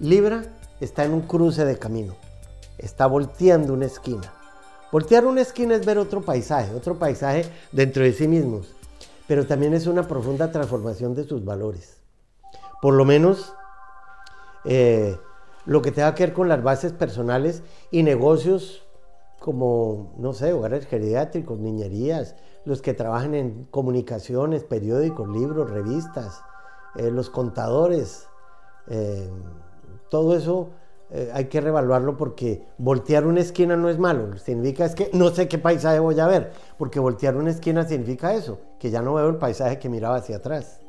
Libra 0.00 0.44
está 0.80 1.04
en 1.04 1.12
un 1.12 1.22
cruce 1.22 1.64
de 1.64 1.78
camino, 1.78 2.16
está 2.76 3.06
volteando 3.06 3.72
una 3.72 3.86
esquina. 3.86 4.34
Voltear 4.90 5.26
una 5.26 5.42
esquina 5.42 5.74
es 5.76 5.86
ver 5.86 5.98
otro 5.98 6.22
paisaje, 6.22 6.74
otro 6.74 6.98
paisaje 6.98 7.44
dentro 7.72 8.02
de 8.02 8.12
sí 8.12 8.26
mismos, 8.26 8.74
pero 9.26 9.46
también 9.46 9.74
es 9.74 9.86
una 9.86 10.08
profunda 10.08 10.50
transformación 10.50 11.14
de 11.14 11.24
sus 11.24 11.44
valores. 11.44 11.97
Por 12.80 12.94
lo 12.94 13.04
menos 13.04 13.54
eh, 14.64 15.18
lo 15.66 15.82
que 15.82 15.92
tenga 15.92 16.14
que 16.14 16.26
ver 16.26 16.32
con 16.32 16.48
las 16.48 16.62
bases 16.62 16.92
personales 16.92 17.62
y 17.90 18.02
negocios 18.02 18.84
como, 19.40 20.14
no 20.18 20.32
sé, 20.32 20.52
hogares 20.52 20.86
geriátricos, 20.86 21.58
niñerías, 21.58 22.34
los 22.64 22.82
que 22.82 22.94
trabajan 22.94 23.34
en 23.34 23.64
comunicaciones, 23.70 24.64
periódicos, 24.64 25.28
libros, 25.28 25.70
revistas, 25.70 26.42
eh, 26.96 27.10
los 27.10 27.30
contadores, 27.30 28.28
eh, 28.88 29.30
todo 30.10 30.36
eso 30.36 30.70
hay 31.32 31.46
que 31.46 31.62
revaluarlo 31.62 32.18
porque 32.18 32.66
voltear 32.76 33.26
una 33.26 33.40
esquina 33.40 33.76
no 33.76 33.88
es 33.88 33.98
malo, 33.98 34.36
significa 34.36 34.84
es 34.84 34.94
que 34.94 35.08
no 35.14 35.30
sé 35.30 35.48
qué 35.48 35.56
paisaje 35.56 36.00
voy 36.00 36.20
a 36.20 36.26
ver, 36.26 36.52
porque 36.76 37.00
voltear 37.00 37.34
una 37.34 37.48
esquina 37.48 37.88
significa 37.88 38.34
eso, 38.34 38.58
que 38.78 38.90
ya 38.90 39.00
no 39.00 39.14
veo 39.14 39.30
el 39.30 39.36
paisaje 39.36 39.78
que 39.78 39.88
miraba 39.88 40.16
hacia 40.16 40.36
atrás. 40.36 40.82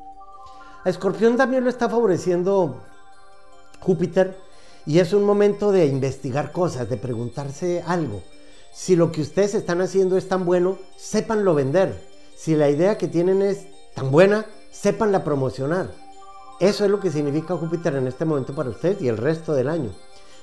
A 0.82 0.88
Escorpión 0.88 1.36
también 1.36 1.62
lo 1.62 1.68
está 1.68 1.90
favoreciendo 1.90 2.76
Júpiter 3.80 4.36
y 4.86 4.98
es 4.98 5.12
un 5.12 5.24
momento 5.24 5.72
de 5.72 5.84
investigar 5.86 6.52
cosas, 6.52 6.88
de 6.88 6.96
preguntarse 6.96 7.84
algo. 7.86 8.22
Si 8.72 8.96
lo 8.96 9.12
que 9.12 9.20
ustedes 9.20 9.54
están 9.54 9.82
haciendo 9.82 10.16
es 10.16 10.28
tan 10.28 10.46
bueno, 10.46 10.78
sépanlo 10.96 11.54
vender. 11.54 12.02
Si 12.34 12.54
la 12.54 12.70
idea 12.70 12.96
que 12.96 13.08
tienen 13.08 13.42
es 13.42 13.66
tan 13.94 14.10
buena, 14.10 14.46
sépanla 14.70 15.22
promocionar. 15.22 15.90
Eso 16.60 16.86
es 16.86 16.90
lo 16.90 16.98
que 16.98 17.10
significa 17.10 17.56
Júpiter 17.56 17.96
en 17.96 18.06
este 18.06 18.24
momento 18.24 18.54
para 18.54 18.70
ustedes 18.70 19.02
y 19.02 19.08
el 19.08 19.18
resto 19.18 19.52
del 19.52 19.68
año. 19.68 19.90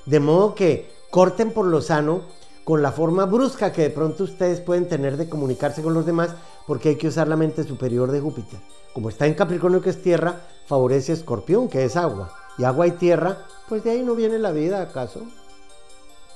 De 0.05 0.19
modo 0.19 0.53
que 0.53 0.91
corten 1.09 1.51
por 1.51 1.65
lo 1.65 1.81
sano 1.81 2.21
con 2.63 2.83
la 2.83 2.91
forma 2.91 3.25
brusca 3.25 3.71
que 3.71 3.83
de 3.83 3.89
pronto 3.89 4.25
ustedes 4.25 4.59
pueden 4.59 4.87
tener 4.87 5.17
de 5.17 5.29
comunicarse 5.29 5.81
con 5.81 5.93
los 5.93 6.05
demás, 6.05 6.31
porque 6.67 6.89
hay 6.89 6.95
que 6.97 7.07
usar 7.07 7.27
la 7.27 7.37
mente 7.37 7.63
superior 7.63 8.11
de 8.11 8.19
Júpiter. 8.19 8.59
Como 8.97 9.09
está 9.09 9.27
en 9.27 9.35
Capricornio, 9.35 9.79
que 9.79 9.91
es 9.91 10.01
tierra, 10.01 10.41
favorece 10.65 11.11
a 11.11 11.15
Escorpión, 11.15 11.67
que 11.67 11.85
es 11.85 11.95
agua. 11.95 12.33
Y 12.57 12.63
agua 12.63 12.87
y 12.87 12.91
tierra, 12.93 13.45
pues 13.69 13.83
de 13.83 13.91
ahí 13.91 14.01
no 14.01 14.15
viene 14.15 14.39
la 14.39 14.49
vida, 14.49 14.81
¿acaso? 14.81 15.21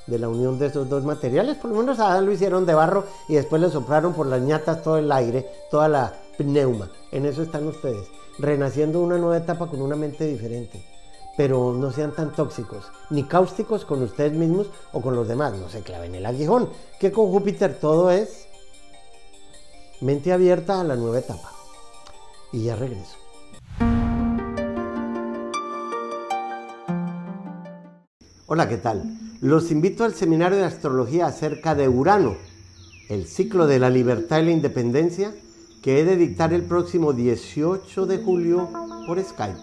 de 0.06 0.20
la 0.20 0.30
unión 0.30 0.60
de 0.60 0.68
esos 0.68 0.88
dos 0.88 1.04
materiales. 1.04 1.58
Por 1.58 1.72
lo 1.72 1.78
menos 1.78 1.98
a 1.98 2.22
lo 2.22 2.32
hicieron 2.32 2.68
de 2.68 2.76
barro 2.76 3.06
y 3.28 3.34
después 3.34 3.60
le 3.64 3.72
soplaron 3.72 4.14
por 4.14 4.28
las 4.28 4.42
ñatas 4.42 4.84
todo 4.84 5.00
el 5.00 5.12
aire, 5.12 5.50
toda 5.72 5.88
la 5.88 6.14
pneuma. 6.38 6.92
En 7.12 7.26
eso 7.26 7.42
están 7.42 7.66
ustedes, 7.66 8.08
renaciendo 8.38 9.02
una 9.02 9.18
nueva 9.18 9.38
etapa 9.38 9.66
con 9.66 9.82
una 9.82 9.96
mente 9.96 10.28
diferente. 10.28 10.86
Pero 11.36 11.74
no 11.74 11.92
sean 11.92 12.12
tan 12.12 12.32
tóxicos, 12.32 12.86
ni 13.10 13.24
cáusticos 13.24 13.86
con 13.86 14.04
ustedes 14.04 14.34
mismos 14.34 14.68
o 14.94 15.02
con 15.02 15.16
los 15.16 15.28
demás. 15.28 15.54
No 15.54 15.68
se 15.68 15.82
claven 15.82 16.14
el 16.14 16.28
aguijón, 16.28 16.70
que 17.00 17.12
con 17.12 17.32
Júpiter 17.32 17.80
todo 17.80 18.12
es 18.12 18.46
mente 20.00 20.32
abierta 20.32 20.80
a 20.80 20.84
la 20.84 20.96
nueva 20.96 21.18
etapa. 21.18 21.54
Y 22.52 22.64
ya 22.66 22.76
regreso. 22.76 23.18
Hola, 28.48 28.68
¿qué 28.68 28.78
tal? 28.78 29.18
Los 29.40 29.72
invito 29.72 30.04
al 30.04 30.14
seminario 30.14 30.58
de 30.58 30.66
astrología 30.66 31.28
acerca 31.28 31.74
de 31.74 31.88
Urano, 31.88 32.36
el 33.10 33.26
ciclo 33.26 33.66
de 33.66 33.80
la 33.80 33.90
libertad 33.90 34.40
y 34.40 34.46
la 34.46 34.52
independencia, 34.52 35.34
que 35.82 36.00
he 36.00 36.04
de 36.04 36.18
dictar 36.18 36.54
el 36.54 36.64
próximo 36.64 37.14
18 37.14 38.06
de 38.06 38.18
julio 38.18 38.70
por 39.08 39.24
Skype. 39.24 39.58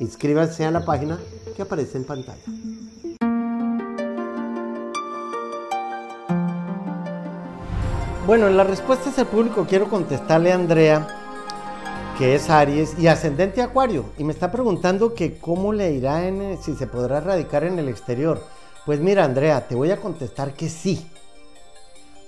Inscríbanse 0.00 0.64
a 0.64 0.70
la 0.70 0.84
página 0.84 1.18
que 1.54 1.62
aparece 1.62 1.98
en 1.98 2.04
pantalla. 2.04 2.42
Bueno, 8.26 8.46
en 8.48 8.56
las 8.56 8.66
respuestas 8.66 9.16
del 9.16 9.26
público 9.26 9.66
quiero 9.68 9.90
contestarle 9.90 10.52
a 10.52 10.54
Andrea, 10.54 11.19
que 12.20 12.34
es 12.34 12.50
Aries 12.50 12.98
y 12.98 13.06
ascendente 13.06 13.62
Acuario, 13.62 14.04
y 14.18 14.24
me 14.24 14.34
está 14.34 14.52
preguntando 14.52 15.14
que 15.14 15.38
cómo 15.38 15.72
le 15.72 15.92
irá 15.92 16.28
en, 16.28 16.62
si 16.62 16.74
se 16.74 16.86
podrá 16.86 17.22
radicar 17.22 17.64
en 17.64 17.78
el 17.78 17.88
exterior. 17.88 18.42
Pues 18.84 19.00
mira, 19.00 19.24
Andrea, 19.24 19.66
te 19.66 19.74
voy 19.74 19.90
a 19.90 19.96
contestar 19.96 20.52
que 20.52 20.68
sí. 20.68 21.10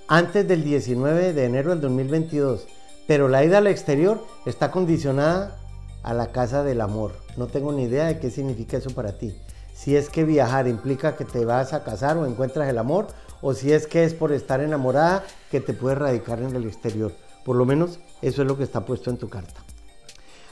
Antes 0.07 0.47
del 0.47 0.63
19 0.63 1.33
de 1.33 1.45
enero 1.45 1.69
del 1.69 1.81
2022. 1.81 2.65
Pero 3.05 3.27
la 3.27 3.45
ida 3.45 3.59
al 3.59 3.67
exterior 3.67 4.25
está 4.47 4.71
condicionada 4.71 5.59
a 6.01 6.15
la 6.15 6.31
casa 6.31 6.63
del 6.63 6.81
amor. 6.81 7.11
No 7.37 7.45
tengo 7.45 7.71
ni 7.71 7.83
idea 7.83 8.05
de 8.05 8.17
qué 8.17 8.31
significa 8.31 8.77
eso 8.77 8.89
para 8.95 9.19
ti. 9.19 9.37
Si 9.75 9.95
es 9.95 10.09
que 10.09 10.23
viajar 10.23 10.67
implica 10.67 11.15
que 11.15 11.25
te 11.25 11.45
vas 11.45 11.71
a 11.71 11.83
casar 11.83 12.17
o 12.17 12.25
encuentras 12.25 12.67
el 12.67 12.79
amor, 12.79 13.09
o 13.43 13.53
si 13.53 13.71
es 13.71 13.85
que 13.85 14.05
es 14.05 14.15
por 14.15 14.31
estar 14.31 14.59
enamorada 14.59 15.23
que 15.51 15.61
te 15.61 15.75
puedes 15.75 15.99
radicar 15.99 16.41
en 16.41 16.55
el 16.55 16.65
exterior. 16.65 17.13
Por 17.45 17.57
lo 17.57 17.65
menos 17.65 17.99
eso 18.23 18.41
es 18.41 18.47
lo 18.47 18.57
que 18.57 18.63
está 18.63 18.81
puesto 18.81 19.11
en 19.11 19.17
tu 19.17 19.29
carta. 19.29 19.61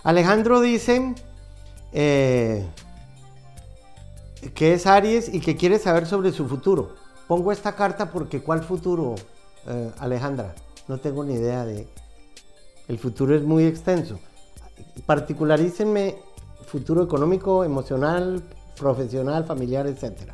Alejandro 0.04 0.62
dice, 0.62 1.16
eh, 1.94 2.66
que 4.56 4.74
es 4.74 4.88
Aries 4.88 5.34
y 5.34 5.40
que 5.40 5.56
quiere 5.56 5.78
saber 5.80 6.06
sobre 6.08 6.32
su 6.32 6.48
futuro. 6.48 6.96
Pongo 7.28 7.52
esta 7.52 7.76
carta 7.76 8.12
porque 8.12 8.42
¿cuál 8.42 8.64
futuro, 8.64 9.16
eh, 9.68 9.92
Alejandra? 10.00 10.56
No 10.88 10.98
tengo 10.98 11.24
ni 11.24 11.36
idea 11.36 11.66
de... 11.66 11.88
El 12.88 12.98
futuro 12.98 13.36
es 13.36 13.44
muy 13.44 13.66
extenso. 13.66 14.20
Particularícenme 15.06 16.18
futuro 16.66 17.04
económico, 17.04 17.64
emocional, 17.64 18.42
profesional, 18.78 19.46
familiar, 19.46 19.88
etc. 19.88 20.32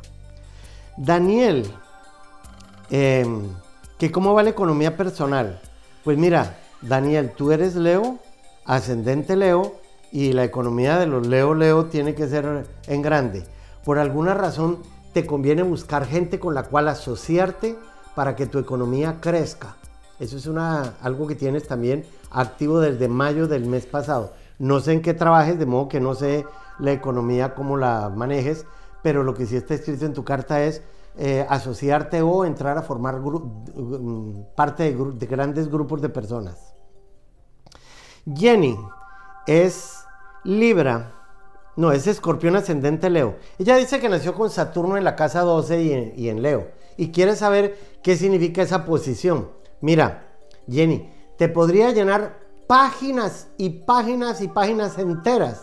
Daniel, 0.96 1.70
em, 2.90 3.48
cómo 4.12 4.34
va 4.34 4.42
la 4.42 4.50
economía 4.50 4.96
personal. 4.96 5.60
Pues 6.04 6.16
mira, 6.16 6.58
Daniel, 6.80 7.32
tú 7.36 7.52
eres 7.52 7.74
Leo, 7.74 8.18
ascendente 8.68 9.34
Leo, 9.34 9.74
y 10.12 10.32
la 10.32 10.44
economía 10.44 10.98
de 10.98 11.06
los 11.06 11.26
Leo 11.26 11.52
Leo 11.54 11.86
tiene 11.86 12.14
que 12.14 12.28
ser 12.28 12.64
en 12.86 13.02
grande 13.02 13.44
por 13.88 13.98
alguna 13.98 14.34
razón 14.34 14.80
te 15.14 15.24
conviene 15.24 15.62
buscar 15.62 16.04
gente 16.04 16.38
con 16.38 16.54
la 16.54 16.64
cual 16.64 16.88
asociarte 16.88 17.78
para 18.14 18.36
que 18.36 18.44
tu 18.44 18.58
economía 18.58 19.16
crezca. 19.18 19.76
Eso 20.20 20.36
es 20.36 20.46
una, 20.46 20.96
algo 21.00 21.26
que 21.26 21.34
tienes 21.34 21.66
también 21.66 22.04
activo 22.30 22.80
desde 22.80 23.08
mayo 23.08 23.48
del 23.48 23.64
mes 23.64 23.86
pasado. 23.86 24.34
No 24.58 24.80
sé 24.80 24.92
en 24.92 25.00
qué 25.00 25.14
trabajes, 25.14 25.58
de 25.58 25.64
modo 25.64 25.88
que 25.88 26.00
no 26.00 26.14
sé 26.14 26.44
la 26.78 26.92
economía, 26.92 27.54
cómo 27.54 27.78
la 27.78 28.12
manejes, 28.14 28.66
pero 29.02 29.22
lo 29.22 29.32
que 29.32 29.46
sí 29.46 29.56
está 29.56 29.72
escrito 29.72 30.04
en 30.04 30.12
tu 30.12 30.22
carta 30.22 30.62
es 30.62 30.82
eh, 31.16 31.46
asociarte 31.48 32.20
o 32.20 32.44
entrar 32.44 32.76
a 32.76 32.82
formar 32.82 33.20
mm, 33.20 34.54
parte 34.54 34.94
de 34.94 35.26
grandes 35.26 35.70
grupos 35.70 36.02
de 36.02 36.10
personas. 36.10 36.67
Jenny 38.34 38.78
es 39.46 40.04
Libra 40.44 41.18
no, 41.78 41.92
es 41.92 42.08
escorpión 42.08 42.56
ascendente 42.56 43.08
Leo. 43.08 43.36
Ella 43.56 43.76
dice 43.76 44.00
que 44.00 44.08
nació 44.08 44.34
con 44.34 44.50
Saturno 44.50 44.96
en 44.96 45.04
la 45.04 45.14
casa 45.14 45.42
12 45.42 46.12
y 46.16 46.28
en, 46.28 46.42
Leo. 46.42 46.72
Y 46.96 47.12
quiere 47.12 47.36
saber 47.36 47.78
qué 48.02 48.16
significa 48.16 48.62
esa 48.62 48.84
posición. 48.84 49.48
Mira, 49.80 50.26
Jenny, 50.68 51.08
te 51.36 51.48
podría 51.48 51.92
llenar 51.92 52.36
páginas 52.66 53.46
y 53.58 53.70
páginas 53.70 54.40
y 54.40 54.48
páginas 54.48 54.98
enteras 54.98 55.62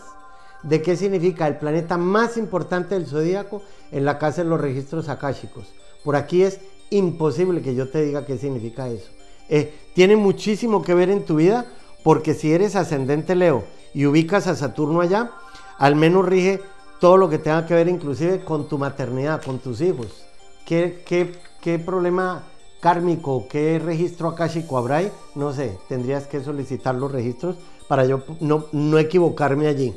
de 0.62 0.80
qué 0.80 0.96
significa 0.96 1.46
el 1.46 1.58
planeta 1.58 1.98
más 1.98 2.38
importante 2.38 2.94
del 2.94 3.06
zodíaco 3.06 3.60
en 3.92 4.06
la 4.06 4.18
casa 4.18 4.42
de 4.42 4.48
los 4.48 4.58
registros 4.58 5.10
akáshicos. 5.10 5.66
Por 6.02 6.16
aquí 6.16 6.44
es 6.44 6.60
imposible 6.88 7.60
que 7.60 7.74
yo 7.74 7.90
te 7.90 8.00
diga 8.00 8.24
qué 8.24 8.38
significa 8.38 8.88
eso. 8.88 9.10
Eh, 9.50 9.70
tiene 9.94 10.16
muchísimo 10.16 10.80
que 10.80 10.94
ver 10.94 11.10
en 11.10 11.26
tu 11.26 11.36
vida 11.36 11.66
porque 12.06 12.34
si 12.34 12.52
eres 12.52 12.76
ascendente 12.76 13.34
Leo 13.34 13.64
y 13.92 14.06
ubicas 14.06 14.46
a 14.46 14.54
Saturno 14.54 15.00
allá, 15.00 15.32
al 15.76 15.96
menos 15.96 16.24
rige 16.24 16.62
todo 17.00 17.16
lo 17.16 17.28
que 17.28 17.40
tenga 17.40 17.66
que 17.66 17.74
ver 17.74 17.88
inclusive 17.88 18.44
con 18.44 18.68
tu 18.68 18.78
maternidad, 18.78 19.42
con 19.42 19.58
tus 19.58 19.80
hijos. 19.80 20.24
¿Qué, 20.64 21.82
problema 21.84 22.44
kármico, 22.78 23.48
qué 23.50 23.80
registro 23.80 24.28
akáshico 24.28 24.78
habrá 24.78 24.98
ahí? 24.98 25.12
No 25.34 25.52
sé, 25.52 25.76
tendrías 25.88 26.28
que 26.28 26.44
solicitar 26.44 26.94
los 26.94 27.10
registros 27.10 27.56
para 27.88 28.04
yo 28.04 28.22
no, 28.38 28.66
no 28.70 28.98
equivocarme 28.98 29.66
allí. 29.66 29.92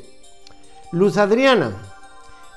Luz 0.90 1.16
Adriana 1.16 1.76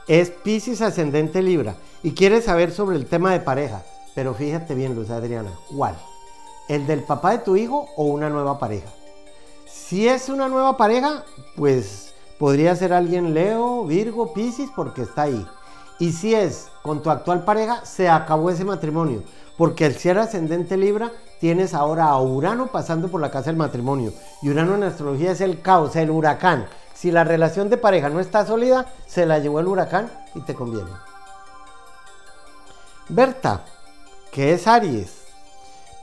es 0.08 0.32
Pisces 0.32 0.82
ascendente 0.82 1.44
Libra 1.44 1.76
y 2.02 2.14
quiere 2.14 2.42
saber 2.42 2.72
sobre 2.72 2.96
el 2.96 3.06
tema 3.06 3.32
de 3.32 3.40
pareja. 3.40 3.84
Pero 4.16 4.34
fíjate 4.34 4.74
bien, 4.74 4.96
Luz 4.96 5.12
Adriana, 5.12 5.52
¿cuál? 5.78 5.96
¿El 6.68 6.88
del 6.88 7.04
papá 7.04 7.34
de 7.34 7.38
tu 7.44 7.56
hijo 7.56 7.90
o 7.96 8.06
una 8.06 8.32
nueva 8.32 8.58
pareja? 8.58 8.90
Si 9.94 10.10
es 10.10 10.28
una 10.28 10.50
nueva 10.50 10.76
pareja, 10.76 11.24
pues 11.56 12.16
podría 12.40 12.76
ser 12.76 12.94
alguien 12.94 13.36
Leo, 13.36 13.86
Virgo, 13.86 14.34
Pisces, 14.34 14.72
porque 14.76 15.04
está 15.04 15.22
ahí. 15.22 15.48
Y 16.00 16.14
si 16.14 16.34
es 16.34 16.70
con 16.82 17.04
tu 17.04 17.12
actual 17.12 17.46
pareja, 17.46 17.86
se 17.86 18.10
acabó 18.10 18.50
ese 18.50 18.66
matrimonio. 18.66 19.22
Porque 19.56 19.86
el 19.86 19.96
ser 19.96 20.18
ascendente 20.18 20.78
Libra, 20.78 21.12
tienes 21.40 21.76
ahora 21.76 22.06
a 22.06 22.20
Urano 22.20 22.72
pasando 22.72 23.08
por 23.08 23.22
la 23.22 23.30
casa 23.30 23.52
del 23.52 23.56
matrimonio. 23.56 24.14
Y 24.42 24.50
Urano 24.50 24.74
en 24.74 24.82
astrología 24.82 25.32
es 25.32 25.42
el 25.42 25.62
caos, 25.62 25.96
el 25.96 26.10
huracán. 26.10 26.66
Si 26.96 27.12
la 27.12 27.24
relación 27.24 27.70
de 27.70 27.78
pareja 27.78 28.10
no 28.10 28.20
está 28.20 28.48
sólida, 28.48 28.92
se 29.06 29.28
la 29.28 29.38
llevó 29.38 29.60
el 29.60 29.68
huracán 29.68 30.12
y 30.34 30.42
te 30.42 30.56
conviene. 30.56 30.90
Berta, 33.10 33.64
que 34.32 34.54
es 34.54 34.66
Aries, 34.66 35.23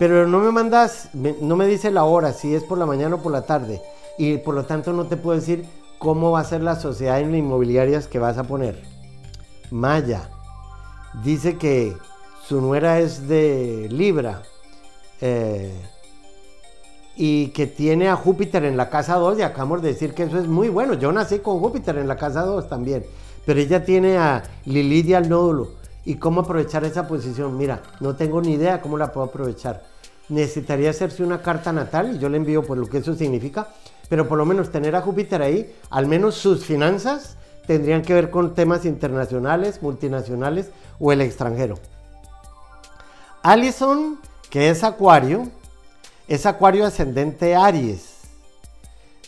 pero 0.01 0.27
no 0.27 0.39
me 0.39 0.51
mandas, 0.51 1.11
no 1.13 1.57
me 1.57 1.67
dice 1.67 1.91
la 1.91 2.05
hora, 2.05 2.33
si 2.33 2.55
es 2.55 2.65
por 2.65 2.79
la 2.79 2.87
mañana 2.87 3.17
o 3.17 3.23
por 3.23 3.33
la 3.33 3.43
tarde, 3.43 3.83
y 4.17 4.39
por 4.39 4.55
lo 4.55 4.65
tanto 4.65 4.95
no 4.95 5.05
te 5.05 5.19
puedo 5.19 5.39
decir 5.39 5.67
cómo 5.99 6.31
va 6.31 6.41
a 6.41 6.45
ser 6.45 6.63
la 6.63 6.77
sociedad 6.77 7.21
en 7.21 7.35
inmobiliarias 7.35 8.07
que 8.07 8.19
vas 8.19 8.39
a 8.39 8.45
poner. 8.45 8.83
Maya, 9.71 10.31
dice 11.23 11.59
que 11.59 11.95
su 12.49 12.63
nuera 12.63 12.99
es 12.99 13.29
de 13.29 13.89
Libra 13.91 14.41
eh, 15.21 15.79
y 17.15 17.49
que 17.49 17.67
tiene 17.67 18.09
a 18.09 18.17
Júpiter 18.17 18.65
en 18.65 18.79
la 18.79 18.89
casa 18.89 19.17
2 19.17 19.41
y 19.41 19.43
acabamos 19.43 19.83
de 19.83 19.89
decir 19.89 20.15
que 20.15 20.23
eso 20.23 20.39
es 20.39 20.47
muy 20.47 20.71
bueno. 20.71 20.95
Yo 20.95 21.13
nací 21.13 21.41
con 21.41 21.61
Júpiter 21.61 21.99
en 21.99 22.09
la 22.09 22.17
casa 22.17 22.41
2 22.47 22.71
también, 22.71 23.05
pero 23.45 23.61
ella 23.61 23.85
tiene 23.85 24.17
a 24.17 24.45
Lilidia 24.65 25.19
al 25.19 25.29
nódulo. 25.29 25.80
¿Y 26.11 26.17
cómo 26.17 26.41
aprovechar 26.41 26.83
esa 26.83 27.07
posición? 27.07 27.57
Mira, 27.57 27.83
no 28.01 28.17
tengo 28.17 28.43
ni 28.43 28.55
idea 28.55 28.83
cómo 28.83 28.99
la 28.99 29.13
puedo 29.13 29.29
aprovechar. 29.29 29.85
Necesitaría 30.29 30.91
hacerse 30.91 31.23
una 31.23 31.41
carta 31.41 31.73
natal 31.73 32.17
y 32.17 32.19
yo 32.19 32.29
le 32.29 32.37
envío 32.37 32.65
por 32.65 32.77
lo 32.79 32.89
que 32.89 32.99
eso 32.99 33.15
significa, 33.15 33.69
pero 34.09 34.27
por 34.27 34.37
lo 34.37 34.45
menos 34.45 34.73
tener 34.73 34.97
a 34.97 35.03
Júpiter 35.03 35.41
ahí, 35.41 35.73
al 35.89 36.09
menos 36.09 36.35
sus 36.35 36.65
finanzas 36.65 37.37
tendrían 37.65 38.03
que 38.03 38.13
ver 38.13 38.29
con 38.29 38.57
temas 38.57 38.87
internacionales, 38.87 39.81
multinacionales 39.83 40.71
o 40.99 41.13
el 41.13 41.21
extranjero. 41.21 41.77
Allison, 43.45 44.19
que 44.51 44.69
es 44.69 44.83
Acuario, 44.83 45.47
es 46.27 46.45
Acuario 46.45 46.87
ascendente 46.87 47.55
Aries 47.55 48.15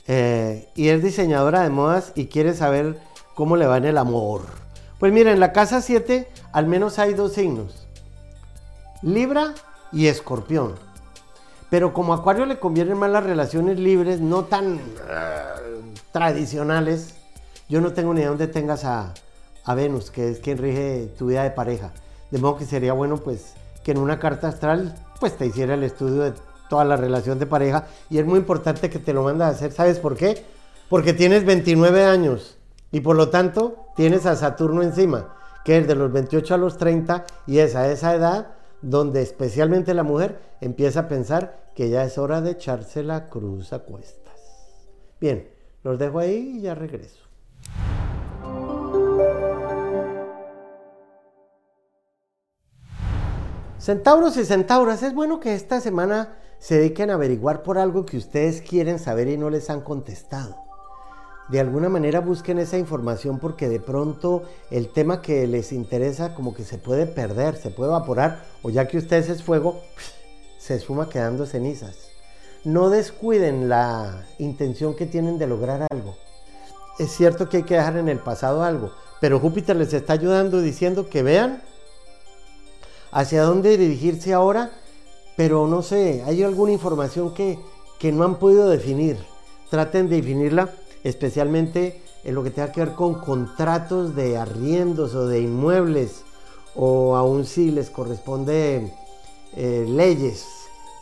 eh, 0.09 0.69
y 0.75 0.89
es 0.89 1.01
diseñadora 1.01 1.61
de 1.61 1.71
modas 1.71 2.11
y 2.17 2.27
quiere 2.27 2.55
saber 2.55 2.99
cómo 3.37 3.57
le 3.57 3.69
va 3.69 3.77
en 3.77 3.85
el 3.85 3.99
amor. 3.99 4.62
Pues 5.03 5.13
miren, 5.13 5.33
en 5.33 5.41
la 5.41 5.53
casa 5.53 5.81
7 5.81 6.29
al 6.53 6.69
menos 6.69 7.01
hay 7.01 7.15
dos 7.15 7.33
signos, 7.33 7.89
Libra 9.03 9.53
y 9.91 10.07
Escorpión. 10.07 10.77
Pero 11.71 11.93
como 11.93 12.15
Acuario 12.15 12.47
le 12.47 12.61
convienen 12.61 12.99
más 12.99 13.11
las 13.11 13.25
relaciones 13.25 13.81
libres, 13.81 14.21
no 14.21 14.45
tan 14.45 14.75
uh, 14.75 15.93
tradicionales, 16.13 17.17
yo 17.69 17.81
no 17.81 17.93
tengo 17.93 18.15
ni 18.15 18.21
idea 18.21 18.29
dónde 18.29 18.47
tengas 18.47 18.85
a, 18.85 19.13
a 19.65 19.75
Venus, 19.75 20.13
que 20.13 20.29
es 20.31 20.39
quien 20.39 20.59
rige 20.59 21.13
tu 21.19 21.27
vida 21.27 21.43
de 21.43 21.51
pareja. 21.51 21.91
De 22.31 22.39
modo 22.39 22.59
que 22.59 22.65
sería 22.65 22.93
bueno 22.93 23.17
pues 23.17 23.55
que 23.83 23.91
en 23.91 23.99
una 23.99 24.21
carta 24.21 24.47
astral 24.47 24.95
pues 25.19 25.37
te 25.37 25.47
hiciera 25.47 25.75
el 25.75 25.83
estudio 25.83 26.23
de 26.23 26.35
toda 26.71 26.85
la 26.85 26.95
relación 26.95 27.41
de 27.41 27.47
pareja 27.47 27.89
y 28.09 28.19
es 28.19 28.25
muy 28.25 28.39
importante 28.39 28.89
que 28.89 29.01
te 29.01 29.13
lo 29.13 29.25
mandes 29.25 29.49
a 29.49 29.51
hacer. 29.51 29.73
¿Sabes 29.73 29.99
por 29.99 30.17
qué? 30.17 30.45
Porque 30.89 31.13
tienes 31.13 31.45
29 31.45 32.05
años 32.05 32.57
y 32.93 33.01
por 33.01 33.17
lo 33.17 33.31
tanto 33.31 33.87
tienes 33.97 34.27
a 34.27 34.37
Saturno 34.37 34.83
encima, 34.83 35.35
que 35.65 35.79
es 35.79 35.89
de 35.89 35.95
los 35.95 36.13
28 36.13 36.55
a 36.55 36.59
los 36.59 36.77
30 36.77 37.25
y 37.47 37.59
es 37.59 37.75
a 37.75 37.91
esa 37.91 38.15
edad 38.15 38.55
donde 38.83 39.23
especialmente 39.23 39.95
la 39.95 40.03
mujer 40.03 40.39
empieza 40.61 41.01
a 41.01 41.09
pensar 41.09 41.71
que 41.75 41.89
ya 41.89 42.05
es 42.05 42.19
hora 42.19 42.43
de 42.43 42.53
echarse 42.53 43.03
la 43.03 43.29
cruz 43.29 43.73
a 43.73 43.81
cuestas. 43.81 44.35
Bien, 45.21 45.51
los 45.83 45.99
dejo 45.99 46.19
ahí 46.19 46.59
y 46.59 46.61
ya 46.61 46.75
regreso. 46.75 47.23
Centauros 53.79 54.37
y 54.37 54.45
centauras, 54.45 55.03
es 55.03 55.13
bueno 55.13 55.41
que 55.41 55.55
esta 55.55 55.81
semana 55.81 56.37
se 56.59 56.77
dediquen 56.77 57.11
a 57.11 57.15
averiguar 57.15 57.63
por 57.63 57.79
algo 57.79 58.05
que 58.05 58.17
ustedes 58.17 58.63
quieren 58.63 59.01
saber 59.01 59.27
y 59.27 59.37
no 59.37 59.51
les 59.51 59.71
han 59.71 59.81
contestado 59.81 60.72
de 61.53 61.61
alguna 61.61 61.91
manera 61.91 62.21
busquen 62.21 62.59
esa 62.59 62.79
información 62.79 63.39
porque 63.39 63.69
de 63.69 63.79
pronto 63.79 64.45
el 64.71 64.89
tema 64.89 65.21
que 65.21 65.47
les 65.47 65.71
interesa 65.73 66.35
como 66.35 66.55
que 66.55 66.65
se 66.65 66.79
puede 66.79 67.05
perder, 67.05 67.57
se 67.57 67.69
puede 67.69 67.91
evaporar 67.91 68.43
o 68.63 68.71
ya 68.71 68.89
que 68.89 68.97
ustedes 68.97 69.29
es 69.29 69.43
fuego, 69.43 69.83
se 70.57 70.81
suma 70.81 71.11
quedando 71.11 71.45
cenizas. 71.45 72.09
No 72.65 72.89
descuiden 72.89 73.69
la 73.69 74.25
intención 74.39 74.97
que 74.97 75.05
tienen 75.05 75.39
de 75.39 75.47
lograr 75.47 75.87
algo. 75.91 76.17
Es 76.99 77.11
cierto 77.11 77.51
que 77.51 77.59
hay 77.59 77.63
que 77.65 77.75
dejar 77.75 77.99
en 77.99 78.09
el 78.09 78.19
pasado 78.19 78.65
algo, 78.65 78.91
pero 79.21 79.39
Júpiter 79.39 79.77
les 79.77 79.93
está 79.93 80.15
ayudando 80.15 80.63
diciendo 80.63 81.11
que 81.11 81.23
vean 81.23 81.63
hacia 83.11 83.43
dónde 83.43 83.77
dirigirse 83.77 84.33
ahora, 84.33 84.71
pero 85.37 85.67
no 85.67 85.83
sé, 85.83 86.23
hay 86.25 86.43
alguna 86.45 86.73
información 86.73 87.35
que, 87.35 87.59
que 87.99 88.11
no 88.11 88.25
han 88.25 88.37
podido 88.37 88.71
definir. 88.71 89.19
Traten 89.69 90.09
de 90.09 90.17
definirla 90.17 90.71
especialmente 91.05 92.03
en 92.25 92.35
lo 92.35 92.43
que 92.43 92.51
tenga 92.51 92.73
que 92.73 92.85
ver 92.85 92.95
con 92.95 93.15
contratos 93.15 94.15
de 94.15 94.37
arriendos 94.37 95.15
o 95.15 95.27
de 95.27 95.41
inmuebles, 95.41 96.25
o 96.75 97.17
aún 97.17 97.45
si 97.45 97.71
les 97.71 97.91
corresponde 97.91 98.93
eh, 99.57 99.85
leyes, 99.89 100.47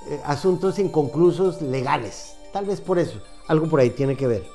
eh, 0.08 0.20
asuntos 0.24 0.78
inconclusos 0.78 1.62
legales. 1.62 2.36
Tal 2.52 2.64
vez 2.64 2.80
por 2.80 2.98
eso, 2.98 3.20
algo 3.46 3.68
por 3.68 3.80
ahí 3.80 3.90
tiene 3.90 4.16
que 4.16 4.26
ver. 4.26 4.46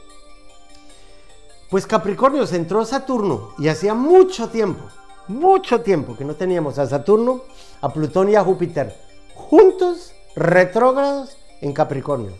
Pues 1.70 1.88
Capricornio 1.88 2.46
se 2.46 2.58
entró 2.58 2.86
Saturno 2.86 3.50
y 3.58 3.68
hacía 3.68 3.94
mucho 3.94 4.50
tiempo, 4.50 4.84
mucho 5.28 5.82
tiempo 5.82 6.16
que 6.16 6.26
no 6.26 6.36
teníamos 6.36 6.78
a 6.78 6.88
Saturno, 6.88 7.42
a 7.82 7.90
Plutón 7.92 8.30
y 8.30 8.36
a 8.36 8.44
Júpiter 8.44 9.06
juntos, 9.36 10.14
retrógrados 10.36 11.38
en 11.62 11.74
Capricornio. 11.74 12.34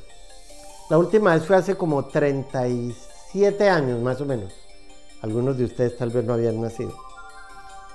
La 0.88 1.00
última 1.00 1.34
vez 1.34 1.46
fue 1.46 1.56
hace 1.56 1.76
como 1.76 2.06
37 2.06 3.70
años 3.70 4.02
más 4.02 4.22
o 4.22 4.26
menos. 4.26 4.54
Algunos 5.22 5.58
de 5.58 5.66
ustedes 5.66 5.98
tal 5.98 6.12
vez 6.12 6.24
no 6.26 6.34
habían 6.34 6.62
nacido. 6.62 6.94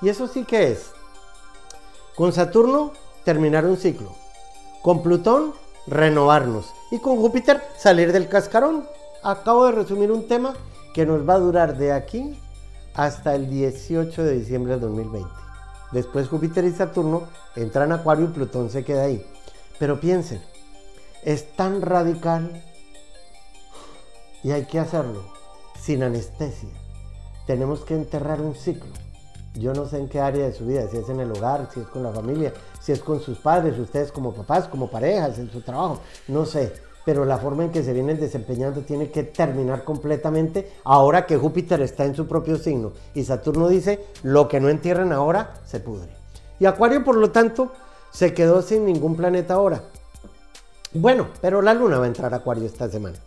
Y 0.03 0.09
eso 0.09 0.27
sí 0.27 0.45
que 0.45 0.73
es. 0.73 0.91
Con 2.17 2.33
Saturno 2.33 2.93
terminar 3.25 3.65
un 3.65 3.77
ciclo. 3.77 4.13
Con 4.83 5.05
Plutón 5.05 5.53
renovarnos. 5.87 6.73
Y 6.91 6.99
con 6.99 7.17
Júpiter 7.19 7.63
salir 7.79 8.13
del 8.13 8.29
cascarón. 8.29 8.85
Acabo 9.23 9.67
de 9.67 9.73
resumir 9.73 10.11
un 10.11 10.27
tema 10.27 10.55
que 10.93 11.07
nos 11.07 11.29
va 11.29 11.35
a 11.35 11.39
durar 11.39 11.79
de 11.79 11.93
aquí 11.93 12.37
hasta 12.95 13.37
el 13.37 13.49
18 13.49 14.25
de 14.25 14.39
diciembre 14.39 14.73
del 14.73 14.81
2020. 14.81 15.31
Después 15.93 16.29
Júpiter 16.29 16.65
y 16.65 16.73
Saturno 16.73 17.29
entran 17.55 17.93
a 17.93 17.97
Acuario 17.97 18.25
y 18.25 18.29
Plutón 18.29 18.69
se 18.69 18.85
queda 18.85 19.05
ahí. 19.05 19.25
Pero 19.79 20.01
piensen, 20.01 20.43
es 21.23 21.53
tan 21.53 21.83
radical 21.83 22.65
y 24.43 24.53
hay 24.53 24.65
que 24.65 24.79
hacerlo 24.79 25.23
sin 25.79 26.03
anestesia. 26.03 26.71
Tenemos 27.47 27.81
que 27.81 27.95
enterrar 27.95 28.41
un 28.41 28.55
ciclo. 28.55 28.91
Yo 29.55 29.73
no 29.75 29.87
sé 29.87 29.99
en 29.99 30.09
qué 30.09 30.21
área 30.21 30.47
de 30.47 30.53
su 30.53 30.65
vida, 30.65 30.87
si 30.89 30.97
es 30.97 31.09
en 31.09 31.19
el 31.21 31.33
hogar, 31.33 31.69
si 31.75 31.81
es 31.81 31.87
con 31.89 32.03
la 32.03 32.13
familia, 32.13 32.53
si 32.81 32.93
es 32.93 33.01
con 33.01 33.21
sus 33.21 33.39
padres, 33.39 33.79
ustedes 33.79 34.13
como 34.13 34.33
papás, 34.33 34.69
como 34.69 34.89
parejas, 34.89 35.39
en 35.39 35.51
su 35.51 35.61
trabajo, 35.61 35.99
no 36.29 36.45
sé. 36.45 36.73
Pero 37.05 37.25
la 37.25 37.39
forma 37.39 37.65
en 37.65 37.73
que 37.73 37.83
se 37.83 37.93
vienen 37.93 38.21
desempeñando 38.21 38.83
tiene 38.83 39.11
que 39.11 39.25
terminar 39.25 39.85
completamente 39.85 40.71
ahora 40.85 41.27
que 41.27 41.37
Júpiter 41.37 41.81
está 41.81 42.05
en 42.05 42.15
su 42.15 42.29
propio 42.29 42.59
signo. 42.59 42.93
Y 43.15 43.25
Saturno 43.25 43.69
dice, 43.69 44.05
lo 44.23 44.47
que 44.49 44.61
no 44.61 44.69
entierren 44.69 45.13
ahora 45.13 45.55
se 45.65 45.81
pudre. 45.81 46.09
Y 46.61 46.67
Acuario, 46.67 47.03
por 47.03 47.17
lo 47.17 47.31
tanto, 47.31 47.73
se 48.13 48.35
quedó 48.35 48.63
sin 48.63 48.85
ningún 48.85 49.17
planeta 49.17 49.55
ahora. 49.55 49.83
Bueno, 50.93 51.29
pero 51.41 51.63
la 51.63 51.75
luna 51.75 51.99
va 51.99 52.05
a 52.05 52.09
entrar 52.09 52.33
a 52.35 52.39
Acuario 52.39 52.67
esta 52.67 52.89
semana. 52.89 53.19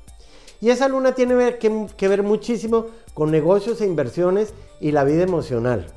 Y 0.63 0.69
esa 0.69 0.87
luna 0.87 1.11
tiene 1.11 1.57
que, 1.57 2.07
ver 2.07 2.23
muchísimo 2.23 2.85
con 3.13 3.31
negocios 3.31 3.81
e 3.81 3.85
inversiones 3.85 4.53
y 4.79 4.93
la 4.93 5.03
vida 5.03 5.23
emocional. 5.23 5.87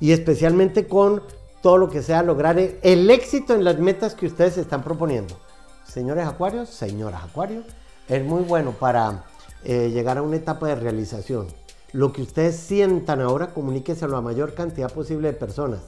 Y 0.00 0.12
especialmente 0.12 0.88
con 0.88 1.22
todo 1.60 1.76
lo 1.76 1.90
que 1.90 2.02
sea 2.02 2.22
lograr 2.22 2.58
el 2.58 3.10
éxito 3.10 3.52
en 3.52 3.64
las 3.64 3.78
metas 3.78 4.14
que 4.14 4.24
ustedes 4.24 4.56
están 4.56 4.82
proponiendo. 4.82 5.38
Señores 5.86 6.26
Acuarios, 6.26 6.70
señoras 6.70 7.22
Acuarios, 7.22 7.66
es 8.08 8.24
muy 8.24 8.44
bueno 8.44 8.70
para 8.70 9.24
eh, 9.62 9.90
llegar 9.92 10.16
a 10.16 10.22
una 10.22 10.36
etapa 10.36 10.68
de 10.68 10.76
realización. 10.76 11.46
Lo 11.92 12.14
que 12.14 12.22
ustedes 12.22 12.56
sientan 12.56 13.20
ahora, 13.20 13.52
comuníquese 13.52 14.06
a 14.06 14.08
la 14.08 14.22
mayor 14.22 14.54
cantidad 14.54 14.90
posible 14.90 15.32
de 15.32 15.34
personas. 15.34 15.80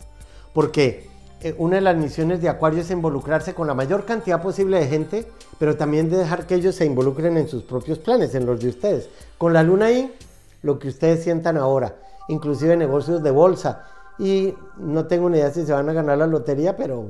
Porque 0.52 1.08
eh, 1.42 1.54
una 1.58 1.76
de 1.76 1.82
las 1.82 1.96
misiones 1.96 2.40
de 2.40 2.48
Acuario 2.48 2.80
es 2.80 2.90
involucrarse 2.90 3.54
con 3.54 3.66
la 3.66 3.74
mayor 3.74 4.04
cantidad 4.04 4.40
posible 4.42 4.78
de 4.78 4.86
gente, 4.86 5.26
pero 5.58 5.76
también 5.76 6.08
de 6.08 6.16
dejar 6.16 6.46
que 6.46 6.54
ellos 6.54 6.74
se 6.74 6.86
involucren 6.86 7.36
en 7.36 7.48
sus 7.48 7.62
propios 7.62 7.98
planes, 7.98 8.34
en 8.34 8.46
los 8.46 8.60
de 8.60 8.68
ustedes. 8.68 9.08
Con 9.38 9.52
la 9.52 9.62
luna 9.62 9.86
ahí, 9.86 10.14
lo 10.62 10.78
que 10.78 10.88
ustedes 10.88 11.22
sientan 11.22 11.56
ahora, 11.56 11.96
inclusive 12.28 12.76
negocios 12.76 13.22
de 13.22 13.30
bolsa, 13.30 13.84
y 14.18 14.54
no 14.78 15.06
tengo 15.06 15.28
ni 15.28 15.38
idea 15.38 15.50
si 15.50 15.66
se 15.66 15.72
van 15.72 15.88
a 15.88 15.92
ganar 15.92 16.18
la 16.18 16.26
lotería, 16.26 16.76
pero 16.76 17.06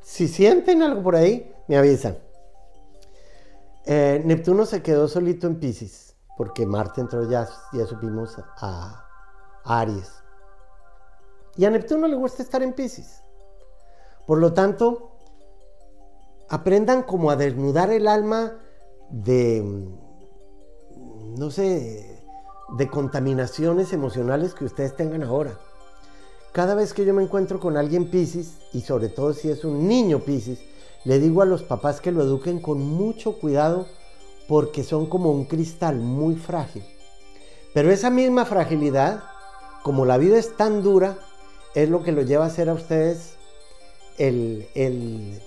si 0.00 0.28
sienten 0.28 0.82
algo 0.82 1.02
por 1.02 1.16
ahí, 1.16 1.52
me 1.66 1.76
avisan. 1.76 2.16
Eh, 3.84 4.22
Neptuno 4.24 4.64
se 4.64 4.82
quedó 4.82 5.08
solito 5.08 5.46
en 5.46 5.56
Pisces, 5.58 6.14
porque 6.36 6.66
Marte 6.66 7.00
entró 7.00 7.28
ya, 7.28 7.48
ya 7.72 7.86
supimos, 7.86 8.36
a, 8.38 9.04
Aries. 9.64 10.12
Y 11.58 11.64
a 11.64 11.70
Neptuno 11.70 12.06
le 12.06 12.14
gusta 12.14 12.44
estar 12.44 12.62
en 12.62 12.72
Pisces. 12.72 13.24
Por 14.28 14.38
lo 14.38 14.52
tanto, 14.52 15.10
aprendan 16.48 17.02
como 17.02 17.32
a 17.32 17.36
desnudar 17.36 17.90
el 17.90 18.06
alma 18.06 18.60
de, 19.10 19.90
no 21.36 21.50
sé, 21.50 22.24
de 22.76 22.88
contaminaciones 22.88 23.92
emocionales 23.92 24.54
que 24.54 24.66
ustedes 24.66 24.94
tengan 24.94 25.24
ahora. 25.24 25.58
Cada 26.52 26.76
vez 26.76 26.94
que 26.94 27.04
yo 27.04 27.12
me 27.12 27.24
encuentro 27.24 27.58
con 27.58 27.76
alguien 27.76 28.08
Pisces, 28.08 28.58
y 28.72 28.82
sobre 28.82 29.08
todo 29.08 29.32
si 29.32 29.50
es 29.50 29.64
un 29.64 29.88
niño 29.88 30.20
Pisces, 30.20 30.60
le 31.04 31.18
digo 31.18 31.42
a 31.42 31.46
los 31.46 31.64
papás 31.64 32.00
que 32.00 32.12
lo 32.12 32.22
eduquen 32.22 32.60
con 32.60 32.78
mucho 32.78 33.36
cuidado 33.40 33.86
porque 34.46 34.84
son 34.84 35.06
como 35.06 35.32
un 35.32 35.46
cristal 35.46 35.96
muy 35.96 36.36
frágil. 36.36 36.84
Pero 37.74 37.90
esa 37.90 38.10
misma 38.10 38.44
fragilidad, 38.44 39.24
como 39.82 40.06
la 40.06 40.18
vida 40.18 40.38
es 40.38 40.56
tan 40.56 40.84
dura, 40.84 41.18
es 41.82 41.90
lo 41.90 42.02
que 42.02 42.12
lo 42.12 42.22
lleva 42.22 42.46
a 42.46 42.50
ser 42.50 42.68
a 42.68 42.74
ustedes 42.74 43.34
el, 44.18 44.68
el, 44.74 45.40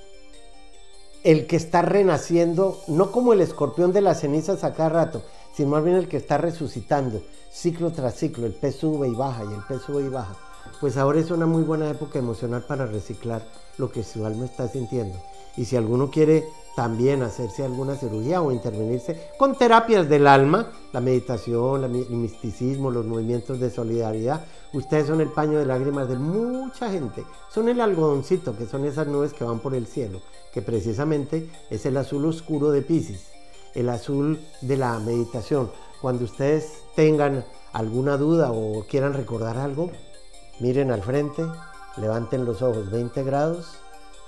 el 1.23 1.47
que 1.47 1.55
está 1.55 1.81
renaciendo, 1.81 2.79
no 2.87 3.11
como 3.11 3.33
el 3.33 3.41
escorpión 3.41 3.91
de 3.93 4.01
las 4.01 4.21
cenizas 4.21 4.63
a 4.63 4.73
cada 4.73 4.89
rato, 4.89 5.23
sino 5.55 5.69
más 5.69 5.83
bien 5.83 5.97
el 5.97 6.07
que 6.07 6.17
está 6.17 6.37
resucitando, 6.37 7.21
ciclo 7.51 7.91
tras 7.91 8.15
ciclo, 8.15 8.45
el 8.45 8.53
pez 8.53 8.75
sube 8.75 9.07
y 9.07 9.13
baja 9.13 9.43
y 9.43 9.53
el 9.53 9.63
pez 9.67 9.81
sube 9.81 10.03
y 10.03 10.09
baja 10.09 10.37
pues 10.79 10.97
ahora 10.97 11.19
es 11.19 11.31
una 11.31 11.45
muy 11.45 11.63
buena 11.63 11.89
época 11.89 12.19
emocional 12.19 12.63
para 12.63 12.85
reciclar 12.85 13.43
lo 13.77 13.91
que 13.91 14.03
su 14.03 14.25
alma 14.25 14.45
está 14.45 14.67
sintiendo. 14.67 15.15
Y 15.57 15.65
si 15.65 15.75
alguno 15.75 16.09
quiere 16.09 16.43
también 16.75 17.21
hacerse 17.21 17.63
alguna 17.63 17.95
cirugía 17.95 18.41
o 18.41 18.51
intervenirse 18.51 19.29
con 19.38 19.57
terapias 19.57 20.07
del 20.07 20.27
alma, 20.27 20.71
la 20.93 21.01
meditación, 21.01 21.84
el 21.84 22.10
misticismo, 22.10 22.91
los 22.91 23.05
movimientos 23.05 23.60
de 23.60 23.69
solidaridad, 23.69 24.45
ustedes 24.73 25.07
son 25.07 25.21
el 25.21 25.29
paño 25.29 25.60
de 25.60 25.65
lágrimas 25.65 26.07
de 26.07 26.17
mucha 26.17 26.89
gente, 26.89 27.25
son 27.49 27.69
el 27.69 27.81
algodoncito, 27.81 28.57
que 28.57 28.65
son 28.65 28.86
esas 28.86 29.07
nubes 29.07 29.34
que 29.34 29.43
van 29.43 29.60
por 29.60 29.75
el 29.75 29.88
cielo, 29.88 30.21
que 30.53 30.62
precisamente 30.62 31.49
es 31.69 31.86
el 31.86 31.97
azul 31.97 32.25
oscuro 32.25 32.71
de 32.71 32.81
Pisces, 32.81 33.27
el 33.73 33.89
azul 33.89 34.39
de 34.62 34.77
la 34.77 34.99
meditación. 34.99 35.71
Cuando 36.01 36.25
ustedes 36.25 36.84
tengan 36.95 37.45
alguna 37.73 38.17
duda 38.17 38.51
o 38.51 38.86
quieran 38.89 39.13
recordar 39.13 39.57
algo, 39.57 39.91
Miren 40.62 40.91
al 40.91 41.01
frente, 41.01 41.43
levanten 41.97 42.45
los 42.45 42.62
ojos 42.62 42.91
20 42.91 43.23
grados, 43.23 43.79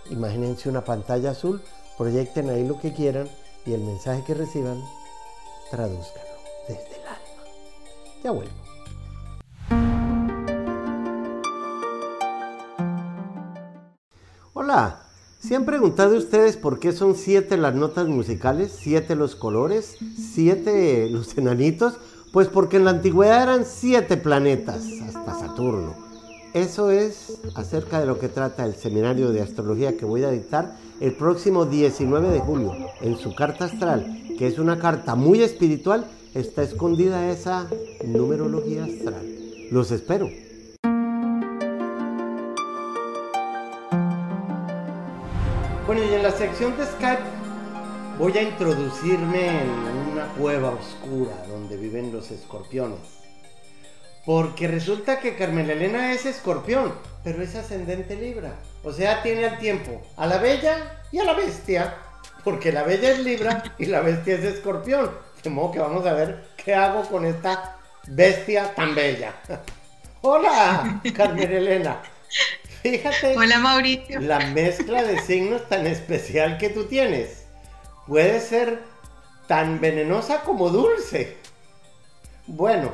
imagínense 0.10 0.68
una 0.68 0.84
pantalla 0.84 1.30
azul, 1.30 1.62
proyecten 1.98 2.50
ahí 2.50 2.68
lo 2.68 2.80
que 2.80 2.94
quieran 2.94 3.28
y 3.66 3.74
el 3.74 3.82
mensaje 3.82 4.24
que 4.26 4.34
reciban, 4.34 4.82
traduzcanlo 5.72 6.30
desde 6.68 6.96
el 6.96 7.08
alma. 7.08 7.44
Ya 8.24 8.32
vuelvo. 8.32 8.52
Hola, 14.54 15.02
¿se 15.40 15.56
han 15.56 15.66
preguntado 15.66 16.18
ustedes 16.18 16.58
por 16.58 16.80
qué 16.80 16.92
son 16.92 17.16
siete 17.16 17.58
las 17.58 17.76
notas 17.76 18.08
musicales, 18.08 18.72
siete 18.78 19.16
los 19.16 19.36
colores, 19.36 19.98
siete 20.16 21.10
los 21.10 21.38
enanitos? 21.38 21.98
Pues 22.32 22.48
porque 22.48 22.78
en 22.78 22.86
la 22.86 22.92
antigüedad 22.92 23.44
eran 23.44 23.66
siete 23.66 24.18
planetas, 24.18 24.86
hasta 25.06 25.40
Saturno. 25.40 26.13
Eso 26.54 26.92
es 26.92 27.40
acerca 27.56 28.00
de 28.00 28.06
lo 28.06 28.20
que 28.20 28.30
trata 28.30 28.64
el 28.64 28.76
seminario 28.76 29.32
de 29.32 29.42
astrología 29.42 29.98
que 29.98 30.06
voy 30.06 30.24
a 30.24 30.30
dictar 30.30 30.76
el 31.00 31.14
próximo 31.14 31.66
19 31.66 32.30
de 32.30 32.40
julio. 32.42 32.76
En 33.02 33.18
su 33.18 33.34
carta 33.34 33.66
astral, 33.66 34.22
que 34.38 34.46
es 34.46 34.60
una 34.60 34.78
carta 34.78 35.16
muy 35.16 35.42
espiritual, 35.42 36.06
está 36.36 36.62
escondida 36.62 37.28
esa 37.32 37.68
numerología 38.06 38.84
astral. 38.84 39.26
Los 39.72 39.90
espero. 39.90 40.30
Bueno, 45.88 46.04
y 46.08 46.14
en 46.14 46.22
la 46.22 46.32
sección 46.32 46.78
de 46.78 46.86
Skype 46.86 47.24
voy 48.20 48.38
a 48.38 48.44
introducirme 48.44 49.64
en 49.64 49.70
una 50.12 50.28
cueva 50.38 50.70
oscura 50.70 51.34
donde 51.50 51.78
viven 51.78 52.14
los 52.14 52.30
escorpiones. 52.30 53.23
Porque 54.26 54.68
resulta 54.68 55.20
que 55.20 55.36
Carmen 55.36 55.70
Elena 55.70 56.14
es 56.14 56.26
escorpión, 56.26 56.94
pero 57.24 57.42
es 57.44 57.56
ascendente 57.56 58.16
Libra. 58.16 58.54
O 58.84 58.94
sea, 58.94 59.22
tiene 59.22 59.46
al 59.46 59.60
tiempo 59.60 60.02
a 60.16 60.26
la 60.28 60.38
bella 60.38 61.02
y 61.12 61.20
a 61.20 61.26
la 61.26 61.34
bestia. 61.34 61.96
Porque 62.44 62.72
la 62.72 62.84
bella 62.84 63.12
es 63.12 63.20
Libra 63.20 63.64
y 63.78 63.86
la 63.86 64.02
bestia 64.02 64.36
es 64.36 64.44
escorpión. 64.44 65.12
De 65.44 65.50
modo 65.50 65.72
que 65.72 65.80
vamos 65.80 66.06
a 66.06 66.14
ver 66.14 66.46
qué 66.56 66.74
hago 66.74 67.04
con 67.04 67.26
esta 67.26 67.78
bestia 68.08 68.74
tan 68.76 68.96
bella. 68.96 69.34
Hola, 70.22 71.02
Carmen 71.14 71.52
Elena. 71.52 72.02
Fíjate. 72.82 73.38
Hola, 73.38 73.60
Mauricio. 73.60 74.22
La 74.22 74.40
mezcla 74.40 75.04
de 75.04 75.20
signos 75.20 75.68
tan 75.68 75.86
especial 75.86 76.58
que 76.58 76.70
tú 76.70 76.86
tienes. 76.86 77.44
Puede 78.08 78.40
ser 78.40 78.80
tan 79.48 79.82
venenosa 79.82 80.42
como 80.42 80.70
dulce. 80.70 81.38
Bueno, 82.48 82.94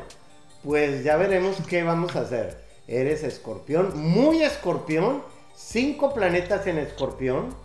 pues 0.63 1.03
ya 1.03 1.15
veremos 1.17 1.57
qué 1.67 1.83
vamos 1.83 2.15
a 2.15 2.21
hacer. 2.21 2.57
Eres 2.87 3.23
escorpión, 3.23 3.99
muy 3.99 4.41
escorpión, 4.41 5.21
cinco 5.55 6.13
planetas 6.13 6.67
en 6.67 6.79
escorpión, 6.79 7.55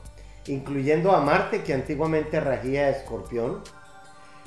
incluyendo 0.46 1.12
a 1.12 1.20
Marte 1.20 1.62
que 1.62 1.74
antiguamente 1.74 2.40
regía 2.40 2.90
escorpión. 2.90 3.62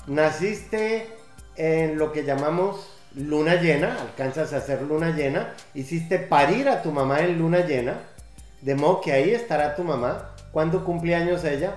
Naciste 0.06 1.08
en 1.56 1.98
lo 1.98 2.12
que 2.12 2.24
llamamos 2.24 2.92
luna 3.16 3.56
llena, 3.56 3.98
alcanzas 4.00 4.54
a 4.54 4.62
ser 4.62 4.84
luna 4.84 5.12
llena, 5.12 5.56
hiciste 5.74 6.20
parir 6.20 6.70
a 6.70 6.82
tu 6.84 6.92
mamá 6.92 7.22
en 7.22 7.40
luna 7.40 7.66
llena, 7.66 8.00
de 8.62 8.76
modo 8.76 9.02
que 9.02 9.12
ahí 9.12 9.32
estará 9.32 9.76
tu 9.76 9.84
mamá. 9.84 10.36
¿Cuándo 10.52 10.84
cumple 10.86 11.16
años 11.16 11.44
ella? 11.44 11.76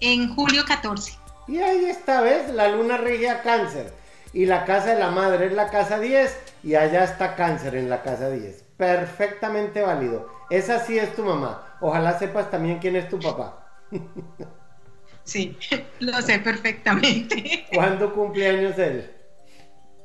En 0.00 0.34
julio 0.34 0.64
14. 0.66 1.12
Y 1.48 1.58
ahí 1.58 1.84
esta 1.84 2.20
vez 2.20 2.50
la 2.50 2.68
luna 2.68 2.96
regia 2.96 3.42
cáncer 3.42 3.92
y 4.36 4.44
la 4.44 4.66
casa 4.66 4.92
de 4.92 5.00
la 5.00 5.10
madre 5.10 5.46
es 5.46 5.54
la 5.54 5.70
casa 5.70 5.98
10 5.98 6.58
y 6.62 6.74
allá 6.74 7.04
está 7.04 7.36
cáncer 7.36 7.74
en 7.74 7.88
la 7.88 8.02
casa 8.02 8.28
10. 8.28 8.64
Perfectamente 8.76 9.80
válido. 9.80 10.28
Esa 10.50 10.78
sí 10.80 10.98
es 10.98 11.16
tu 11.16 11.24
mamá. 11.24 11.78
Ojalá 11.80 12.18
sepas 12.18 12.50
también 12.50 12.78
quién 12.78 12.96
es 12.96 13.08
tu 13.08 13.18
papá. 13.18 13.66
Sí, 15.24 15.58
lo 15.98 16.22
sé 16.22 16.38
perfectamente. 16.38 17.66
¿Cuándo 17.74 18.14
cumple 18.14 18.46
años 18.46 18.78
él? 18.78 19.10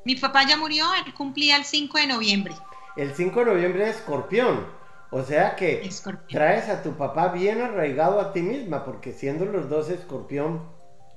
Mi 0.04 0.16
papá 0.16 0.48
ya 0.48 0.58
murió, 0.58 0.88
él 1.06 1.14
cumplía 1.14 1.58
el 1.58 1.64
5 1.64 1.96
de 2.00 2.08
noviembre. 2.08 2.56
El 2.98 3.14
5 3.14 3.40
de 3.42 3.46
noviembre 3.46 3.88
es 3.88 3.98
escorpión. 3.98 4.66
O 5.12 5.22
sea 5.22 5.56
que 5.56 5.88
traes 6.28 6.70
a 6.70 6.82
tu 6.82 6.94
papá 6.94 7.28
bien 7.28 7.62
arraigado 7.62 8.20
a 8.20 8.34
ti 8.34 8.42
misma, 8.42 8.84
porque 8.84 9.12
siendo 9.12 9.46
los 9.46 9.70
dos 9.70 9.92
escorpión, 9.92 10.68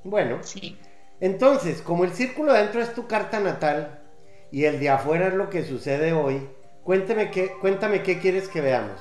bueno. 0.02 0.40
Sí. 0.42 0.76
Entonces, 1.24 1.80
como 1.80 2.04
el 2.04 2.12
círculo 2.12 2.52
adentro 2.52 2.82
es 2.82 2.94
tu 2.94 3.06
carta 3.06 3.40
natal 3.40 3.98
y 4.52 4.66
el 4.66 4.78
de 4.78 4.90
afuera 4.90 5.28
es 5.28 5.32
lo 5.32 5.48
que 5.48 5.64
sucede 5.64 6.12
hoy, 6.12 6.46
cuéntame 6.82 7.30
qué, 7.30 7.52
cuéntame 7.62 8.02
qué 8.02 8.18
quieres 8.18 8.46
que 8.46 8.60
veamos. 8.60 9.00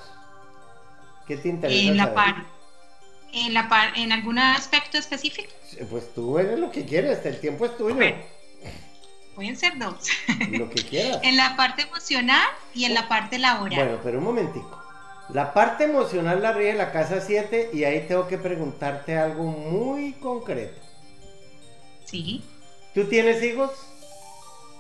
¿Qué 1.28 1.36
te 1.36 1.50
interesa? 1.50 1.82
En 1.82 1.98
la 1.98 2.14
par, 2.14 2.46
en 3.34 3.54
la 3.54 3.68
par, 3.68 3.90
en 3.98 4.14
algún 4.14 4.40
aspecto 4.40 4.98
específico. 4.98 5.50
Pues 5.92 6.14
tú 6.14 6.40
eres 6.40 6.58
lo 6.58 6.72
que 6.72 6.86
quieres, 6.86 7.26
el 7.26 7.42
tiempo 7.42 7.66
es 7.66 7.76
tuyo. 7.76 7.98
pueden 9.36 9.58
ser 9.58 9.78
dos. 9.78 10.08
Lo 10.52 10.70
que 10.70 10.82
quieras. 10.82 11.20
en 11.24 11.36
la 11.36 11.58
parte 11.58 11.82
emocional 11.82 12.48
y 12.74 12.86
en 12.86 12.94
la 12.94 13.10
parte 13.10 13.38
laboral. 13.38 13.78
Bueno, 13.78 14.00
pero 14.02 14.20
un 14.20 14.24
momentico. 14.24 14.82
La 15.34 15.54
parte 15.54 15.84
emocional 15.84 16.42
la 16.42 16.54
ríe 16.54 16.74
la 16.74 16.94
casa 16.94 17.20
7 17.20 17.72
y 17.74 17.84
ahí 17.84 18.06
tengo 18.08 18.30
que 18.30 18.38
preguntarte 18.38 19.18
algo 19.18 19.44
muy 19.44 20.14
concreto. 20.14 20.83
Sí. 22.14 22.44
¿Tú 22.94 23.06
tienes 23.06 23.42
hijos? 23.42 23.72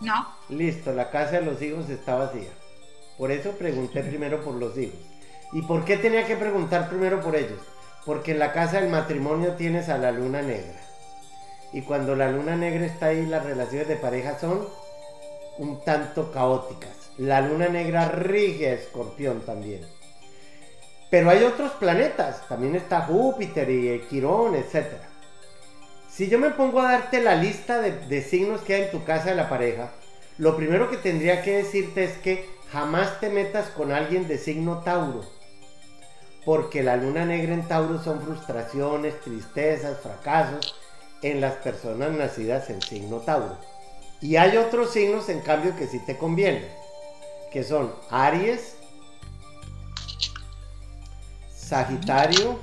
No. 0.01 0.27
Listo, 0.49 0.93
la 0.93 1.09
casa 1.09 1.39
de 1.39 1.41
los 1.41 1.59
hijos 1.63 1.89
está 1.89 2.13
vacía. 2.13 2.51
Por 3.17 3.31
eso 3.31 3.53
pregunté 3.53 4.03
primero 4.03 4.43
por 4.43 4.53
los 4.53 4.77
hijos. 4.77 4.99
¿Y 5.51 5.63
por 5.63 5.83
qué 5.83 5.97
tenía 5.97 6.27
que 6.27 6.35
preguntar 6.35 6.89
primero 6.89 7.21
por 7.21 7.35
ellos? 7.35 7.59
Porque 8.05 8.33
en 8.33 8.39
la 8.39 8.53
casa 8.53 8.79
del 8.79 8.91
matrimonio 8.91 9.53
tienes 9.53 9.89
a 9.89 9.97
la 9.97 10.11
luna 10.11 10.43
negra. 10.43 10.79
Y 11.71 11.81
cuando 11.81 12.15
la 12.15 12.29
luna 12.29 12.55
negra 12.55 12.85
está 12.85 13.07
ahí, 13.07 13.25
las 13.25 13.43
relaciones 13.43 13.87
de 13.87 13.95
pareja 13.95 14.37
son 14.37 14.67
un 15.57 15.83
tanto 15.83 16.31
caóticas. 16.31 17.09
La 17.17 17.41
luna 17.41 17.67
negra 17.67 18.09
rige 18.09 18.69
a 18.69 18.73
Escorpión 18.73 19.41
también. 19.41 19.81
Pero 21.09 21.31
hay 21.31 21.43
otros 21.45 21.71
planetas, 21.73 22.47
también 22.47 22.75
está 22.75 23.01
Júpiter 23.01 23.67
y 23.71 24.01
Quirón, 24.07 24.53
etc. 24.53 25.12
Si 26.13 26.29
yo 26.29 26.37
me 26.37 26.51
pongo 26.51 26.79
a 26.79 26.91
darte 26.91 27.23
la 27.23 27.33
lista 27.33 27.81
de, 27.81 28.21
signos 28.21 28.61
que 28.61 28.75
hay 28.75 28.81
en 28.83 28.91
tu 28.91 29.03
casa 29.03 29.31
de 29.31 29.35
la 29.35 29.49
pareja, 29.49 29.89
lo 30.37 30.55
primero 30.55 30.91
que 30.91 30.97
tendría 30.97 31.41
que 31.41 31.57
decirte 31.57 32.03
es 32.03 32.17
que 32.19 32.47
jamás 32.71 33.19
te 33.19 33.31
metas 33.31 33.69
con 33.69 33.91
alguien 33.91 34.27
de 34.27 34.37
signo 34.37 34.83
Tauro. 34.83 35.25
Porque 36.45 36.83
la 36.83 36.97
luna 36.97 37.25
negra 37.25 37.55
en 37.55 37.67
Tauro 37.67 37.97
son 38.03 38.21
frustraciones, 38.21 39.19
tristezas, 39.21 40.01
fracasos 40.01 40.75
en 41.23 41.41
las 41.41 41.53
personas 41.53 42.11
nacidas 42.11 42.69
en 42.69 42.83
signo 42.83 43.17
Tauro. 43.21 43.57
Y 44.21 44.35
hay 44.35 44.57
otros 44.57 44.91
signos, 44.91 45.29
en 45.29 45.39
cambio, 45.39 45.75
que 45.75 45.87
sí 45.87 45.97
te 46.05 46.15
convienen, 46.15 46.67
que 47.51 47.63
son 47.63 47.91
Aries, 48.11 48.75
Sagitario, 51.55 52.59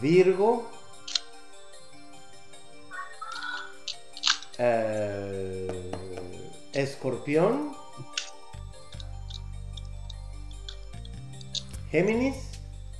Virgo, 0.00 0.70
eh, 4.58 5.90
Escorpión, 6.72 7.76
Géminis, 11.90 12.36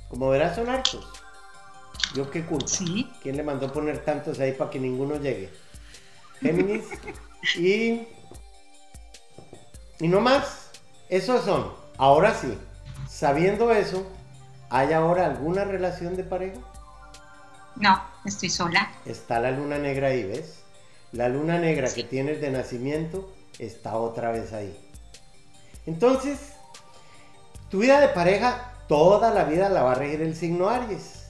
como 0.09 0.29
verás 0.29 0.55
son 0.55 0.69
hartos. 0.69 1.05
¿Yo 2.13 2.31
qué 2.31 2.45
culpa? 2.45 2.65
¿Quién 3.21 3.35
le 3.35 3.43
mandó 3.43 3.71
poner 3.71 4.05
tantos 4.05 4.39
ahí 4.39 4.53
para 4.53 4.69
que 4.69 4.79
ninguno 4.79 5.17
llegue? 5.17 5.51
Géminis 6.39 6.85
y... 7.57 8.07
Y 9.99 10.07
no 10.07 10.21
más. 10.21 10.71
Esos 11.09 11.43
son. 11.43 11.73
Ahora 11.97 12.33
sí. 12.33 12.57
Sabiendo 13.09 13.71
eso, 13.71 14.05
¿hay 14.69 14.93
ahora 14.93 15.25
alguna 15.25 15.65
relación 15.65 16.15
de 16.15 16.23
pareja? 16.23 16.59
No, 17.77 18.01
estoy 18.23 18.49
sola. 18.49 18.91
Está 19.05 19.39
la 19.39 19.51
luna 19.51 19.77
negra 19.77 20.07
ahí, 20.07 20.23
¿ves? 20.23 20.59
La 21.11 21.29
luna 21.29 21.57
negra 21.57 21.93
que 21.93 22.03
tienes 22.03 22.41
de 22.41 22.51
nacimiento 22.51 23.31
está 23.59 23.97
otra 23.97 24.31
vez 24.31 24.53
ahí. 24.53 24.75
Entonces, 25.85 26.53
tu 27.69 27.79
vida 27.79 27.99
de 27.99 28.09
pareja 28.09 28.71
toda 28.87 29.31
la 29.31 29.45
vida 29.45 29.69
la 29.69 29.83
va 29.83 29.93
a 29.93 29.95
regir 29.95 30.21
el 30.21 30.35
signo 30.35 30.69
Aries. 30.69 31.25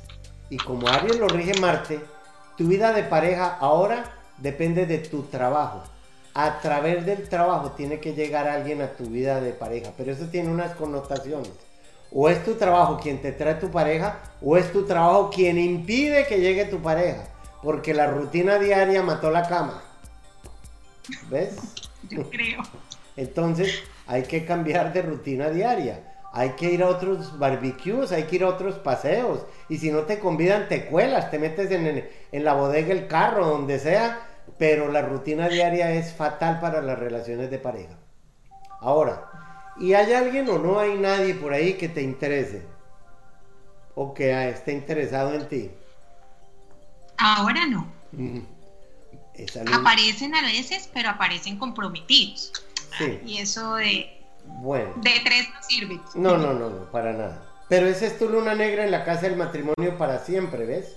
Y 0.50 0.58
como 0.58 0.88
Aries 0.88 1.18
lo 1.18 1.28
rige 1.28 1.60
Marte, 1.60 2.00
tu 2.58 2.68
vida 2.68 2.94
de 2.94 3.04
pareja 3.04 3.58
ahora 3.60 4.04
depende 4.38 4.86
de 4.86 5.00
tu 5.00 5.24
trabajo. 5.24 5.84
A 6.34 6.60
través 6.60 7.06
del 7.06 7.30
trabajo 7.30 7.72
tiene 7.72 8.00
que 8.00 8.14
llegar 8.14 8.48
alguien 8.48 8.82
a 8.82 8.92
tu 8.92 9.06
vida 9.06 9.40
de 9.40 9.54
pareja, 9.54 9.92
pero 9.98 10.12
eso 10.12 10.26
tiene 10.26 10.50
unas 10.50 10.76
connotaciones. 10.76 11.52
O 12.12 12.30
es 12.30 12.44
tu 12.44 12.56
trabajo 12.56 13.00
quien 13.02 13.22
te 13.22 13.32
trae 13.32 13.56
tu 13.56 13.70
pareja, 13.70 14.20
o 14.42 14.58
es 14.58 14.72
tu 14.72 14.86
trabajo 14.86 15.30
quien 15.30 15.58
impide 15.58 16.26
que 16.28 16.40
llegue 16.40 16.66
tu 16.66 16.82
pareja, 16.82 17.24
porque 17.62 17.94
la 17.94 18.08
rutina 18.08 18.58
diaria 18.58 19.02
mató 19.02 19.32
la 19.32 19.48
cama. 19.48 19.84
¿Ves? 21.30 21.56
Yo 22.10 22.30
creo. 22.30 22.62
Entonces 23.18 23.84
hay 24.08 24.24
que 24.24 24.46
cambiar 24.46 24.94
de 24.94 25.02
rutina 25.02 25.50
diaria 25.50 26.02
hay 26.36 26.50
que 26.50 26.70
ir 26.70 26.84
a 26.84 26.90
otros 26.90 27.40
barbecues, 27.40 28.12
hay 28.12 28.24
que 28.24 28.36
ir 28.36 28.44
a 28.44 28.50
otros 28.50 28.76
paseos. 28.76 29.46
Y 29.70 29.78
si 29.78 29.90
no 29.90 30.02
te 30.02 30.20
convidan, 30.20 30.68
te 30.68 30.86
cuelas, 30.88 31.32
te 31.32 31.40
metes 31.40 31.72
en, 31.72 32.44
la 32.44 32.54
bodega 32.54 32.92
el 32.92 33.08
carro, 33.08 33.48
donde 33.48 33.80
sea. 33.80 34.20
Pero 34.58 34.92
la 34.92 35.02
rutina 35.02 35.48
diaria 35.48 35.92
es 35.92 36.14
fatal 36.14 36.60
para 36.60 36.82
las 36.82 37.00
relaciones 37.00 37.50
de 37.50 37.58
pareja. 37.58 37.96
Ahora, 38.82 39.30
¿y 39.78 39.94
hay 39.94 40.14
alguien 40.14 40.50
o 40.50 40.58
no 40.60 40.80
hay 40.80 40.98
nadie 40.98 41.36
por 41.36 41.54
ahí 41.54 41.74
que 41.74 41.90
te 41.90 42.02
interese? 42.02 42.64
O 43.96 44.14
que 44.14 44.50
esté 44.50 44.74
interesado 44.74 45.34
en 45.34 45.48
ti. 45.48 45.72
Ahora 47.18 47.66
no. 47.66 47.88
Aparecen 49.74 50.36
a 50.36 50.42
veces, 50.42 50.90
pero 50.94 51.10
aparecen 51.10 51.58
comprometidos. 51.58 52.52
Sí. 52.98 53.20
Y 53.26 53.38
eso 53.40 53.76
de 53.76 54.16
bueno. 54.46 54.94
De 54.98 55.12
tres 55.24 55.48
no 55.50 55.64
sirve. 55.68 56.00
No, 56.16 56.38
no, 56.38 56.54
no, 56.54 56.70
no, 56.70 56.92
para 56.92 57.14
nada. 57.14 57.44
Pero 57.68 57.88
esa 57.88 58.06
es 58.06 58.18
tu 58.20 58.30
luna 58.30 58.54
negra 58.54 58.86
en 58.86 58.92
la 58.92 59.04
casa 59.04 59.22
del 59.22 59.38
matrimonio 59.38 59.98
para 59.98 60.20
siempre, 60.20 60.66
¿ves? 60.66 60.96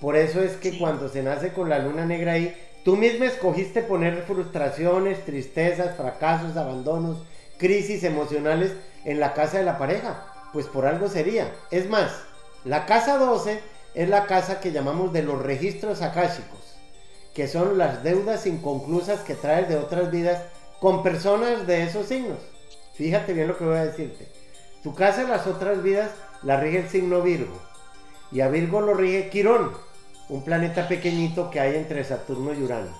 Por 0.00 0.16
eso 0.16 0.40
es 0.42 0.52
que 0.56 0.78
cuando 0.78 1.08
se 1.08 1.22
nace 1.22 1.52
con 1.52 1.68
la 1.68 1.78
luna 1.80 2.04
negra 2.04 2.32
ahí, 2.32 2.54
tú 2.84 2.96
misma 2.96 3.26
escogiste 3.26 3.82
poner 3.82 4.22
frustraciones, 4.22 5.24
tristezas, 5.24 5.96
fracasos, 5.96 6.56
abandonos, 6.56 7.18
crisis 7.58 8.04
emocionales 8.04 8.72
en 9.04 9.20
la 9.20 9.34
casa 9.34 9.58
de 9.58 9.64
la 9.64 9.78
pareja. 9.78 10.26
Pues 10.52 10.66
por 10.66 10.86
algo 10.86 11.08
sería. 11.08 11.52
Es 11.70 11.88
más, 11.88 12.12
la 12.64 12.86
casa 12.86 13.18
12 13.18 13.60
es 13.94 14.08
la 14.08 14.26
casa 14.26 14.60
que 14.60 14.72
llamamos 14.72 15.12
de 15.12 15.22
los 15.22 15.40
registros 15.40 16.02
akáshicos, 16.02 16.76
que 17.34 17.48
son 17.48 17.78
las 17.78 18.02
deudas 18.02 18.46
inconclusas 18.46 19.20
que 19.20 19.34
traes 19.34 19.68
de 19.68 19.76
otras 19.76 20.10
vidas 20.10 20.42
con 20.80 21.02
personas 21.02 21.66
de 21.66 21.84
esos 21.84 22.06
signos. 22.06 22.38
Fíjate 22.94 23.32
bien 23.32 23.48
lo 23.48 23.58
que 23.58 23.64
voy 23.64 23.76
a 23.76 23.86
decirte. 23.86 24.28
Tu 24.82 24.94
casa 24.94 25.22
en 25.22 25.30
las 25.30 25.46
otras 25.46 25.82
vidas 25.82 26.10
la 26.42 26.60
rige 26.60 26.78
el 26.80 26.88
signo 26.88 27.22
Virgo. 27.22 27.58
Y 28.30 28.40
a 28.40 28.48
Virgo 28.48 28.80
lo 28.80 28.94
rige 28.94 29.30
Quirón, 29.30 29.72
un 30.28 30.44
planeta 30.44 30.88
pequeñito 30.88 31.50
que 31.50 31.60
hay 31.60 31.76
entre 31.76 32.04
Saturno 32.04 32.52
y 32.52 32.62
Urano. 32.62 32.94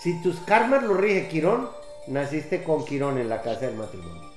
Si 0.00 0.20
tus 0.22 0.40
karmas 0.40 0.82
lo 0.82 0.94
rige 0.94 1.28
Quirón, 1.28 1.70
naciste 2.06 2.62
con 2.62 2.84
Quirón 2.84 3.18
en 3.18 3.28
la 3.28 3.42
casa 3.42 3.66
del 3.66 3.76
matrimonio. 3.76 4.30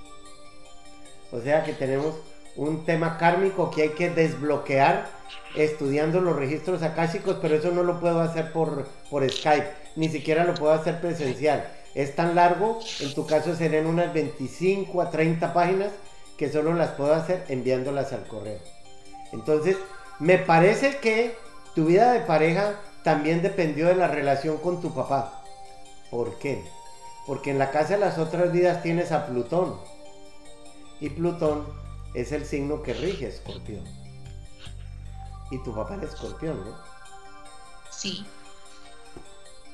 O 1.32 1.41
sea 1.41 1.63
que 1.63 1.74
tenemos 1.74 2.16
un 2.55 2.86
tema 2.86 3.18
kármico 3.18 3.72
que 3.72 3.84
hay 3.84 3.89
que 3.89 4.09
desbloquear 4.09 5.07
estudiando 5.55 6.22
los 6.22 6.36
registros 6.36 6.84
akáshicos, 6.84 7.38
pero 7.41 7.55
eso 7.55 7.72
no 7.72 7.84
lo 7.84 7.99
puedo 7.99 8.22
hacer 8.22 8.51
por, 8.51 8.88
por 9.09 9.30
Skype, 9.30 9.70
ni 9.95 10.09
siquiera 10.09 10.43
lo 10.43 10.53
puedo 10.53 10.74
hacer 10.74 11.01
presencial 11.01 11.66
es 11.95 12.13
tan 12.13 12.36
largo, 12.36 12.80
en 12.99 13.13
tu 13.13 13.26
caso 13.26 13.55
serían 13.55 13.88
unas 13.88 14.13
25 14.13 15.01
a 15.01 15.09
30 15.09 15.53
páginas 15.53 15.91
que 16.38 16.51
solo 16.51 16.74
las 16.74 16.91
puedo 16.91 17.13
hacer 17.13 17.45
enviándolas 17.47 18.11
al 18.11 18.28
correo. 18.28 18.59
Entonces, 19.32 19.78
me 20.20 20.38
parece 20.38 20.97
que 20.97 21.36
tu 21.74 21.86
vida 21.86 22.11
de 22.11 22.20
pareja 22.20 22.76
también 23.03 23.41
dependió 23.41 23.88
de 23.88 23.95
la 23.95 24.09
relación 24.09 24.57
con 24.57 24.82
tu 24.82 24.93
papá. 24.93 25.41
¿Por 26.11 26.38
qué? 26.38 26.61
Porque 27.26 27.51
en 27.51 27.57
la 27.57 27.71
casa 27.71 27.93
de 27.93 27.99
las 27.99 28.17
otras 28.17 28.51
vidas 28.51 28.84
tienes 28.84 29.11
a 29.11 29.26
Plutón. 29.28 29.80
Y 30.99 31.09
Plutón 31.09 31.65
es 32.13 32.32
el 32.32 32.45
signo 32.45 32.82
que 32.82 32.93
rige 32.93 33.28
Escorpión. 33.28 33.84
Y 35.51 35.61
tu 35.63 35.73
papá 35.73 35.95
es 35.95 36.13
Escorpión, 36.13 36.63
¿no? 36.63 36.78
Sí. 37.91 38.26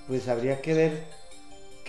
Pues 0.08 0.28
habría 0.28 0.62
que 0.62 0.74
ver 0.74 1.22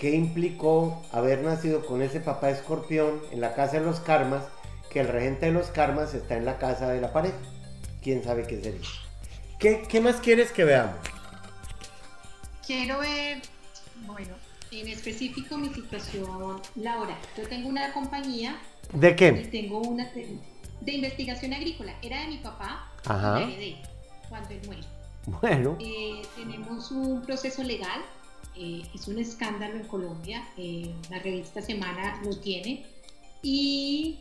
¿Qué 0.03 0.11
implicó 0.11 1.01
haber 1.13 1.43
nacido 1.43 1.85
con 1.85 2.01
ese 2.01 2.19
papá 2.19 2.49
escorpión 2.49 3.21
en 3.31 3.39
la 3.39 3.53
casa 3.53 3.79
de 3.79 3.85
los 3.85 4.01
karmas, 4.01 4.43
que 4.89 4.99
el 4.99 5.07
regente 5.07 5.45
de 5.45 5.53
los 5.53 5.67
karmas 5.67 6.13
está 6.13 6.35
en 6.35 6.43
la 6.43 6.57
casa 6.57 6.89
de 6.89 6.99
la 6.99 7.13
pareja? 7.13 7.37
¿Quién 8.01 8.21
sabe 8.21 8.45
qué 8.45 8.61
sería? 8.61 8.81
¿Qué, 9.59 9.83
qué 9.87 10.01
más 10.01 10.17
quieres 10.17 10.51
que 10.51 10.65
veamos? 10.65 10.97
Quiero 12.65 12.99
ver, 12.99 13.41
bueno, 14.05 14.35
en 14.81 14.87
específico 14.89 15.57
mi 15.57 15.69
situación 15.69 16.61
laboral. 16.75 17.17
Yo 17.37 17.47
tengo 17.47 17.69
una 17.69 17.91
compañía. 17.93 18.57
¿De 18.93 19.15
qué? 19.15 19.43
Y 19.45 19.49
tengo 19.49 19.79
una 19.79 20.05
de, 20.11 20.91
investigación 20.91 21.53
agrícola. 21.53 21.93
Era 22.01 22.21
de 22.21 22.27
mi 22.27 22.37
papá. 22.37 22.91
Ajá. 23.05 23.39
La 23.39 23.47
heredé 23.47 23.77
cuando 24.29 24.49
él 24.49 24.61
muere. 24.65 24.83
Bueno. 25.25 25.77
Eh, 25.79 26.21
tenemos 26.35 26.91
un 26.91 27.21
proceso 27.21 27.63
legal 27.63 28.01
eh, 28.55 28.83
es 28.93 29.07
un 29.07 29.17
escándalo 29.17 29.75
en 29.75 29.87
Colombia, 29.87 30.47
eh, 30.57 30.93
la 31.09 31.17
revista 31.19 31.59
Semana 31.61 32.21
lo 32.23 32.37
tiene 32.37 32.85
y 33.41 34.19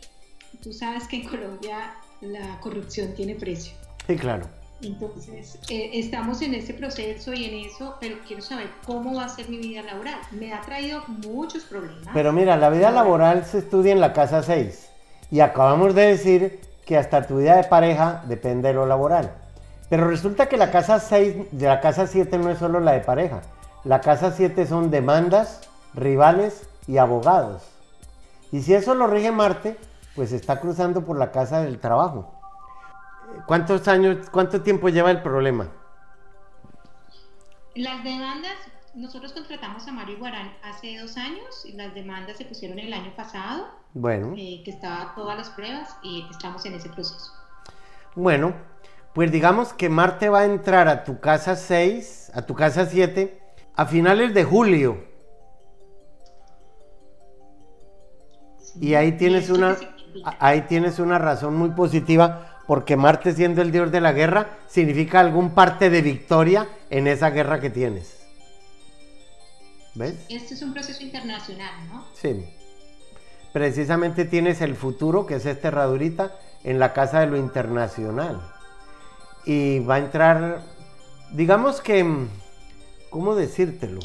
tú 0.63 0.73
sabes 0.73 1.07
que 1.07 1.17
en 1.17 1.29
Colombia 1.29 1.95
la 2.23 2.59
corrupción 2.61 3.15
tiene 3.15 3.35
precio. 3.35 3.75
Sí, 4.07 4.17
claro. 4.17 4.49
Entonces, 4.83 5.59
eh, 5.71 5.91
estamos 5.95 6.43
en 6.43 6.55
ese 6.55 6.75
proceso 6.75 7.33
y 7.33 7.45
en 7.45 7.67
eso, 7.67 7.97
pero 8.01 8.17
quiero 8.27 8.43
saber 8.43 8.69
cómo 8.85 9.15
va 9.15 9.27
a 9.27 9.29
ser 9.29 9.49
mi 9.49 9.59
vida 9.59 9.83
laboral. 9.83 10.19
Me 10.33 10.53
ha 10.53 10.61
traído 10.61 11.03
muchos 11.07 11.65
problemas. 11.65 12.09
Pero 12.13 12.33
mira, 12.33 12.57
la 12.57 12.69
vida 12.69 12.91
laboral 12.91 13.45
se 13.45 13.59
estudia 13.59 13.93
en 13.93 14.01
la 14.01 14.13
casa 14.13 14.43
6 14.43 14.89
y 15.31 15.41
acabamos 15.41 15.95
de 15.95 16.07
decir 16.07 16.61
que 16.85 16.97
hasta 16.97 17.27
tu 17.27 17.39
vida 17.39 17.57
de 17.57 17.65
pareja 17.65 18.23
depende 18.27 18.69
de 18.69 18.75
lo 18.75 18.87
laboral. 18.87 19.33
Pero 19.89 20.09
resulta 20.09 20.49
que 20.49 20.57
la 20.57 20.71
casa 20.71 20.99
6, 20.99 21.53
de 21.53 21.67
la 21.67 21.81
casa 21.81 22.07
7 22.07 22.39
no 22.39 22.51
es 22.51 22.59
solo 22.59 22.81
la 22.81 22.93
de 22.93 23.01
pareja. 23.01 23.43
La 23.85 24.01
casa 24.01 24.33
7 24.33 24.67
son 24.67 24.91
demandas, 24.91 25.61
rivales 25.95 26.67
y 26.89 26.99
abogados. 26.99 27.63
Y 28.51 28.63
si 28.63 28.75
eso 28.75 28.95
lo 28.95 29.07
rige 29.07 29.31
Marte, 29.31 29.77
pues 30.17 30.33
está 30.33 30.61
cruzando 30.61 31.05
por 31.05 31.19
la 31.19 31.31
casa 31.31 31.63
del 31.63 31.79
trabajo. 31.79 32.42
¿Cuántos 33.47 33.87
años, 33.89 34.29
cuánto 34.31 34.63
tiempo 34.63 34.89
lleva 34.89 35.11
el 35.11 35.23
problema? 35.23 35.69
Las 37.75 38.05
demandas, 38.05 38.53
nosotros 38.95 39.33
contratamos 39.33 39.87
a 39.89 39.93
Mario 39.93 40.19
Guarán 40.19 40.53
hace 40.63 40.99
dos 40.99 41.17
años 41.17 41.65
y 41.65 41.73
las 41.73 41.95
demandas 41.95 42.37
se 42.37 42.45
pusieron 42.45 42.79
el 42.79 42.93
año 42.93 43.15
pasado. 43.17 43.69
Bueno. 43.95 44.35
Eh, 44.37 44.63
que 44.65 44.71
estaba 44.71 45.15
todas 45.15 45.37
las 45.37 45.51
pruebas 45.51 45.97
y 46.03 46.27
estamos 46.31 46.65
en 46.67 46.75
ese 46.75 46.89
proceso. 46.89 47.33
Bueno, 48.15 48.55
pues 49.15 49.33
digamos 49.33 49.73
que 49.73 49.89
Marte 49.89 50.29
va 50.29 50.41
a 50.41 50.45
entrar 50.45 50.89
a 50.89 51.05
tu 51.05 51.21
casa 51.21 51.57
6, 51.57 52.33
a 52.35 52.43
tu 52.43 52.55
casa 52.55 52.87
7, 52.87 53.41
a 53.75 53.87
finales 53.87 54.35
de 54.35 54.45
julio. 54.45 55.13
y 58.81 58.95
ahí 58.95 59.13
tienes 59.13 59.51
una 59.51 59.77
ahí 60.39 60.63
tienes 60.63 60.99
una 60.99 61.19
razón 61.19 61.57
muy 61.57 61.71
positiva 61.71 62.52
porque 62.67 62.97
Marte 62.97 63.33
siendo 63.33 63.63
el 63.63 63.73
dios 63.73 63.91
de 63.91 64.01
la 64.01 64.13
guerra 64.13 64.59
significa 64.69 65.21
algún 65.21 65.51
parte 65.51 65.91
de 65.91 66.03
victoria 66.03 66.69
en 66.91 67.07
esa 67.07 67.31
guerra 67.31 67.61
que 67.61 67.71
tienes. 67.71 68.23
¿Ves? 69.95 70.15
Este 70.29 70.55
es 70.55 70.63
un 70.63 70.73
proceso 70.73 71.03
internacional, 71.03 71.75
¿no? 71.89 72.07
Sí. 72.15 72.45
Precisamente 73.53 74.25
tienes 74.25 74.63
el 74.63 74.75
futuro, 74.75 75.27
que 75.27 75.35
es 75.35 75.47
esta 75.47 75.69
herradurita, 75.69 76.33
en 76.65 76.79
la 76.79 76.93
casa 76.93 77.21
de 77.21 77.27
lo 77.27 77.37
internacional. 77.37 78.41
Y 79.45 79.81
va 79.81 79.97
a 79.97 79.99
entrar, 79.99 80.63
digamos 81.33 81.81
que, 81.81 82.27
¿cómo 83.11 83.35
decírtelo? 83.35 84.01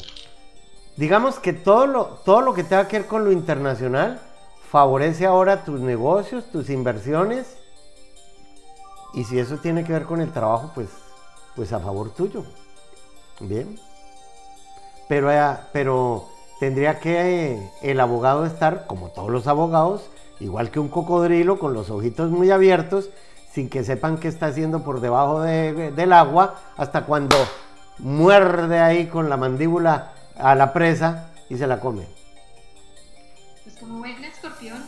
Digamos 0.96 1.38
que 1.38 1.52
todo 1.52 1.86
lo, 1.86 2.04
todo 2.24 2.40
lo 2.42 2.54
que 2.54 2.64
tenga 2.64 2.88
que 2.88 2.98
ver 2.98 3.08
con 3.08 3.24
lo 3.24 3.32
internacional 3.32 4.20
favorece 4.68 5.24
ahora 5.24 5.64
tus 5.64 5.80
negocios, 5.80 6.50
tus 6.50 6.68
inversiones. 6.68 7.57
Y 9.14 9.24
si 9.24 9.38
eso 9.38 9.56
tiene 9.56 9.84
que 9.84 9.92
ver 9.92 10.04
con 10.04 10.20
el 10.20 10.32
trabajo, 10.32 10.70
pues, 10.74 10.88
pues 11.56 11.72
a 11.72 11.80
favor 11.80 12.10
tuyo. 12.10 12.44
Bien. 13.40 13.78
Pero, 15.08 15.32
eh, 15.32 15.56
pero 15.72 16.28
tendría 16.60 17.00
que 17.00 17.52
eh, 17.52 17.72
el 17.82 18.00
abogado 18.00 18.44
estar, 18.44 18.86
como 18.86 19.08
todos 19.08 19.30
los 19.30 19.46
abogados, 19.46 20.10
igual 20.40 20.70
que 20.70 20.80
un 20.80 20.88
cocodrilo, 20.88 21.58
con 21.58 21.72
los 21.72 21.90
ojitos 21.90 22.30
muy 22.30 22.50
abiertos, 22.50 23.10
sin 23.52 23.68
que 23.68 23.84
sepan 23.84 24.18
qué 24.18 24.28
está 24.28 24.46
haciendo 24.46 24.84
por 24.84 25.00
debajo 25.00 25.40
del 25.40 26.12
agua, 26.12 26.56
hasta 26.76 27.06
cuando 27.06 27.36
muerde 27.98 28.78
ahí 28.78 29.06
con 29.06 29.30
la 29.30 29.36
mandíbula 29.36 30.12
a 30.36 30.54
la 30.54 30.72
presa 30.72 31.30
y 31.48 31.56
se 31.56 31.66
la 31.66 31.80
come 31.80 32.18
como 33.78 33.98
buen 33.98 34.24
escorpión, 34.24 34.84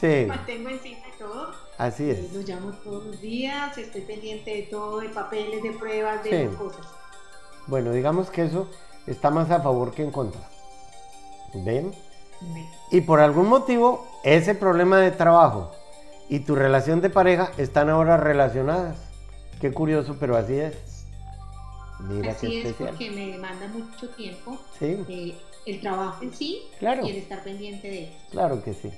sí. 0.00 0.24
mantengo 0.28 0.68
encima 0.68 1.06
de 1.06 1.12
todo. 1.18 1.63
Así 1.78 2.08
es. 2.10 2.32
Lo 2.32 2.40
llamo 2.42 2.70
todos 2.84 3.04
los 3.04 3.20
días, 3.20 3.76
estoy 3.76 4.02
pendiente 4.02 4.50
de 4.50 4.62
todo, 4.62 5.00
de 5.00 5.08
papeles, 5.08 5.62
de 5.62 5.72
pruebas, 5.72 6.22
de 6.22 6.48
cosas. 6.56 6.86
Bueno, 7.66 7.92
digamos 7.92 8.30
que 8.30 8.44
eso 8.44 8.68
está 9.06 9.30
más 9.30 9.50
a 9.50 9.60
favor 9.60 9.92
que 9.92 10.02
en 10.02 10.10
contra. 10.10 10.40
¿Ven? 11.54 11.92
Y 12.90 13.00
por 13.00 13.20
algún 13.20 13.48
motivo, 13.48 14.06
ese 14.22 14.54
problema 14.54 14.98
de 14.98 15.10
trabajo 15.10 15.72
y 16.28 16.40
tu 16.40 16.54
relación 16.54 17.00
de 17.00 17.10
pareja 17.10 17.50
están 17.58 17.88
ahora 17.90 18.16
relacionadas. 18.16 18.98
Qué 19.60 19.72
curioso, 19.72 20.16
pero 20.20 20.36
así 20.36 20.54
es. 20.54 21.06
Mira 22.00 22.32
así 22.32 22.48
qué 22.48 22.58
especial. 22.58 22.88
es 22.88 22.94
porque 22.96 23.10
me 23.10 23.26
demanda 23.28 23.68
mucho 23.68 24.08
tiempo. 24.10 24.58
Sí. 24.78 25.04
Eh, 25.08 25.34
el 25.66 25.80
trabajo 25.80 26.22
en 26.22 26.34
sí 26.34 26.62
y 26.80 26.84
el 26.84 27.16
estar 27.16 27.42
pendiente 27.42 27.88
de 27.88 28.04
esto. 28.04 28.16
Claro 28.30 28.62
que 28.62 28.74
sí, 28.74 28.92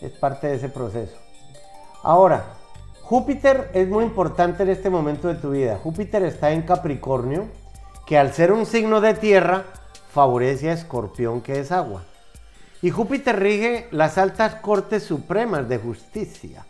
es 0.00 0.12
parte 0.12 0.46
de 0.46 0.56
ese 0.56 0.68
proceso. 0.68 1.16
Ahora, 2.06 2.44
Júpiter 3.02 3.68
es 3.74 3.88
muy 3.88 4.04
importante 4.04 4.62
en 4.62 4.68
este 4.68 4.90
momento 4.90 5.26
de 5.26 5.34
tu 5.34 5.50
vida. 5.50 5.76
Júpiter 5.82 6.22
está 6.22 6.52
en 6.52 6.62
Capricornio, 6.62 7.48
que 8.06 8.16
al 8.16 8.32
ser 8.32 8.52
un 8.52 8.64
signo 8.64 9.00
de 9.00 9.14
tierra, 9.14 9.64
favorece 10.12 10.70
a 10.70 10.74
Escorpión, 10.74 11.40
que 11.40 11.58
es 11.58 11.72
agua. 11.72 12.04
Y 12.80 12.90
Júpiter 12.90 13.40
rige 13.40 13.88
las 13.90 14.18
altas 14.18 14.54
cortes 14.54 15.02
supremas 15.02 15.68
de 15.68 15.78
justicia. 15.78 16.64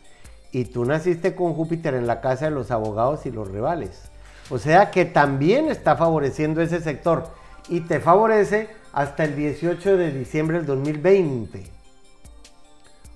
Y 0.53 0.65
tú 0.65 0.87
naciste 0.87 1.35
con 1.35 1.53
Júpiter 1.53 1.93
en 1.93 2.07
la 2.07 2.23
casa 2.23 2.47
de 2.47 2.53
los 2.53 2.71
abogados 2.71 3.27
y 3.27 3.31
los 3.31 3.47
rivales. 3.47 4.09
O 4.49 4.57
sea 4.57 4.91
que 4.91 5.05
también 5.05 5.69
está 5.69 5.97
favoreciendo 5.97 6.63
ese 6.63 6.81
sector. 6.81 7.29
Y 7.69 7.81
te 7.81 8.01
favorece 8.01 8.71
hasta 8.91 9.25
el 9.25 9.37
18 9.37 9.99
de 9.99 10.13
diciembre 10.13 10.57
del 10.57 10.67
2020. 10.67 11.63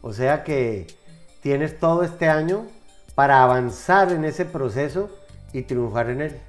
O 0.02 0.12
sea 0.12 0.44
que 0.44 0.99
tienes 1.40 1.78
todo 1.78 2.02
este 2.02 2.28
año 2.28 2.66
para 3.14 3.42
avanzar 3.42 4.12
en 4.12 4.24
ese 4.24 4.44
proceso 4.44 5.10
y 5.52 5.62
triunfar 5.62 6.10
en 6.10 6.22
él. 6.22 6.40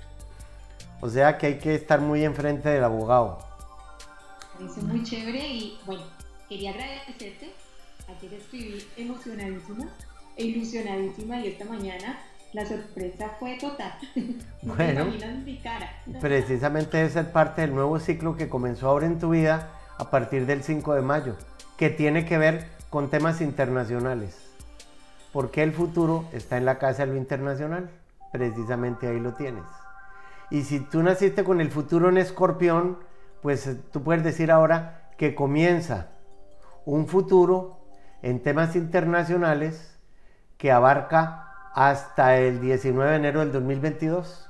O 1.01 1.09
sea 1.09 1.37
que 1.37 1.47
hay 1.47 1.57
que 1.57 1.75
estar 1.75 1.99
muy 1.99 2.23
enfrente 2.23 2.69
del 2.69 2.83
abogado. 2.83 3.39
Parece 4.57 4.81
muy 4.81 5.03
chévere 5.03 5.47
y 5.47 5.79
bueno, 5.85 6.03
quería 6.47 6.71
agradecerte. 6.71 7.51
Ayer 8.07 8.33
escribí 8.33 8.85
emocionadísima 8.97 9.85
e 10.35 10.45
ilusionadísima 10.45 11.39
y 11.39 11.47
esta 11.47 11.65
mañana 11.65 12.19
la 12.53 12.65
sorpresa 12.65 13.31
fue 13.39 13.57
total. 13.57 13.93
Bueno, 14.63 15.11
precisamente 16.19 17.03
esa 17.03 17.21
es 17.21 17.27
parte 17.27 17.61
del 17.61 17.73
nuevo 17.73 17.97
ciclo 17.99 18.37
que 18.37 18.47
comenzó 18.47 18.89
ahora 18.89 19.07
en 19.07 19.17
tu 19.17 19.31
vida 19.31 19.71
a 19.97 20.11
partir 20.11 20.45
del 20.45 20.61
5 20.61 20.93
de 20.93 21.01
mayo, 21.01 21.35
que 21.77 21.89
tiene 21.89 22.25
que 22.25 22.37
ver 22.37 22.67
con 22.91 23.09
temas 23.09 23.41
internacionales. 23.41 24.50
Porque 25.31 25.63
el 25.63 25.71
futuro 25.71 26.25
está 26.33 26.57
en 26.57 26.65
la 26.65 26.77
casa 26.77 27.05
de 27.05 27.13
lo 27.13 27.17
internacional? 27.17 27.89
Precisamente 28.31 29.07
ahí 29.07 29.19
lo 29.19 29.33
tienes. 29.33 29.63
Y 30.49 30.63
si 30.63 30.81
tú 30.81 31.01
naciste 31.01 31.43
con 31.43 31.61
el 31.61 31.71
futuro 31.71 32.09
en 32.09 32.17
escorpión, 32.17 32.97
pues 33.41 33.67
eh, 33.67 33.79
tú 33.91 34.03
puedes 34.03 34.23
decir 34.23 34.51
ahora 34.51 35.09
que 35.17 35.33
comienza 35.33 36.07
un 36.85 37.07
futuro 37.07 37.79
en 38.21 38.41
temas 38.41 38.75
internacionales 38.75 39.97
que 40.57 40.71
abarca 40.71 41.47
hasta 41.73 42.37
el 42.37 42.59
19 42.59 43.11
de 43.11 43.15
enero 43.15 43.39
del 43.39 43.51
2022. 43.51 44.49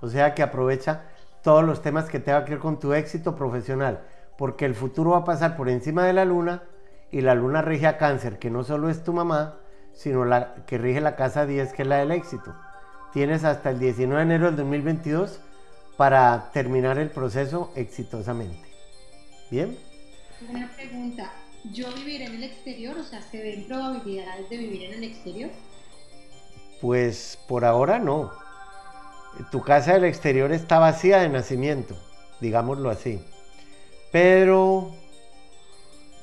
O 0.00 0.08
sea 0.08 0.34
que 0.34 0.42
aprovecha 0.42 1.02
todos 1.42 1.64
los 1.64 1.80
temas 1.80 2.08
que 2.10 2.18
tengan 2.18 2.44
que 2.44 2.52
ver 2.52 2.58
con 2.58 2.80
tu 2.80 2.92
éxito 2.92 3.36
profesional, 3.36 4.00
porque 4.36 4.64
el 4.64 4.74
futuro 4.74 5.10
va 5.10 5.18
a 5.18 5.24
pasar 5.24 5.56
por 5.56 5.68
encima 5.68 6.04
de 6.04 6.12
la 6.12 6.24
luna 6.24 6.64
y 7.12 7.20
la 7.20 7.36
luna 7.36 7.62
rige 7.62 7.86
a 7.86 7.98
cáncer, 7.98 8.40
que 8.40 8.50
no 8.50 8.64
solo 8.64 8.90
es 8.90 9.04
tu 9.04 9.12
mamá, 9.12 9.54
sino 9.96 10.24
la 10.24 10.54
que 10.66 10.78
rige 10.78 11.00
la 11.00 11.16
casa 11.16 11.46
10, 11.46 11.72
que 11.72 11.82
es 11.82 11.88
la 11.88 11.96
del 11.96 12.12
éxito. 12.12 12.54
Tienes 13.12 13.44
hasta 13.44 13.70
el 13.70 13.78
19 13.78 14.16
de 14.16 14.22
enero 14.22 14.46
del 14.46 14.56
2022 14.56 15.40
para 15.96 16.50
terminar 16.52 16.98
el 16.98 17.10
proceso 17.10 17.72
exitosamente. 17.74 18.68
¿Bien? 19.50 19.76
Una 20.48 20.70
pregunta. 20.76 21.32
¿Yo 21.72 21.90
viviré 21.94 22.26
en 22.26 22.34
el 22.34 22.44
exterior? 22.44 22.96
O 22.98 23.02
sea, 23.02 23.22
¿se 23.22 23.42
ven 23.42 23.66
probabilidades 23.66 24.48
de 24.50 24.56
vivir 24.56 24.84
en 24.84 24.94
el 24.94 25.04
exterior? 25.04 25.50
Pues 26.80 27.38
por 27.48 27.64
ahora 27.64 27.98
no. 27.98 28.30
Tu 29.50 29.62
casa 29.62 29.94
del 29.94 30.04
exterior 30.04 30.52
está 30.52 30.78
vacía 30.78 31.18
de 31.18 31.28
nacimiento, 31.28 31.96
digámoslo 32.40 32.90
así. 32.90 33.20
Pero 34.12 34.94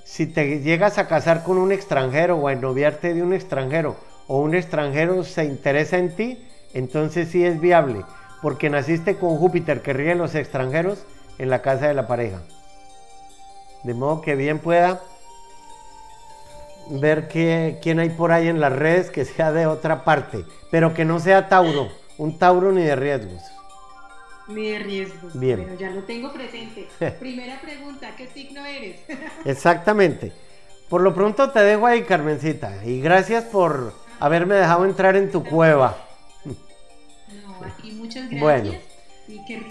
si 0.04 0.28
te 0.28 0.60
llegas 0.60 0.98
a 0.98 1.08
casar 1.08 1.44
con 1.44 1.58
un 1.58 1.72
extranjero 1.72 2.38
o 2.38 2.48
a 2.48 2.56
noviarte 2.56 3.14
de 3.14 3.24
un 3.24 3.34
extranjero 3.34 3.96
o 4.28 4.40
un 4.40 4.56
extranjero 4.56 5.24
se 5.24 5.46
interesa 5.46 5.98
en 5.98 6.16
ti, 6.16 6.48
entonces 6.74 7.30
sí 7.30 7.46
es 7.46 7.60
viable, 7.60 8.04
porque 8.42 8.70
naciste 8.70 9.16
con 9.16 9.38
Júpiter 9.38 9.82
que 9.82 9.94
ríe 9.94 10.16
los 10.16 10.36
extranjeros 10.36 11.06
en 11.40 11.50
la 11.50 11.62
casa 11.62 11.88
de 11.88 11.94
la 11.94 12.08
pareja. 12.08 12.42
De 13.84 13.94
modo 13.94 14.22
que 14.22 14.36
bien 14.36 14.60
pueda 14.60 15.02
ver 16.90 17.28
qué, 17.28 17.80
quién 17.82 18.00
hay 18.00 18.10
por 18.10 18.32
ahí 18.32 18.48
en 18.48 18.60
las 18.60 18.74
redes 18.74 19.10
que 19.10 19.26
sea 19.26 19.52
de 19.52 19.68
otra 19.68 20.04
parte, 20.04 20.46
pero 20.72 20.94
que 20.94 21.06
no 21.06 21.20
sea 21.20 21.50
Tauro, 21.50 21.90
un 22.18 22.38
Tauro 22.38 22.72
ni 22.72 22.84
de 22.84 22.96
riesgos. 22.96 23.42
Ni 24.48 24.70
de 24.70 24.80
riesgos. 24.80 25.40
Bien. 25.40 25.62
Bueno, 25.62 25.80
ya 25.80 25.90
lo 25.92 26.04
tengo 26.04 26.34
presente. 26.34 26.88
Primera 27.20 27.60
pregunta, 27.62 28.16
¿qué 28.16 28.28
signo 28.28 28.66
eres? 28.66 28.98
Exactamente. 29.46 30.34
Por 30.90 31.02
lo 31.02 31.14
pronto 31.14 31.50
te 31.52 31.60
dejo 31.60 31.88
ahí, 31.88 32.04
Carmencita, 32.04 32.86
y 32.86 33.02
gracias 33.02 33.46
por 33.46 33.94
haberme 34.20 34.56
dejado 34.56 34.86
entrar 34.86 35.16
en 35.16 35.32
tu 35.32 35.44
cueva. 35.44 35.98
No, 36.46 37.66
aquí 37.66 37.92
muchas 37.94 38.30
gracias. 38.30 38.42
Bueno. 38.42 38.74
Y 39.28 39.46
que 39.46 39.64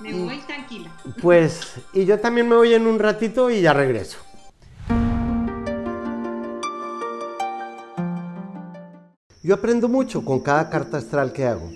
me 0.00 0.12
voy 0.12 0.38
tranquila. 0.40 0.90
Pues, 1.20 1.74
y 1.92 2.04
yo 2.04 2.20
también 2.20 2.48
me 2.48 2.56
voy 2.56 2.74
en 2.74 2.86
un 2.86 2.98
ratito 2.98 3.50
y 3.50 3.62
ya 3.62 3.72
regreso. 3.72 4.18
Yo 9.44 9.54
aprendo 9.54 9.88
mucho 9.88 10.24
con 10.24 10.40
cada 10.40 10.70
carta 10.70 10.98
astral 10.98 11.32
que 11.32 11.44
hago. 11.44 11.68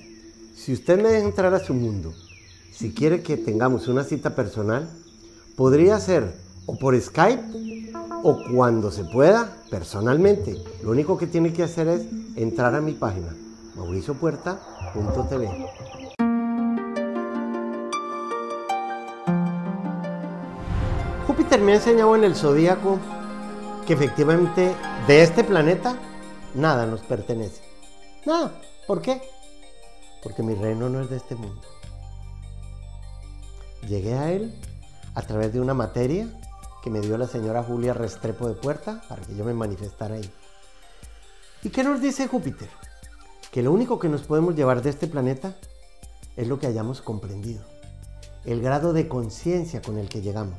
Si 0.54 0.72
usted 0.72 1.02
me 1.02 1.08
deja 1.08 1.26
entrar 1.26 1.52
a 1.52 1.58
su 1.58 1.74
mundo, 1.74 2.14
si 2.76 2.92
quiere 2.92 3.22
que 3.22 3.38
tengamos 3.38 3.88
una 3.88 4.04
cita 4.04 4.34
personal, 4.34 4.86
podría 5.56 5.98
ser 5.98 6.36
o 6.66 6.78
por 6.78 7.00
Skype 7.00 7.42
o 8.22 8.38
cuando 8.54 8.90
se 8.90 9.04
pueda, 9.04 9.56
personalmente. 9.70 10.62
Lo 10.82 10.90
único 10.90 11.16
que 11.16 11.26
tiene 11.26 11.54
que 11.54 11.62
hacer 11.62 11.88
es 11.88 12.06
entrar 12.36 12.74
a 12.74 12.82
mi 12.82 12.92
página, 12.92 13.34
mauriciopuerta.tv. 13.76 15.48
Júpiter 21.26 21.62
me 21.62 21.72
ha 21.72 21.76
enseñado 21.76 22.14
en 22.14 22.24
el 22.24 22.34
zodíaco 22.34 22.98
que 23.86 23.94
efectivamente 23.94 24.74
de 25.06 25.22
este 25.22 25.44
planeta 25.44 25.96
nada 26.54 26.84
nos 26.84 27.00
pertenece. 27.00 27.62
Nada. 28.26 28.52
¿Por 28.86 29.00
qué? 29.00 29.22
Porque 30.22 30.42
mi 30.42 30.54
reino 30.54 30.90
no 30.90 31.00
es 31.00 31.08
de 31.08 31.16
este 31.16 31.36
mundo. 31.36 31.75
Llegué 33.86 34.14
a 34.14 34.32
él 34.32 34.52
a 35.14 35.22
través 35.22 35.52
de 35.52 35.60
una 35.60 35.74
materia 35.74 36.28
que 36.82 36.90
me 36.90 37.00
dio 37.00 37.16
la 37.16 37.28
señora 37.28 37.62
Julia 37.62 37.94
Restrepo 37.94 38.48
de 38.48 38.54
Puerta 38.54 39.02
para 39.08 39.22
que 39.22 39.36
yo 39.36 39.44
me 39.44 39.54
manifestara 39.54 40.16
ahí. 40.16 40.30
¿Y 41.62 41.70
qué 41.70 41.84
nos 41.84 42.00
dice 42.00 42.26
Júpiter? 42.26 42.68
Que 43.52 43.62
lo 43.62 43.72
único 43.72 43.98
que 43.98 44.08
nos 44.08 44.22
podemos 44.22 44.56
llevar 44.56 44.82
de 44.82 44.90
este 44.90 45.06
planeta 45.06 45.56
es 46.36 46.48
lo 46.48 46.58
que 46.58 46.66
hayamos 46.66 47.00
comprendido, 47.00 47.62
el 48.44 48.60
grado 48.60 48.92
de 48.92 49.08
conciencia 49.08 49.80
con 49.80 49.98
el 49.98 50.08
que 50.08 50.20
llegamos. 50.20 50.58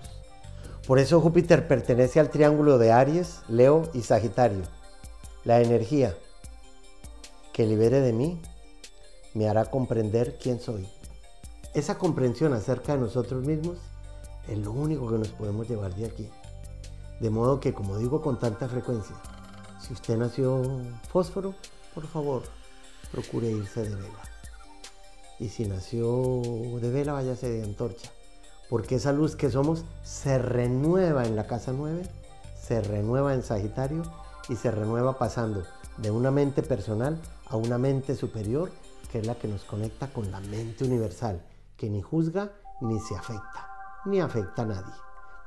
Por 0.88 1.00
eso 1.00 1.20
Júpiter 1.20 1.68
pertenece 1.68 2.20
al 2.20 2.30
triángulo 2.30 2.78
de 2.78 2.94
Aries, 2.94 3.42
Leo 3.50 3.90
y 3.94 4.02
Sagitario. 4.02 4.64
La 5.44 5.62
energía 5.62 6.18
que 7.54 7.66
libere 7.66 8.00
de 8.00 8.14
mí 8.14 8.42
me 9.34 9.50
hará 9.50 9.66
comprender 9.66 10.38
quién 10.42 10.60
soy. 10.60 10.88
Esa 11.74 11.98
comprensión 11.98 12.54
acerca 12.54 12.94
de 12.94 13.00
nosotros 13.00 13.44
mismos 13.44 13.78
es 14.48 14.58
lo 14.58 14.72
único 14.72 15.08
que 15.10 15.18
nos 15.18 15.30
podemos 15.30 15.68
llevar 15.70 15.94
de 15.96 16.06
aquí. 16.06 16.30
De 17.20 17.30
modo 17.30 17.60
que, 17.60 17.74
como 17.74 17.98
digo 17.98 18.22
con 18.22 18.40
tanta 18.40 18.68
frecuencia, 18.68 19.16
si 19.80 19.94
usted 19.94 20.18
nació 20.18 20.62
fósforo, 21.10 21.54
por 21.94 22.08
favor, 22.08 22.44
procure 23.12 23.50
irse 23.50 23.84
de 23.84 23.96
vela. 23.96 24.24
Y 25.40 25.50
si 25.50 25.66
nació 25.66 26.42
de 26.82 26.90
vela, 26.90 27.14
váyase 27.14 27.50
de 27.50 27.64
antorcha. 27.64 28.12
Porque 28.70 28.96
esa 28.96 29.14
luz 29.14 29.36
que 29.36 29.50
somos 29.50 29.84
se 30.04 30.38
renueva 30.40 31.26
en 31.26 31.36
la 31.36 31.48
casa 31.48 31.74
9, 31.74 32.04
se 32.60 32.82
renueva 32.82 33.34
en 33.34 33.44
Sagitario 33.44 34.04
y 34.50 34.56
se 34.56 34.72
renueva 34.72 35.18
pasando 35.18 35.64
de 35.98 36.12
una 36.12 36.32
mente 36.32 36.64
personal 36.64 37.20
a 37.46 37.56
una 37.56 37.78
mente 37.78 38.16
superior, 38.16 38.72
que 39.12 39.20
es 39.20 39.28
la 39.28 39.36
que 39.36 39.48
nos 39.48 39.64
conecta 39.64 40.08
con 40.08 40.32
la 40.32 40.40
mente 40.42 40.84
universal, 40.84 41.42
que 41.78 41.90
ni 41.90 42.02
juzga 42.02 42.52
ni 42.82 43.00
se 43.00 43.16
afecta 43.16 43.78
ni 44.08 44.22
afecta 44.22 44.64
a 44.64 44.66
nadie. 44.66 44.94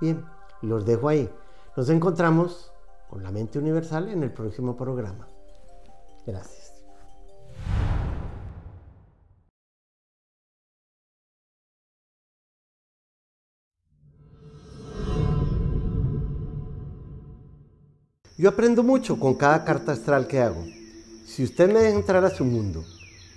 Bien, 0.01 0.25
los 0.63 0.85
dejo 0.85 1.09
ahí. 1.09 1.31
Nos 1.77 1.89
encontramos 1.89 2.73
con 3.09 3.23
la 3.23 3.31
mente 3.31 3.59
universal 3.59 4.09
en 4.09 4.23
el 4.23 4.33
próximo 4.33 4.77
programa. 4.77 5.29
Gracias. 6.27 6.71
Yo 18.37 18.49
aprendo 18.49 18.83
mucho 18.83 19.21
con 19.21 19.35
cada 19.35 19.65
carta 19.65 19.93
astral 19.93 20.27
que 20.27 20.41
hago. 20.41 20.65
Si 21.27 21.45
usted 21.45 21.71
me 21.71 21.81
deja 21.81 21.99
entrar 21.99 22.25
a 22.25 22.31
su 22.31 22.45
mundo, 22.45 22.83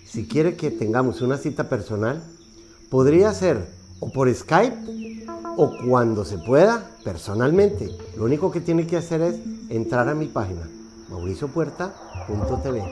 si 0.05 0.27
quiere 0.27 0.55
que 0.55 0.71
tengamos 0.71 1.21
una 1.21 1.37
cita 1.37 1.67
personal, 1.67 2.23
podría 2.93 3.33
ser 3.33 3.65
o 3.99 4.11
por 4.11 4.31
Skype 4.31 5.25
o 5.57 5.71
cuando 5.89 6.23
se 6.23 6.37
pueda, 6.37 6.87
personalmente. 7.03 7.89
Lo 8.15 8.25
único 8.25 8.51
que 8.51 8.61
tiene 8.61 8.85
que 8.85 8.97
hacer 8.97 9.19
es 9.21 9.39
entrar 9.69 10.07
a 10.09 10.13
mi 10.13 10.27
página, 10.27 10.69
mauriciopuerta.tv. 11.09 12.83